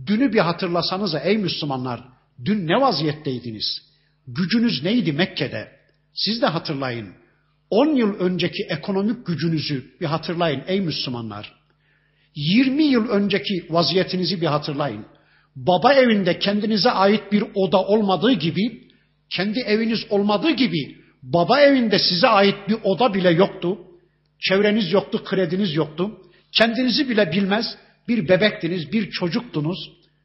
Dünü 0.06 0.32
bir 0.32 0.38
hatırlasanıza 0.38 1.18
ey 1.18 1.38
Müslümanlar. 1.38 2.00
Dün 2.44 2.66
ne 2.66 2.80
vaziyetteydiniz? 2.80 3.82
Gücünüz 4.26 4.82
neydi 4.82 5.12
Mekke'de? 5.12 5.68
Siz 6.14 6.42
de 6.42 6.46
hatırlayın. 6.46 7.08
10 7.70 7.96
yıl 7.96 8.14
önceki 8.14 8.62
ekonomik 8.68 9.26
gücünüzü 9.26 9.94
bir 10.00 10.06
hatırlayın 10.06 10.62
ey 10.66 10.80
Müslümanlar. 10.80 11.59
20 12.40 12.82
yıl 12.82 13.08
önceki 13.08 13.66
vaziyetinizi 13.70 14.40
bir 14.40 14.46
hatırlayın. 14.46 15.06
Baba 15.56 15.94
evinde 15.94 16.38
kendinize 16.38 16.90
ait 16.90 17.32
bir 17.32 17.44
oda 17.54 17.82
olmadığı 17.82 18.32
gibi, 18.32 18.88
kendi 19.30 19.60
eviniz 19.60 20.06
olmadığı 20.10 20.50
gibi 20.50 20.96
baba 21.22 21.60
evinde 21.60 21.98
size 21.98 22.28
ait 22.28 22.68
bir 22.68 22.76
oda 22.84 23.14
bile 23.14 23.30
yoktu. 23.30 23.78
Çevreniz 24.40 24.92
yoktu, 24.92 25.22
krediniz 25.24 25.74
yoktu. 25.74 26.10
Kendinizi 26.52 27.08
bile 27.08 27.32
bilmez 27.32 27.76
bir 28.08 28.28
bebektiniz, 28.28 28.92
bir 28.92 29.10
çocuktunuz. 29.10 29.78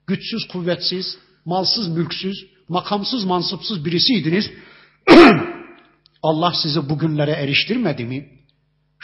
Güçsüz, 0.07 0.47
kuvvetsiz, 0.47 1.17
malsız, 1.45 1.87
mülksüz, 1.87 2.45
makamsız, 2.69 3.23
mansıpsız 3.23 3.85
birisiydiniz. 3.85 4.51
Allah 6.23 6.53
sizi 6.63 6.89
bugünlere 6.89 7.31
eriştirmedi 7.31 8.05
mi? 8.05 8.29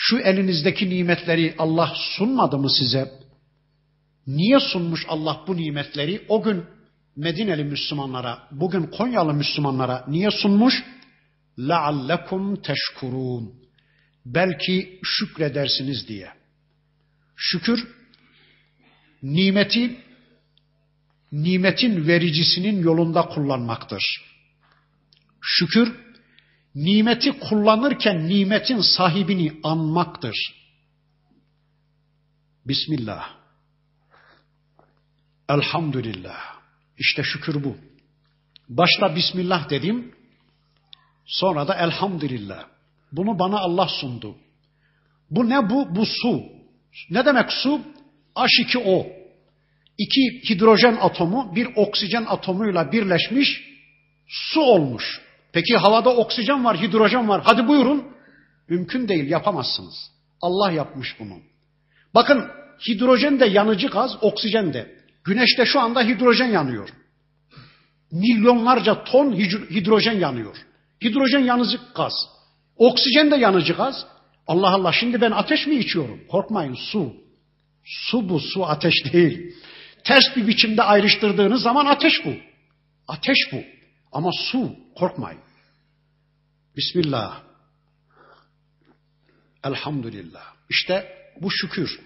Şu 0.01 0.18
elinizdeki 0.18 0.90
nimetleri 0.90 1.55
Allah 1.59 1.92
sunmadı 2.16 2.59
mı 2.59 2.70
size? 2.70 3.12
Niye 4.26 4.61
sunmuş 4.61 5.07
Allah 5.09 5.44
bu 5.47 5.57
nimetleri? 5.57 6.24
O 6.28 6.42
gün 6.42 6.64
Medineli 7.16 7.64
Müslümanlara, 7.64 8.49
bugün 8.51 8.82
Konyalı 8.82 9.34
Müslümanlara 9.34 10.05
niye 10.09 10.30
sunmuş? 10.30 10.84
لَعَلَّكُمْ 11.59 12.62
teşkurun. 12.62 13.55
Belki 14.26 15.01
şükredersiniz 15.05 16.09
diye. 16.09 16.28
Şükür, 17.36 17.88
nimeti, 19.22 19.97
nimetin 21.32 22.07
vericisinin 22.07 22.82
yolunda 22.82 23.22
kullanmaktır. 23.22 24.03
Şükür, 25.42 25.94
nimeti 26.76 27.39
kullanırken 27.39 28.30
nimetin 28.30 28.82
sahibini 28.82 29.53
anmaktır. 29.63 30.36
Bismillah. 32.65 33.30
Elhamdülillah. 35.49 36.61
İşte 36.97 37.24
şükür 37.24 37.63
bu. 37.63 37.78
Başta 38.69 39.15
Bismillah 39.15 39.69
dedim. 39.69 40.15
Sonra 41.26 41.67
da 41.67 41.76
elhamdülillah. 41.76 42.65
Bunu 43.11 43.39
bana 43.39 43.59
Allah 43.59 43.88
sundu. 43.88 44.36
Bu 45.30 45.49
ne 45.49 45.69
bu? 45.69 45.95
Bu 45.95 46.05
su. 46.05 46.43
Ne 47.09 47.26
demek 47.26 47.51
su? 47.51 47.82
H2O. 48.36 49.07
İki 49.97 50.49
hidrojen 50.49 50.97
atomu 51.01 51.55
bir 51.55 51.67
oksijen 51.76 52.26
atomuyla 52.26 52.91
birleşmiş 52.91 53.61
su 54.28 54.61
olmuş. 54.61 55.22
Peki 55.54 55.78
havada 55.78 56.10
oksijen 56.10 56.66
var, 56.66 56.82
hidrojen 56.82 57.30
var. 57.30 57.41
Hadi 57.45 57.68
buyurun. 57.68 58.04
Mümkün 58.70 59.08
değil, 59.08 59.30
yapamazsınız. 59.30 60.12
Allah 60.41 60.72
yapmış 60.72 61.16
bunu. 61.20 61.34
Bakın 62.16 62.47
hidrojen 62.88 63.39
de 63.39 63.45
yanıcı 63.45 63.88
gaz, 63.88 64.18
oksijen 64.22 64.74
de. 64.74 64.95
Güneşte 65.24 65.66
şu 65.66 65.80
anda 65.80 66.02
hidrojen 66.02 66.47
yanıyor. 66.47 66.89
Milyonlarca 68.12 69.04
ton 69.04 69.34
hidrojen 69.72 70.20
yanıyor. 70.20 70.56
Hidrojen 71.04 71.39
yanıcı 71.39 71.80
gaz. 71.95 72.14
Oksijen 72.78 73.32
de 73.32 73.36
yanıcı 73.36 73.74
gaz. 73.74 74.06
Allah 74.47 74.70
Allah 74.70 74.91
şimdi 74.91 75.22
ben 75.22 75.32
ateş 75.32 75.68
mi 75.68 75.76
içiyorum? 75.76 76.20
Korkmayın 76.28 76.74
su. 76.74 77.14
Su 77.84 78.30
bu 78.30 78.39
su 78.39 78.66
ateş 78.66 78.93
değil. 79.14 79.56
Ters 80.04 80.24
bir 80.36 80.47
biçimde 80.47 80.84
ayrıştırdığınız 80.84 81.62
zaman 81.62 81.86
ateş 81.86 82.14
bu. 82.26 82.34
Ateş 83.08 83.38
bu. 83.52 83.58
Ama 84.12 84.30
su 84.51 84.76
korkmayın. 84.95 85.41
Bismillah. 86.78 87.41
Elhamdülillah. 89.64 90.53
İşte 90.70 91.18
bu 91.41 91.51
şükür. 91.51 91.99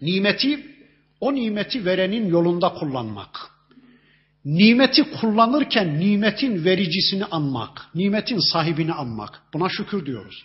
Nimeti 0.00 0.76
o 1.20 1.34
nimeti 1.34 1.84
verenin 1.84 2.26
yolunda 2.26 2.72
kullanmak. 2.72 3.50
Nimeti 4.44 5.10
kullanırken 5.10 6.00
nimetin 6.00 6.64
vericisini 6.64 7.24
anmak, 7.24 7.94
nimetin 7.94 8.52
sahibini 8.52 8.92
anmak. 8.92 9.42
Buna 9.54 9.68
şükür 9.68 10.06
diyoruz. 10.06 10.44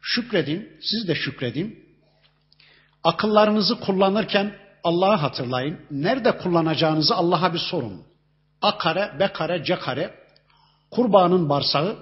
Şükredin, 0.00 0.68
siz 0.80 1.08
de 1.08 1.14
şükredin. 1.14 1.84
Akıllarınızı 3.04 3.80
kullanırken 3.80 4.56
Allah'ı 4.84 5.16
hatırlayın. 5.16 5.80
Nerede 5.90 6.36
kullanacağınızı 6.36 7.14
Allah'a 7.14 7.54
bir 7.54 7.58
sorun. 7.58 8.09
A 8.62 8.78
kare, 8.78 9.16
B 9.20 9.32
kare, 9.32 9.64
barsağı, 11.48 11.96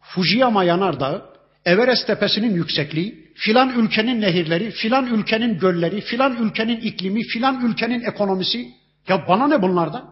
Fujiyama 0.00 0.64
yanardağı, 0.64 1.30
Everest 1.64 2.06
tepesinin 2.06 2.54
yüksekliği, 2.54 3.32
filan 3.34 3.78
ülkenin 3.78 4.20
nehirleri, 4.20 4.70
filan 4.70 5.06
ülkenin 5.06 5.58
gölleri, 5.58 6.00
filan 6.00 6.36
ülkenin 6.36 6.80
iklimi, 6.80 7.22
filan 7.22 7.66
ülkenin 7.66 8.00
ekonomisi. 8.04 8.66
Ya 9.08 9.28
bana 9.28 9.46
ne 9.46 9.62
bunlardan? 9.62 10.10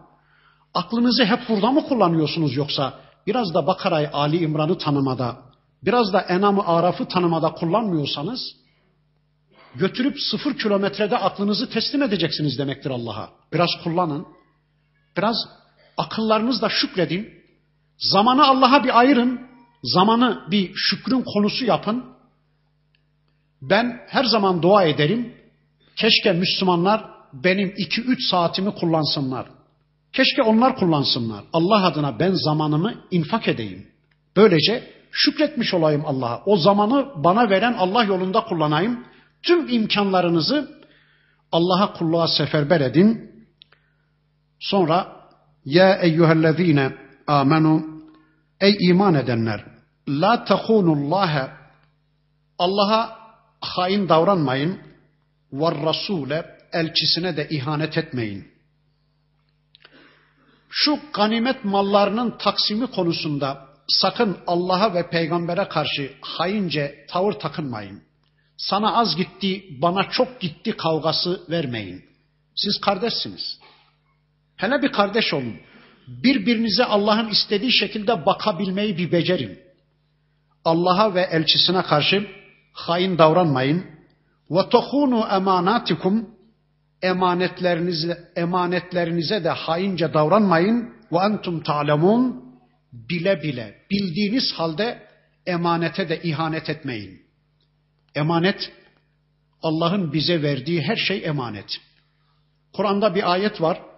Aklınızı 0.73 1.25
hep 1.25 1.39
burada 1.49 1.71
mı 1.71 1.83
kullanıyorsunuz 1.87 2.55
yoksa 2.55 2.99
biraz 3.27 3.53
da 3.53 3.67
Bakara'yı, 3.67 4.09
Ali 4.13 4.37
İmran'ı 4.37 4.77
tanımada, 4.77 5.37
biraz 5.83 6.13
da 6.13 6.21
Enam-ı 6.21 6.67
Araf'ı 6.67 7.05
tanımada 7.05 7.51
kullanmıyorsanız 7.51 8.39
götürüp 9.75 10.19
sıfır 10.31 10.57
kilometrede 10.57 11.17
aklınızı 11.17 11.69
teslim 11.69 12.03
edeceksiniz 12.03 12.59
demektir 12.59 12.89
Allah'a. 12.89 13.29
Biraz 13.53 13.69
kullanın. 13.83 14.27
Biraz 15.17 15.35
akıllarınızla 15.99 16.69
şükredin. 16.69 17.29
Zamanı 17.97 18.45
Allah'a 18.45 18.83
bir 18.83 18.99
ayırın. 18.99 19.41
Zamanı 19.83 20.43
bir 20.51 20.71
şükrün 20.75 21.23
konusu 21.33 21.65
yapın. 21.65 22.05
Ben 23.61 24.01
her 24.07 24.23
zaman 24.23 24.61
dua 24.61 24.83
ederim. 24.83 25.33
Keşke 25.95 26.33
Müslümanlar 26.33 27.05
benim 27.33 27.73
iki 27.77 28.01
üç 28.01 28.29
saatimi 28.29 28.75
kullansınlar. 28.75 29.45
Keşke 30.13 30.41
onlar 30.41 30.75
kullansınlar. 30.75 31.43
Allah 31.53 31.85
adına 31.85 32.19
ben 32.19 32.31
zamanımı 32.33 32.93
infak 33.11 33.47
edeyim. 33.47 33.87
Böylece 34.35 34.93
şükretmiş 35.11 35.73
olayım 35.73 36.03
Allah'a. 36.05 36.43
O 36.45 36.57
zamanı 36.57 37.23
bana 37.23 37.49
veren 37.49 37.73
Allah 37.73 38.03
yolunda 38.03 38.43
kullanayım. 38.43 39.05
Tüm 39.43 39.69
imkanlarınızı 39.69 40.79
Allah'a 41.51 41.93
kulluğa 41.93 42.27
seferber 42.27 42.81
edin. 42.81 43.31
Sonra 44.59 45.18
ya 45.65 45.95
eyyühellezine 46.01 46.93
amenu 47.27 48.03
ey 48.61 48.75
iman 48.89 49.15
edenler 49.15 49.65
la 50.07 50.43
tehunullaha 50.43 51.59
Allah'a 52.59 53.19
hain 53.61 54.09
davranmayın 54.09 54.79
ve 55.53 55.85
rasule 55.85 56.57
elçisine 56.71 57.37
de 57.37 57.49
ihanet 57.49 57.97
etmeyin. 57.97 58.47
Şu 60.69 60.99
ganimet 61.13 61.65
mallarının 61.65 62.37
taksimi 62.37 62.87
konusunda 62.87 63.67
sakın 63.87 64.37
Allah'a 64.47 64.93
ve 64.93 65.09
peygambere 65.09 65.67
karşı 65.67 66.13
haince 66.21 67.05
tavır 67.09 67.33
takınmayın. 67.33 68.03
Sana 68.57 68.97
az 68.97 69.15
gitti, 69.15 69.65
bana 69.81 70.09
çok 70.09 70.39
gitti 70.39 70.77
kavgası 70.77 71.41
vermeyin. 71.49 72.05
Siz 72.55 72.81
kardeşsiniz. 72.81 73.58
Hele 74.59 74.81
bir 74.81 74.91
kardeş 74.91 75.33
olun. 75.33 75.55
Birbirinize 76.07 76.85
Allah'ın 76.85 77.29
istediği 77.29 77.71
şekilde 77.71 78.25
bakabilmeyi 78.25 78.97
bir 78.97 79.11
becerin. 79.11 79.59
Allah'a 80.65 81.15
ve 81.15 81.21
elçisine 81.21 81.81
karşı 81.81 82.27
hain 82.73 83.17
davranmayın. 83.17 83.85
Ve 84.51 84.69
tuhunu 84.69 85.27
emanatikum 85.31 86.29
emanetlerinize 87.01 88.31
emanetlerinize 88.35 89.43
de 89.43 89.49
haince 89.49 90.13
davranmayın. 90.13 90.93
Ve 91.11 91.17
entum 91.17 91.63
ta'lemun 91.63 92.43
bile 92.93 93.43
bile 93.43 93.75
bildiğiniz 93.91 94.53
halde 94.53 95.03
emanete 95.45 96.09
de 96.09 96.21
ihanet 96.21 96.69
etmeyin. 96.69 97.21
Emanet 98.15 98.71
Allah'ın 99.63 100.13
bize 100.13 100.43
verdiği 100.43 100.81
her 100.81 100.95
şey 100.95 101.25
emanet. 101.25 101.77
Kur'an'da 102.73 103.15
bir 103.15 103.31
ayet 103.31 103.61
var. 103.61 103.88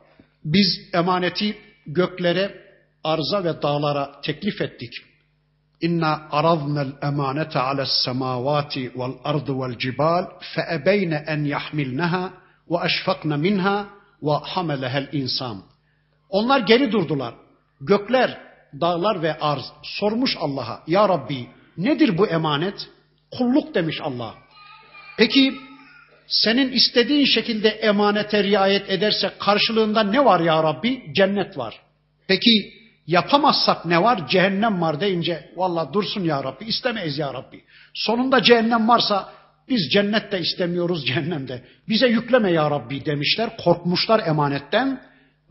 Biz 0.43 0.89
emaneti 0.93 1.57
göklere, 1.85 2.61
arza 3.03 3.43
ve 3.43 3.61
dağlara 3.61 4.21
teklif 4.21 4.61
ettik. 4.61 4.93
İnna 5.81 6.27
aradna'l 6.31 6.91
emanete 7.01 7.59
ale's 7.59 7.89
semavati 8.05 8.91
vel 8.95 9.13
ardı 9.23 9.59
vel 9.59 9.77
cibal 9.77 10.25
fe 10.55 10.61
ebeyne 10.75 11.23
en 11.27 11.43
yahmilnaha 11.43 12.33
ve 12.69 12.75
eşfakna 12.85 13.37
minha 13.37 13.87
ve 14.23 14.31
hamelehel 14.31 15.09
insan. 15.11 15.63
Onlar 16.29 16.59
geri 16.59 16.91
durdular. 16.91 17.33
Gökler, 17.81 18.37
dağlar 18.81 19.21
ve 19.21 19.39
arz 19.39 19.65
sormuş 19.83 20.37
Allah'a. 20.39 20.83
Ya 20.87 21.09
Rabbi 21.09 21.47
nedir 21.77 22.17
bu 22.17 22.27
emanet? 22.27 22.89
Kulluk 23.31 23.75
demiş 23.75 24.01
Allah. 24.01 24.35
Peki 25.17 25.53
senin 26.31 26.71
istediğin 26.71 27.25
şekilde 27.25 27.69
emanete 27.69 28.43
riayet 28.43 28.89
ederse 28.89 29.31
karşılığında 29.39 30.03
ne 30.03 30.25
var 30.25 30.39
ya 30.39 30.63
Rabbi? 30.63 31.13
Cennet 31.15 31.57
var. 31.57 31.81
Peki 32.27 32.73
yapamazsak 33.07 33.85
ne 33.85 34.03
var? 34.03 34.27
Cehennem 34.27 34.81
var 34.81 35.01
deyince 35.01 35.51
valla 35.55 35.93
dursun 35.93 36.23
ya 36.23 36.43
Rabbi 36.43 36.65
istemeyiz 36.65 37.17
ya 37.17 37.33
Rabbi. 37.33 37.63
Sonunda 37.93 38.43
cehennem 38.43 38.87
varsa 38.87 39.29
biz 39.69 39.89
cennette 39.91 40.39
istemiyoruz 40.39 41.05
cehennemde. 41.07 41.63
Bize 41.89 42.07
yükleme 42.07 42.51
ya 42.51 42.71
Rabbi 42.71 43.05
demişler. 43.05 43.57
Korkmuşlar 43.57 44.27
emanetten 44.27 45.01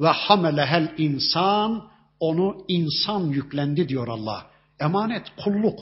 ve 0.01 0.09
hamelehel 0.09 0.95
insan 0.99 1.91
onu 2.20 2.64
insan 2.68 3.26
yüklendi 3.28 3.89
diyor 3.89 4.09
Allah. 4.09 4.47
Emanet 4.81 5.26
kulluk. 5.45 5.78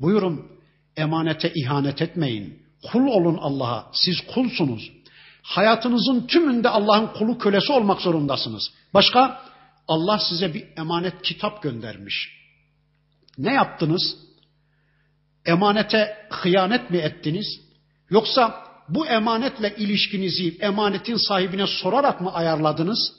Buyurun 0.00 0.46
emanete 0.96 1.52
ihanet 1.54 2.02
etmeyin. 2.02 2.61
Kul 2.82 3.06
olun 3.06 3.38
Allah'a. 3.40 3.90
Siz 3.92 4.20
kulsunuz. 4.34 4.92
Hayatınızın 5.42 6.26
tümünde 6.26 6.68
Allah'ın 6.68 7.06
kulu 7.06 7.38
kölesi 7.38 7.72
olmak 7.72 8.00
zorundasınız. 8.00 8.70
Başka 8.94 9.42
Allah 9.88 10.18
size 10.18 10.54
bir 10.54 10.66
emanet 10.76 11.22
kitap 11.22 11.62
göndermiş. 11.62 12.42
Ne 13.38 13.52
yaptınız? 13.52 14.16
Emanete 15.46 16.28
hıyanet 16.30 16.90
mi 16.90 16.98
ettiniz? 16.98 17.60
Yoksa 18.10 18.64
bu 18.88 19.06
emanetle 19.06 19.76
ilişkinizi 19.76 20.58
emanetin 20.60 21.16
sahibine 21.16 21.66
sorarak 21.66 22.20
mı 22.20 22.34
ayarladınız? 22.34 23.12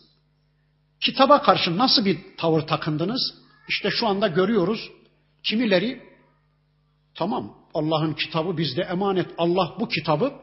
Kitaba 1.00 1.42
karşı 1.42 1.78
nasıl 1.78 2.06
bir 2.06 2.20
tavır 2.38 2.62
takındınız? 2.62 3.34
İşte 3.70 3.90
şu 3.92 4.08
anda 4.08 4.28
görüyoruz. 4.28 4.92
Kimileri 5.44 6.02
tamam 7.16 7.63
Allah'ın 7.74 8.14
kitabı 8.14 8.58
bizde 8.58 8.82
emanet. 8.82 9.28
Allah 9.38 9.76
bu 9.80 9.90
kitabı 9.90 10.34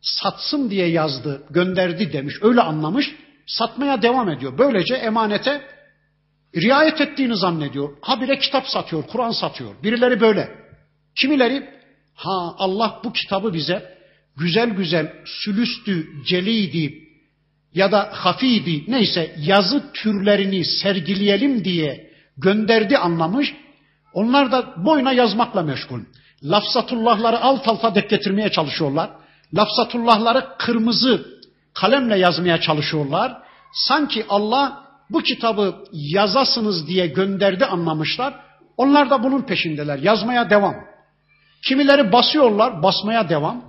satsın 0.00 0.70
diye 0.70 0.86
yazdı, 0.86 1.42
gönderdi 1.50 2.12
demiş. 2.12 2.34
Öyle 2.42 2.60
anlamış. 2.60 3.14
Satmaya 3.46 4.02
devam 4.02 4.28
ediyor. 4.28 4.58
Böylece 4.58 4.94
emanete 4.94 5.62
riayet 6.56 7.00
ettiğini 7.00 7.36
zannediyor. 7.36 7.96
Habire 8.00 8.38
kitap 8.38 8.66
satıyor, 8.66 9.06
Kur'an 9.06 9.30
satıyor. 9.30 9.74
Birileri 9.82 10.20
böyle. 10.20 10.48
Kimileri 11.16 11.70
ha 12.14 12.54
Allah 12.58 13.00
bu 13.04 13.12
kitabı 13.12 13.54
bize 13.54 13.98
güzel 14.36 14.70
güzel 14.70 15.12
sülüstü, 15.24 16.24
celiydi 16.26 17.10
ya 17.74 17.92
da 17.92 18.10
hafiydi 18.12 18.84
neyse 18.88 19.34
yazı 19.38 19.92
türlerini 19.92 20.64
sergileyelim 20.64 21.64
diye 21.64 22.10
gönderdi 22.36 22.98
anlamış. 22.98 23.54
Onlar 24.12 24.52
da 24.52 24.84
boyuna 24.84 25.12
yazmakla 25.12 25.62
meşgul. 25.62 26.00
Lafzatullahları 26.44 27.40
alt 27.40 27.68
alta 27.68 27.94
dek 27.94 28.10
getirmeye 28.10 28.50
çalışıyorlar. 28.50 29.10
Lafzatullahları 29.54 30.44
kırmızı 30.58 31.26
kalemle 31.74 32.18
yazmaya 32.18 32.60
çalışıyorlar. 32.60 33.36
Sanki 33.72 34.24
Allah 34.28 34.84
bu 35.10 35.22
kitabı 35.22 35.74
yazasınız 35.92 36.88
diye 36.88 37.06
gönderdi 37.06 37.64
anlamışlar. 37.64 38.34
Onlar 38.76 39.10
da 39.10 39.22
bunun 39.22 39.42
peşindeler. 39.42 39.98
Yazmaya 39.98 40.50
devam. 40.50 40.74
Kimileri 41.62 42.12
basıyorlar, 42.12 42.82
basmaya 42.82 43.28
devam. 43.28 43.64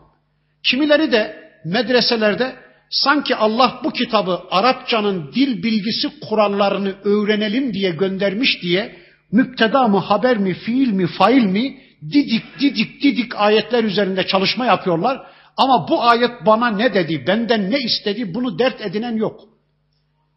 Kimileri 0.63 1.11
de 1.11 1.51
medreselerde 1.65 2.55
sanki 2.89 3.35
Allah 3.35 3.81
bu 3.83 3.91
kitabı 3.91 4.41
Arapçanın 4.51 5.31
dil 5.33 5.63
bilgisi 5.63 6.19
kurallarını 6.19 6.95
öğrenelim 7.03 7.73
diye 7.73 7.91
göndermiş 7.91 8.61
diye 8.61 8.95
müpteda 9.31 9.87
mı, 9.87 9.97
haber 9.97 10.37
mi, 10.37 10.53
fiil 10.53 10.91
mi, 10.91 11.07
fail 11.07 11.43
mi 11.43 11.77
didik 12.09 12.59
didik 12.59 13.03
didik 13.03 13.35
ayetler 13.35 13.83
üzerinde 13.83 14.27
çalışma 14.27 14.65
yapıyorlar. 14.65 15.21
Ama 15.57 15.87
bu 15.89 16.03
ayet 16.03 16.45
bana 16.45 16.67
ne 16.67 16.93
dedi, 16.93 17.27
benden 17.27 17.71
ne 17.71 17.79
istedi 17.79 18.33
bunu 18.33 18.59
dert 18.59 18.81
edinen 18.81 19.15
yok. 19.15 19.41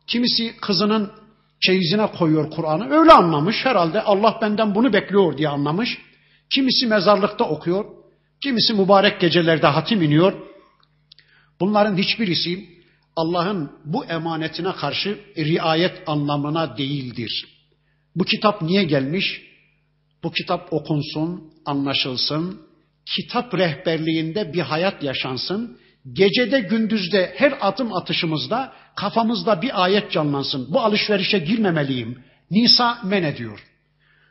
Kimisi 0.07 0.57
kızının 0.57 1.13
çeyizine 1.61 2.07
koyuyor 2.07 2.51
Kur'an'ı. 2.51 2.91
Öyle 2.91 3.13
anlamış 3.13 3.57
herhalde 3.65 4.03
Allah 4.03 4.39
benden 4.43 4.75
bunu 4.75 4.93
bekliyor 4.93 5.39
diye 5.39 5.49
anlamış. 5.49 5.99
Kimisi 6.51 6.87
mezarlıkta 6.87 7.45
okuyor. 7.45 7.85
Kimisi 8.43 8.75
mübarek 8.75 9.21
gecelerde 9.21 9.67
hatim 9.67 10.03
iniyor. 10.03 10.33
Bunların 11.61 11.97
hiçbirisi 11.97 12.69
Allah'ın 13.17 13.73
bu 13.85 14.05
emanetine 14.05 14.73
karşı 14.73 15.19
riayet 15.37 16.03
anlamına 16.07 16.77
değildir. 16.77 17.47
Bu 18.17 18.25
kitap 18.25 18.63
niye 18.63 18.85
gelmiş? 18.85 19.43
Bu 20.25 20.33
kitap 20.33 20.73
okunsun, 20.73 21.43
anlaşılsın, 21.67 22.61
kitap 23.07 23.55
rehberliğinde 23.55 24.53
bir 24.53 24.61
hayat 24.61 25.03
yaşansın, 25.03 25.79
gecede 26.13 26.61
gündüzde 26.61 27.35
her 27.37 27.55
adım 27.61 27.93
atışımızda 27.97 28.73
kafamızda 28.97 29.63
bir 29.63 29.85
ayet 29.85 30.13
canlansın. 30.13 30.69
Bu 30.73 30.81
alışverişe 30.81 31.39
girmemeliyim. 31.39 32.19
Nisa 32.51 32.99
men 33.05 33.23
ediyor. 33.23 33.65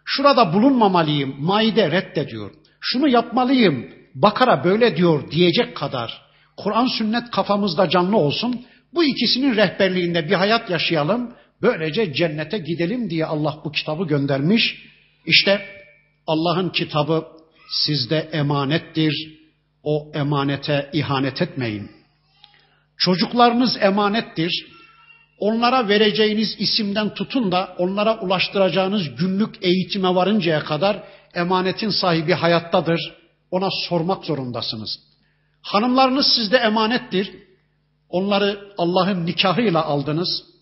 Şurada 0.05 0.53
bulunmamalıyım. 0.53 1.35
Maide 1.39 1.91
reddediyor. 1.91 2.51
Şunu 2.81 3.07
yapmalıyım. 3.07 3.89
Bakara 4.15 4.63
böyle 4.63 4.97
diyor 4.97 5.31
diyecek 5.31 5.75
kadar 5.75 6.21
Kur'an 6.57 6.87
sünnet 6.87 7.31
kafamızda 7.31 7.89
canlı 7.89 8.17
olsun. 8.17 8.65
Bu 8.93 9.03
ikisinin 9.03 9.55
rehberliğinde 9.55 10.29
bir 10.29 10.33
hayat 10.33 10.69
yaşayalım. 10.69 11.33
Böylece 11.61 12.13
cennete 12.13 12.57
gidelim 12.57 13.09
diye 13.09 13.25
Allah 13.25 13.61
bu 13.65 13.71
kitabı 13.71 14.07
göndermiş. 14.07 14.83
İşte 15.25 15.61
Allah'ın 16.27 16.69
kitabı 16.69 17.27
sizde 17.69 18.17
emanettir. 18.17 19.43
O 19.83 20.11
emanete 20.13 20.89
ihanet 20.93 21.41
etmeyin. 21.41 21.91
Çocuklarınız 22.97 23.77
emanettir. 23.81 24.73
Onlara 25.39 25.87
vereceğiniz 25.87 26.55
isimden 26.59 27.13
tutun 27.13 27.51
da 27.51 27.75
onlara 27.77 28.19
ulaştıracağınız 28.19 29.15
günlük 29.15 29.63
eğitime 29.63 30.15
varıncaya 30.15 30.63
kadar 30.63 31.03
emanetin 31.33 31.89
sahibi 31.89 32.33
hayattadır. 32.33 33.13
Ona 33.51 33.69
sormak 33.89 34.25
zorundasınız. 34.25 34.99
Hanımlarınız 35.61 36.27
sizde 36.35 36.57
emanettir. 36.57 37.31
Onları 38.09 38.73
Allah'ın 38.77 39.25
nikahıyla 39.25 39.83
aldınız. 39.85 40.52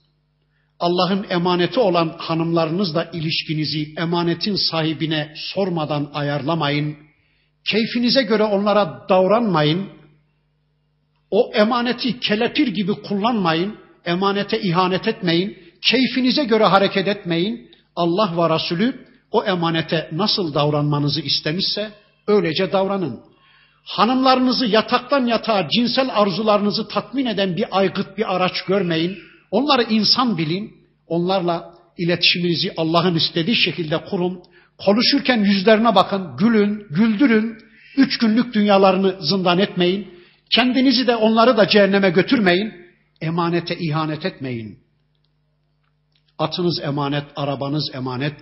Allah'ın 0.81 1.25
emaneti 1.29 1.79
olan 1.79 2.15
hanımlarınızla 2.17 3.03
ilişkinizi 3.13 3.93
emanetin 3.97 4.55
sahibine 4.55 5.33
sormadan 5.35 6.09
ayarlamayın. 6.13 6.97
Keyfinize 7.67 8.23
göre 8.23 8.43
onlara 8.43 9.05
davranmayın. 9.09 9.89
O 11.31 11.51
emaneti 11.53 12.19
kelepir 12.19 12.67
gibi 12.67 12.93
kullanmayın. 12.93 13.77
Emanete 14.05 14.61
ihanet 14.61 15.07
etmeyin. 15.07 15.57
Keyfinize 15.81 16.43
göre 16.43 16.63
hareket 16.63 17.07
etmeyin. 17.07 17.71
Allah 17.95 18.33
ve 18.37 18.55
Resulü 18.55 19.05
o 19.31 19.43
emanete 19.43 20.09
nasıl 20.11 20.53
davranmanızı 20.53 21.21
istemişse 21.21 21.91
öylece 22.27 22.71
davranın. 22.71 23.19
Hanımlarınızı 23.85 24.65
yataktan 24.65 25.25
yatağa 25.25 25.67
cinsel 25.69 26.09
arzularınızı 26.13 26.87
tatmin 26.87 27.25
eden 27.25 27.55
bir 27.57 27.65
aygıt, 27.71 28.17
bir 28.17 28.35
araç 28.35 28.61
görmeyin. 28.67 29.30
Onları 29.51 29.83
insan 29.83 30.37
bilin. 30.37 30.73
Onlarla 31.07 31.73
iletişiminizi 31.97 32.73
Allah'ın 32.77 33.15
istediği 33.15 33.55
şekilde 33.55 33.97
kurun. 33.97 34.43
Konuşurken 34.77 35.43
yüzlerine 35.43 35.95
bakın, 35.95 36.37
gülün, 36.37 36.87
güldürün. 36.89 37.57
Üç 37.97 38.17
günlük 38.17 38.53
dünyalarını 38.53 39.15
zindan 39.21 39.59
etmeyin. 39.59 40.07
Kendinizi 40.55 41.07
de 41.07 41.15
onları 41.15 41.57
da 41.57 41.67
cehenneme 41.67 42.09
götürmeyin. 42.09 42.73
Emanete 43.21 43.77
ihanet 43.79 44.25
etmeyin. 44.25 44.79
Atınız 46.37 46.79
emanet, 46.83 47.23
arabanız 47.35 47.91
emanet, 47.93 48.33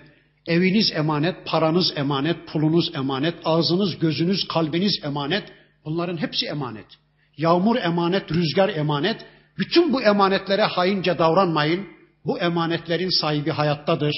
eviniz 0.48 0.92
emanet, 0.96 1.36
paranız 1.46 1.94
emanet, 1.96 2.48
pulunuz 2.48 2.92
emanet, 2.96 3.36
ağzınız, 3.46 4.00
gözünüz, 4.00 4.48
kalbiniz 4.48 5.00
emanet. 5.04 5.44
Bunların 5.86 6.18
hepsi 6.18 6.46
emanet. 6.46 6.86
Yağmur 7.38 7.76
emanet, 7.76 8.32
rüzgar 8.32 8.70
emanet. 8.70 9.26
Bütün 9.60 9.94
bu 9.94 10.02
emanetlere 10.02 10.64
haince 10.64 11.18
davranmayın. 11.18 11.88
Bu 12.26 12.40
emanetlerin 12.40 13.22
sahibi 13.22 13.52
hayattadır. 13.52 14.14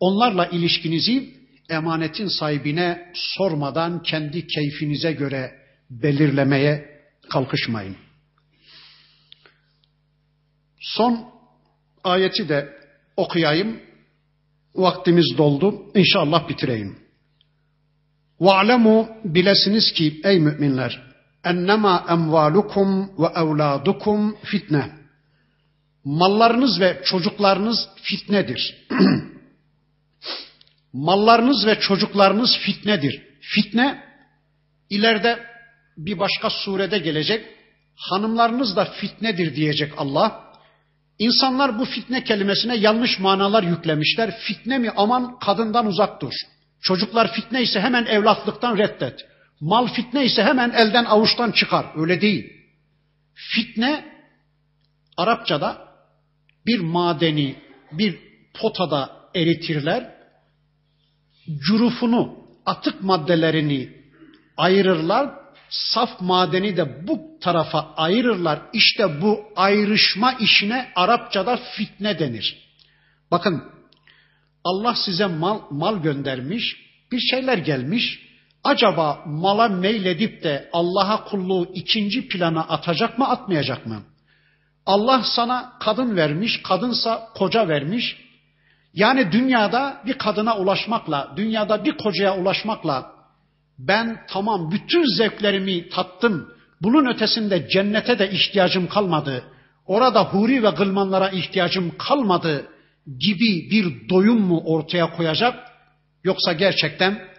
Onlarla 0.00 0.46
ilişkinizi 0.46 1.34
emanetin 1.70 2.28
sahibine 2.28 3.12
sormadan 3.14 4.02
kendi 4.02 4.46
keyfinize 4.46 5.12
göre 5.12 5.52
belirlemeye 5.90 7.00
kalkışmayın. 7.30 7.96
Son 10.80 11.24
ayeti 12.04 12.48
de 12.48 12.68
okuyayım. 13.16 13.80
Vaktimiz 14.74 15.38
doldu. 15.38 15.82
İnşallah 15.94 16.48
bitireyim. 16.48 16.98
Ve'lemu 18.40 19.08
bilesiniz 19.24 19.92
ki 19.92 20.20
ey 20.24 20.38
müminler 20.38 21.09
ennema 21.44 22.06
emvalukum 22.08 23.10
ve 23.18 23.26
evladukum 23.36 24.36
fitne. 24.44 24.90
Mallarınız 26.04 26.80
ve 26.80 27.02
çocuklarınız 27.04 27.88
fitnedir. 28.02 28.86
Mallarınız 30.92 31.66
ve 31.66 31.80
çocuklarınız 31.80 32.58
fitnedir. 32.58 33.22
Fitne 33.40 34.04
ileride 34.90 35.44
bir 35.96 36.18
başka 36.18 36.50
surede 36.50 36.98
gelecek. 36.98 37.46
Hanımlarınız 37.96 38.76
da 38.76 38.84
fitnedir 38.84 39.56
diyecek 39.56 39.92
Allah. 39.96 40.50
İnsanlar 41.18 41.78
bu 41.78 41.84
fitne 41.84 42.24
kelimesine 42.24 42.76
yanlış 42.76 43.18
manalar 43.18 43.62
yüklemişler. 43.62 44.38
Fitne 44.38 44.78
mi 44.78 44.90
aman 44.96 45.38
kadından 45.38 45.86
uzak 45.86 46.22
dur. 46.22 46.32
Çocuklar 46.82 47.32
fitne 47.32 47.62
ise 47.62 47.80
hemen 47.80 48.06
evlatlıktan 48.06 48.78
reddet. 48.78 49.29
Mal 49.60 49.86
fitne 49.86 50.24
ise 50.24 50.42
hemen 50.42 50.70
elden 50.70 51.04
avuçtan 51.04 51.50
çıkar. 51.50 51.86
Öyle 51.96 52.20
değil. 52.20 52.52
Fitne 53.34 54.04
Arapçada 55.16 55.88
bir 56.66 56.78
madeni 56.78 57.56
bir 57.92 58.18
potada 58.54 59.12
eritirler. 59.34 60.14
Cürufunu, 61.66 62.38
atık 62.66 63.02
maddelerini 63.02 63.88
ayırırlar. 64.56 65.30
Saf 65.70 66.20
madeni 66.20 66.76
de 66.76 67.06
bu 67.06 67.38
tarafa 67.40 67.94
ayırırlar. 67.96 68.62
İşte 68.72 69.20
bu 69.20 69.40
ayrışma 69.56 70.32
işine 70.32 70.92
Arapçada 70.96 71.56
fitne 71.56 72.18
denir. 72.18 72.70
Bakın 73.30 73.64
Allah 74.64 74.94
size 74.94 75.26
mal, 75.26 75.60
mal 75.70 76.02
göndermiş, 76.02 76.76
bir 77.12 77.20
şeyler 77.20 77.58
gelmiş. 77.58 78.29
Acaba 78.64 79.22
mala 79.26 79.68
meyledip 79.68 80.44
de 80.44 80.68
Allah'a 80.72 81.24
kulluğu 81.24 81.70
ikinci 81.74 82.28
plana 82.28 82.60
atacak 82.60 83.18
mı 83.18 83.28
atmayacak 83.28 83.86
mı? 83.86 84.02
Allah 84.86 85.22
sana 85.36 85.72
kadın 85.80 86.16
vermiş, 86.16 86.62
kadınsa 86.62 87.28
koca 87.34 87.68
vermiş. 87.68 88.16
Yani 88.94 89.32
dünyada 89.32 90.02
bir 90.06 90.14
kadına 90.14 90.56
ulaşmakla, 90.56 91.32
dünyada 91.36 91.84
bir 91.84 91.96
kocaya 91.96 92.36
ulaşmakla 92.36 93.12
ben 93.78 94.20
tamam 94.28 94.70
bütün 94.70 95.16
zevklerimi 95.16 95.88
tattım. 95.88 96.48
Bunun 96.82 97.06
ötesinde 97.06 97.68
cennete 97.68 98.18
de 98.18 98.30
ihtiyacım 98.30 98.88
kalmadı. 98.88 99.44
Orada 99.86 100.24
huri 100.24 100.62
ve 100.62 100.70
gılmanlara 100.70 101.28
ihtiyacım 101.28 101.92
kalmadı 101.98 102.66
gibi 103.06 103.70
bir 103.70 104.08
doyum 104.08 104.40
mu 104.40 104.62
ortaya 104.66 105.10
koyacak? 105.10 105.68
Yoksa 106.24 106.52
gerçekten 106.52 107.29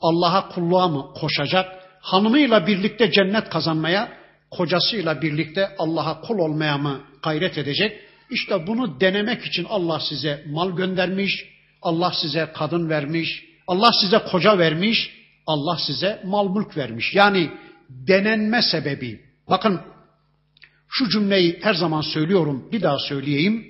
Allah'a 0.00 0.48
kulluğa 0.48 0.88
mı 0.88 1.06
koşacak? 1.14 1.84
Hanımıyla 2.00 2.66
birlikte 2.66 3.10
cennet 3.10 3.48
kazanmaya, 3.48 4.12
kocasıyla 4.50 5.22
birlikte 5.22 5.68
Allah'a 5.78 6.20
kul 6.20 6.38
olmaya 6.38 6.78
mı 6.78 7.00
gayret 7.22 7.58
edecek? 7.58 8.00
İşte 8.30 8.66
bunu 8.66 9.00
denemek 9.00 9.46
için 9.46 9.66
Allah 9.68 10.00
size 10.00 10.44
mal 10.48 10.76
göndermiş, 10.76 11.46
Allah 11.82 12.12
size 12.22 12.52
kadın 12.54 12.88
vermiş, 12.88 13.44
Allah 13.66 13.90
size 14.00 14.18
koca 14.18 14.58
vermiş, 14.58 15.10
Allah 15.46 15.76
size 15.86 16.22
mal 16.24 16.56
mülk 16.56 16.76
vermiş. 16.76 17.14
Yani 17.14 17.50
denenme 17.88 18.62
sebebi. 18.62 19.20
Bakın 19.50 19.80
şu 20.88 21.08
cümleyi 21.08 21.58
her 21.62 21.74
zaman 21.74 22.00
söylüyorum, 22.00 22.68
bir 22.72 22.82
daha 22.82 22.98
söyleyeyim. 22.98 23.66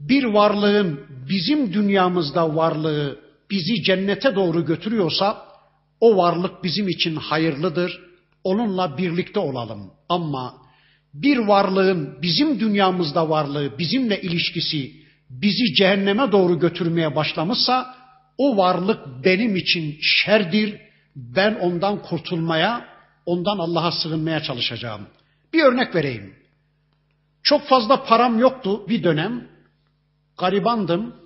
bir 0.00 0.24
varlığın 0.24 1.00
bizim 1.28 1.72
dünyamızda 1.72 2.56
varlığı 2.56 3.23
bizi 3.54 3.82
cennete 3.82 4.34
doğru 4.34 4.66
götürüyorsa 4.66 5.46
o 6.00 6.16
varlık 6.16 6.64
bizim 6.64 6.88
için 6.88 7.16
hayırlıdır. 7.16 8.00
Onunla 8.44 8.98
birlikte 8.98 9.40
olalım. 9.40 9.90
Ama 10.08 10.54
bir 11.14 11.38
varlığın 11.38 12.22
bizim 12.22 12.60
dünyamızda 12.60 13.28
varlığı, 13.28 13.78
bizimle 13.78 14.20
ilişkisi 14.20 14.92
bizi 15.30 15.74
cehenneme 15.74 16.32
doğru 16.32 16.58
götürmeye 16.58 17.16
başlamışsa 17.16 17.94
o 18.38 18.56
varlık 18.56 19.24
benim 19.24 19.56
için 19.56 19.98
şerdir. 20.00 20.80
Ben 21.16 21.54
ondan 21.54 22.02
kurtulmaya, 22.02 22.88
ondan 23.26 23.58
Allah'a 23.58 23.92
sığınmaya 23.92 24.42
çalışacağım. 24.42 25.06
Bir 25.52 25.62
örnek 25.62 25.94
vereyim. 25.94 26.34
Çok 27.42 27.68
fazla 27.68 28.04
param 28.04 28.38
yoktu 28.38 28.88
bir 28.88 29.02
dönem. 29.02 29.48
Garibandım. 30.38 31.23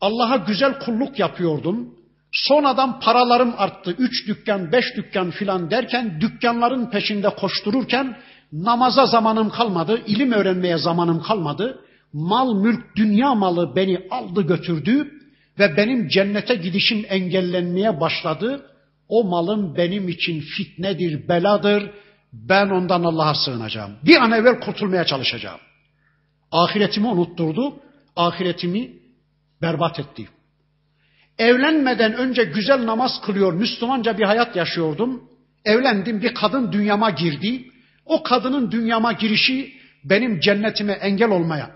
Allah'a 0.00 0.36
güzel 0.36 0.78
kulluk 0.78 1.18
yapıyordum. 1.18 1.94
Sonradan 2.32 3.00
paralarım 3.00 3.54
arttı. 3.56 3.94
Üç 3.98 4.28
dükkan, 4.28 4.72
beş 4.72 4.84
dükkan 4.96 5.30
filan 5.30 5.70
derken 5.70 6.20
dükkanların 6.20 6.90
peşinde 6.90 7.28
koştururken 7.28 8.16
namaza 8.52 9.06
zamanım 9.06 9.50
kalmadı, 9.50 10.02
ilim 10.06 10.32
öğrenmeye 10.32 10.78
zamanım 10.78 11.22
kalmadı. 11.22 11.80
Mal, 12.12 12.54
mülk, 12.54 12.96
dünya 12.96 13.34
malı 13.34 13.76
beni 13.76 14.00
aldı 14.10 14.42
götürdü 14.42 15.10
ve 15.58 15.76
benim 15.76 16.08
cennete 16.08 16.54
gidişim 16.54 17.04
engellenmeye 17.08 18.00
başladı. 18.00 18.66
O 19.08 19.24
malın 19.24 19.76
benim 19.76 20.08
için 20.08 20.40
fitnedir, 20.40 21.28
beladır. 21.28 21.90
Ben 22.32 22.68
ondan 22.68 23.04
Allah'a 23.04 23.34
sığınacağım. 23.34 23.92
Bir 24.04 24.16
an 24.16 24.32
evvel 24.32 24.60
kurtulmaya 24.60 25.04
çalışacağım. 25.04 25.60
Ahiretimi 26.52 27.06
unutturdu, 27.06 27.74
ahiretimi 28.16 28.97
berbat 29.62 30.00
etti. 30.00 30.28
Evlenmeden 31.38 32.14
önce 32.14 32.44
güzel 32.44 32.86
namaz 32.86 33.20
kılıyor, 33.20 33.52
Müslümanca 33.52 34.18
bir 34.18 34.24
hayat 34.24 34.56
yaşıyordum. 34.56 35.22
Evlendim, 35.64 36.22
bir 36.22 36.34
kadın 36.34 36.72
dünyama 36.72 37.10
girdi. 37.10 37.70
O 38.04 38.22
kadının 38.22 38.70
dünyama 38.70 39.12
girişi 39.12 39.74
benim 40.04 40.40
cennetime 40.40 40.92
engel 40.92 41.30
olmaya, 41.30 41.70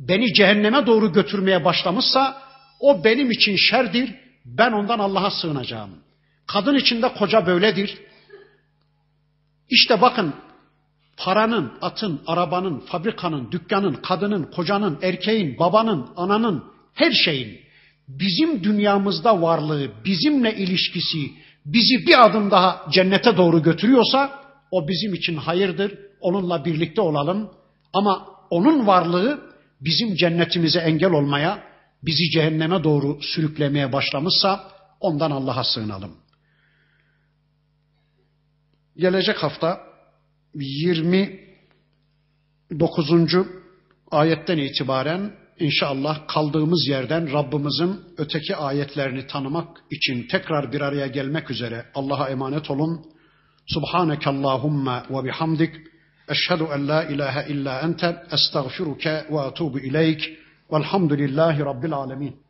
beni 0.00 0.34
cehenneme 0.34 0.86
doğru 0.86 1.12
götürmeye 1.12 1.64
başlamışsa 1.64 2.42
o 2.80 3.04
benim 3.04 3.30
için 3.30 3.56
şerdir. 3.56 4.14
Ben 4.44 4.72
ondan 4.72 4.98
Allah'a 4.98 5.30
sığınacağım. 5.30 5.90
Kadın 6.46 6.74
içinde 6.74 7.14
koca 7.14 7.46
böyledir. 7.46 7.98
İşte 9.70 10.00
bakın 10.00 10.34
paranın, 11.16 11.72
atın, 11.82 12.20
arabanın, 12.26 12.80
fabrikanın, 12.80 13.52
dükkanın, 13.52 13.94
kadının, 13.94 14.42
kocanın, 14.44 14.98
erkeğin, 15.02 15.58
babanın, 15.58 16.08
ananın, 16.16 16.64
her 16.98 17.12
şeyin 17.12 17.60
bizim 18.08 18.64
dünyamızda 18.64 19.42
varlığı, 19.42 19.90
bizimle 20.04 20.56
ilişkisi 20.56 21.30
bizi 21.66 22.06
bir 22.06 22.24
adım 22.24 22.50
daha 22.50 22.86
cennete 22.92 23.36
doğru 23.36 23.62
götürüyorsa 23.62 24.42
o 24.70 24.88
bizim 24.88 25.14
için 25.14 25.36
hayırdır. 25.36 25.98
Onunla 26.20 26.64
birlikte 26.64 27.00
olalım. 27.00 27.50
Ama 27.92 28.26
onun 28.50 28.86
varlığı 28.86 29.52
bizim 29.80 30.14
cennetimize 30.14 30.78
engel 30.78 31.10
olmaya, 31.10 31.62
bizi 32.02 32.30
cehenneme 32.30 32.84
doğru 32.84 33.18
sürüklemeye 33.22 33.92
başlamışsa 33.92 34.70
ondan 35.00 35.30
Allah'a 35.30 35.64
sığınalım. 35.64 36.16
Gelecek 38.96 39.36
hafta 39.36 39.80
29. 40.54 43.36
ayetten 44.10 44.58
itibaren 44.58 45.32
inşallah 45.60 46.28
kaldığımız 46.28 46.88
yerden 46.88 47.32
Rabbimizin 47.32 48.00
öteki 48.18 48.56
ayetlerini 48.56 49.26
tanımak 49.26 49.68
için 49.90 50.26
tekrar 50.30 50.72
bir 50.72 50.80
araya 50.80 51.06
gelmek 51.06 51.50
üzere 51.50 51.84
Allah'a 51.94 52.28
emanet 52.28 52.70
olun. 52.70 53.04
Subhaneke 53.66 54.30
Allahumma 54.30 55.06
ve 55.10 55.24
bihamdik. 55.24 55.74
Eşhedü 56.28 56.64
en 56.74 56.88
la 56.88 57.04
ilahe 57.04 57.52
illa 57.52 57.80
ente 57.80 58.22
estağfiruke 58.32 59.26
ve 59.30 59.46
etubu 59.50 59.78
ileyk. 59.78 60.38
Velhamdülillahi 60.72 61.60
Rabbil 61.60 61.92
alemin. 61.92 62.47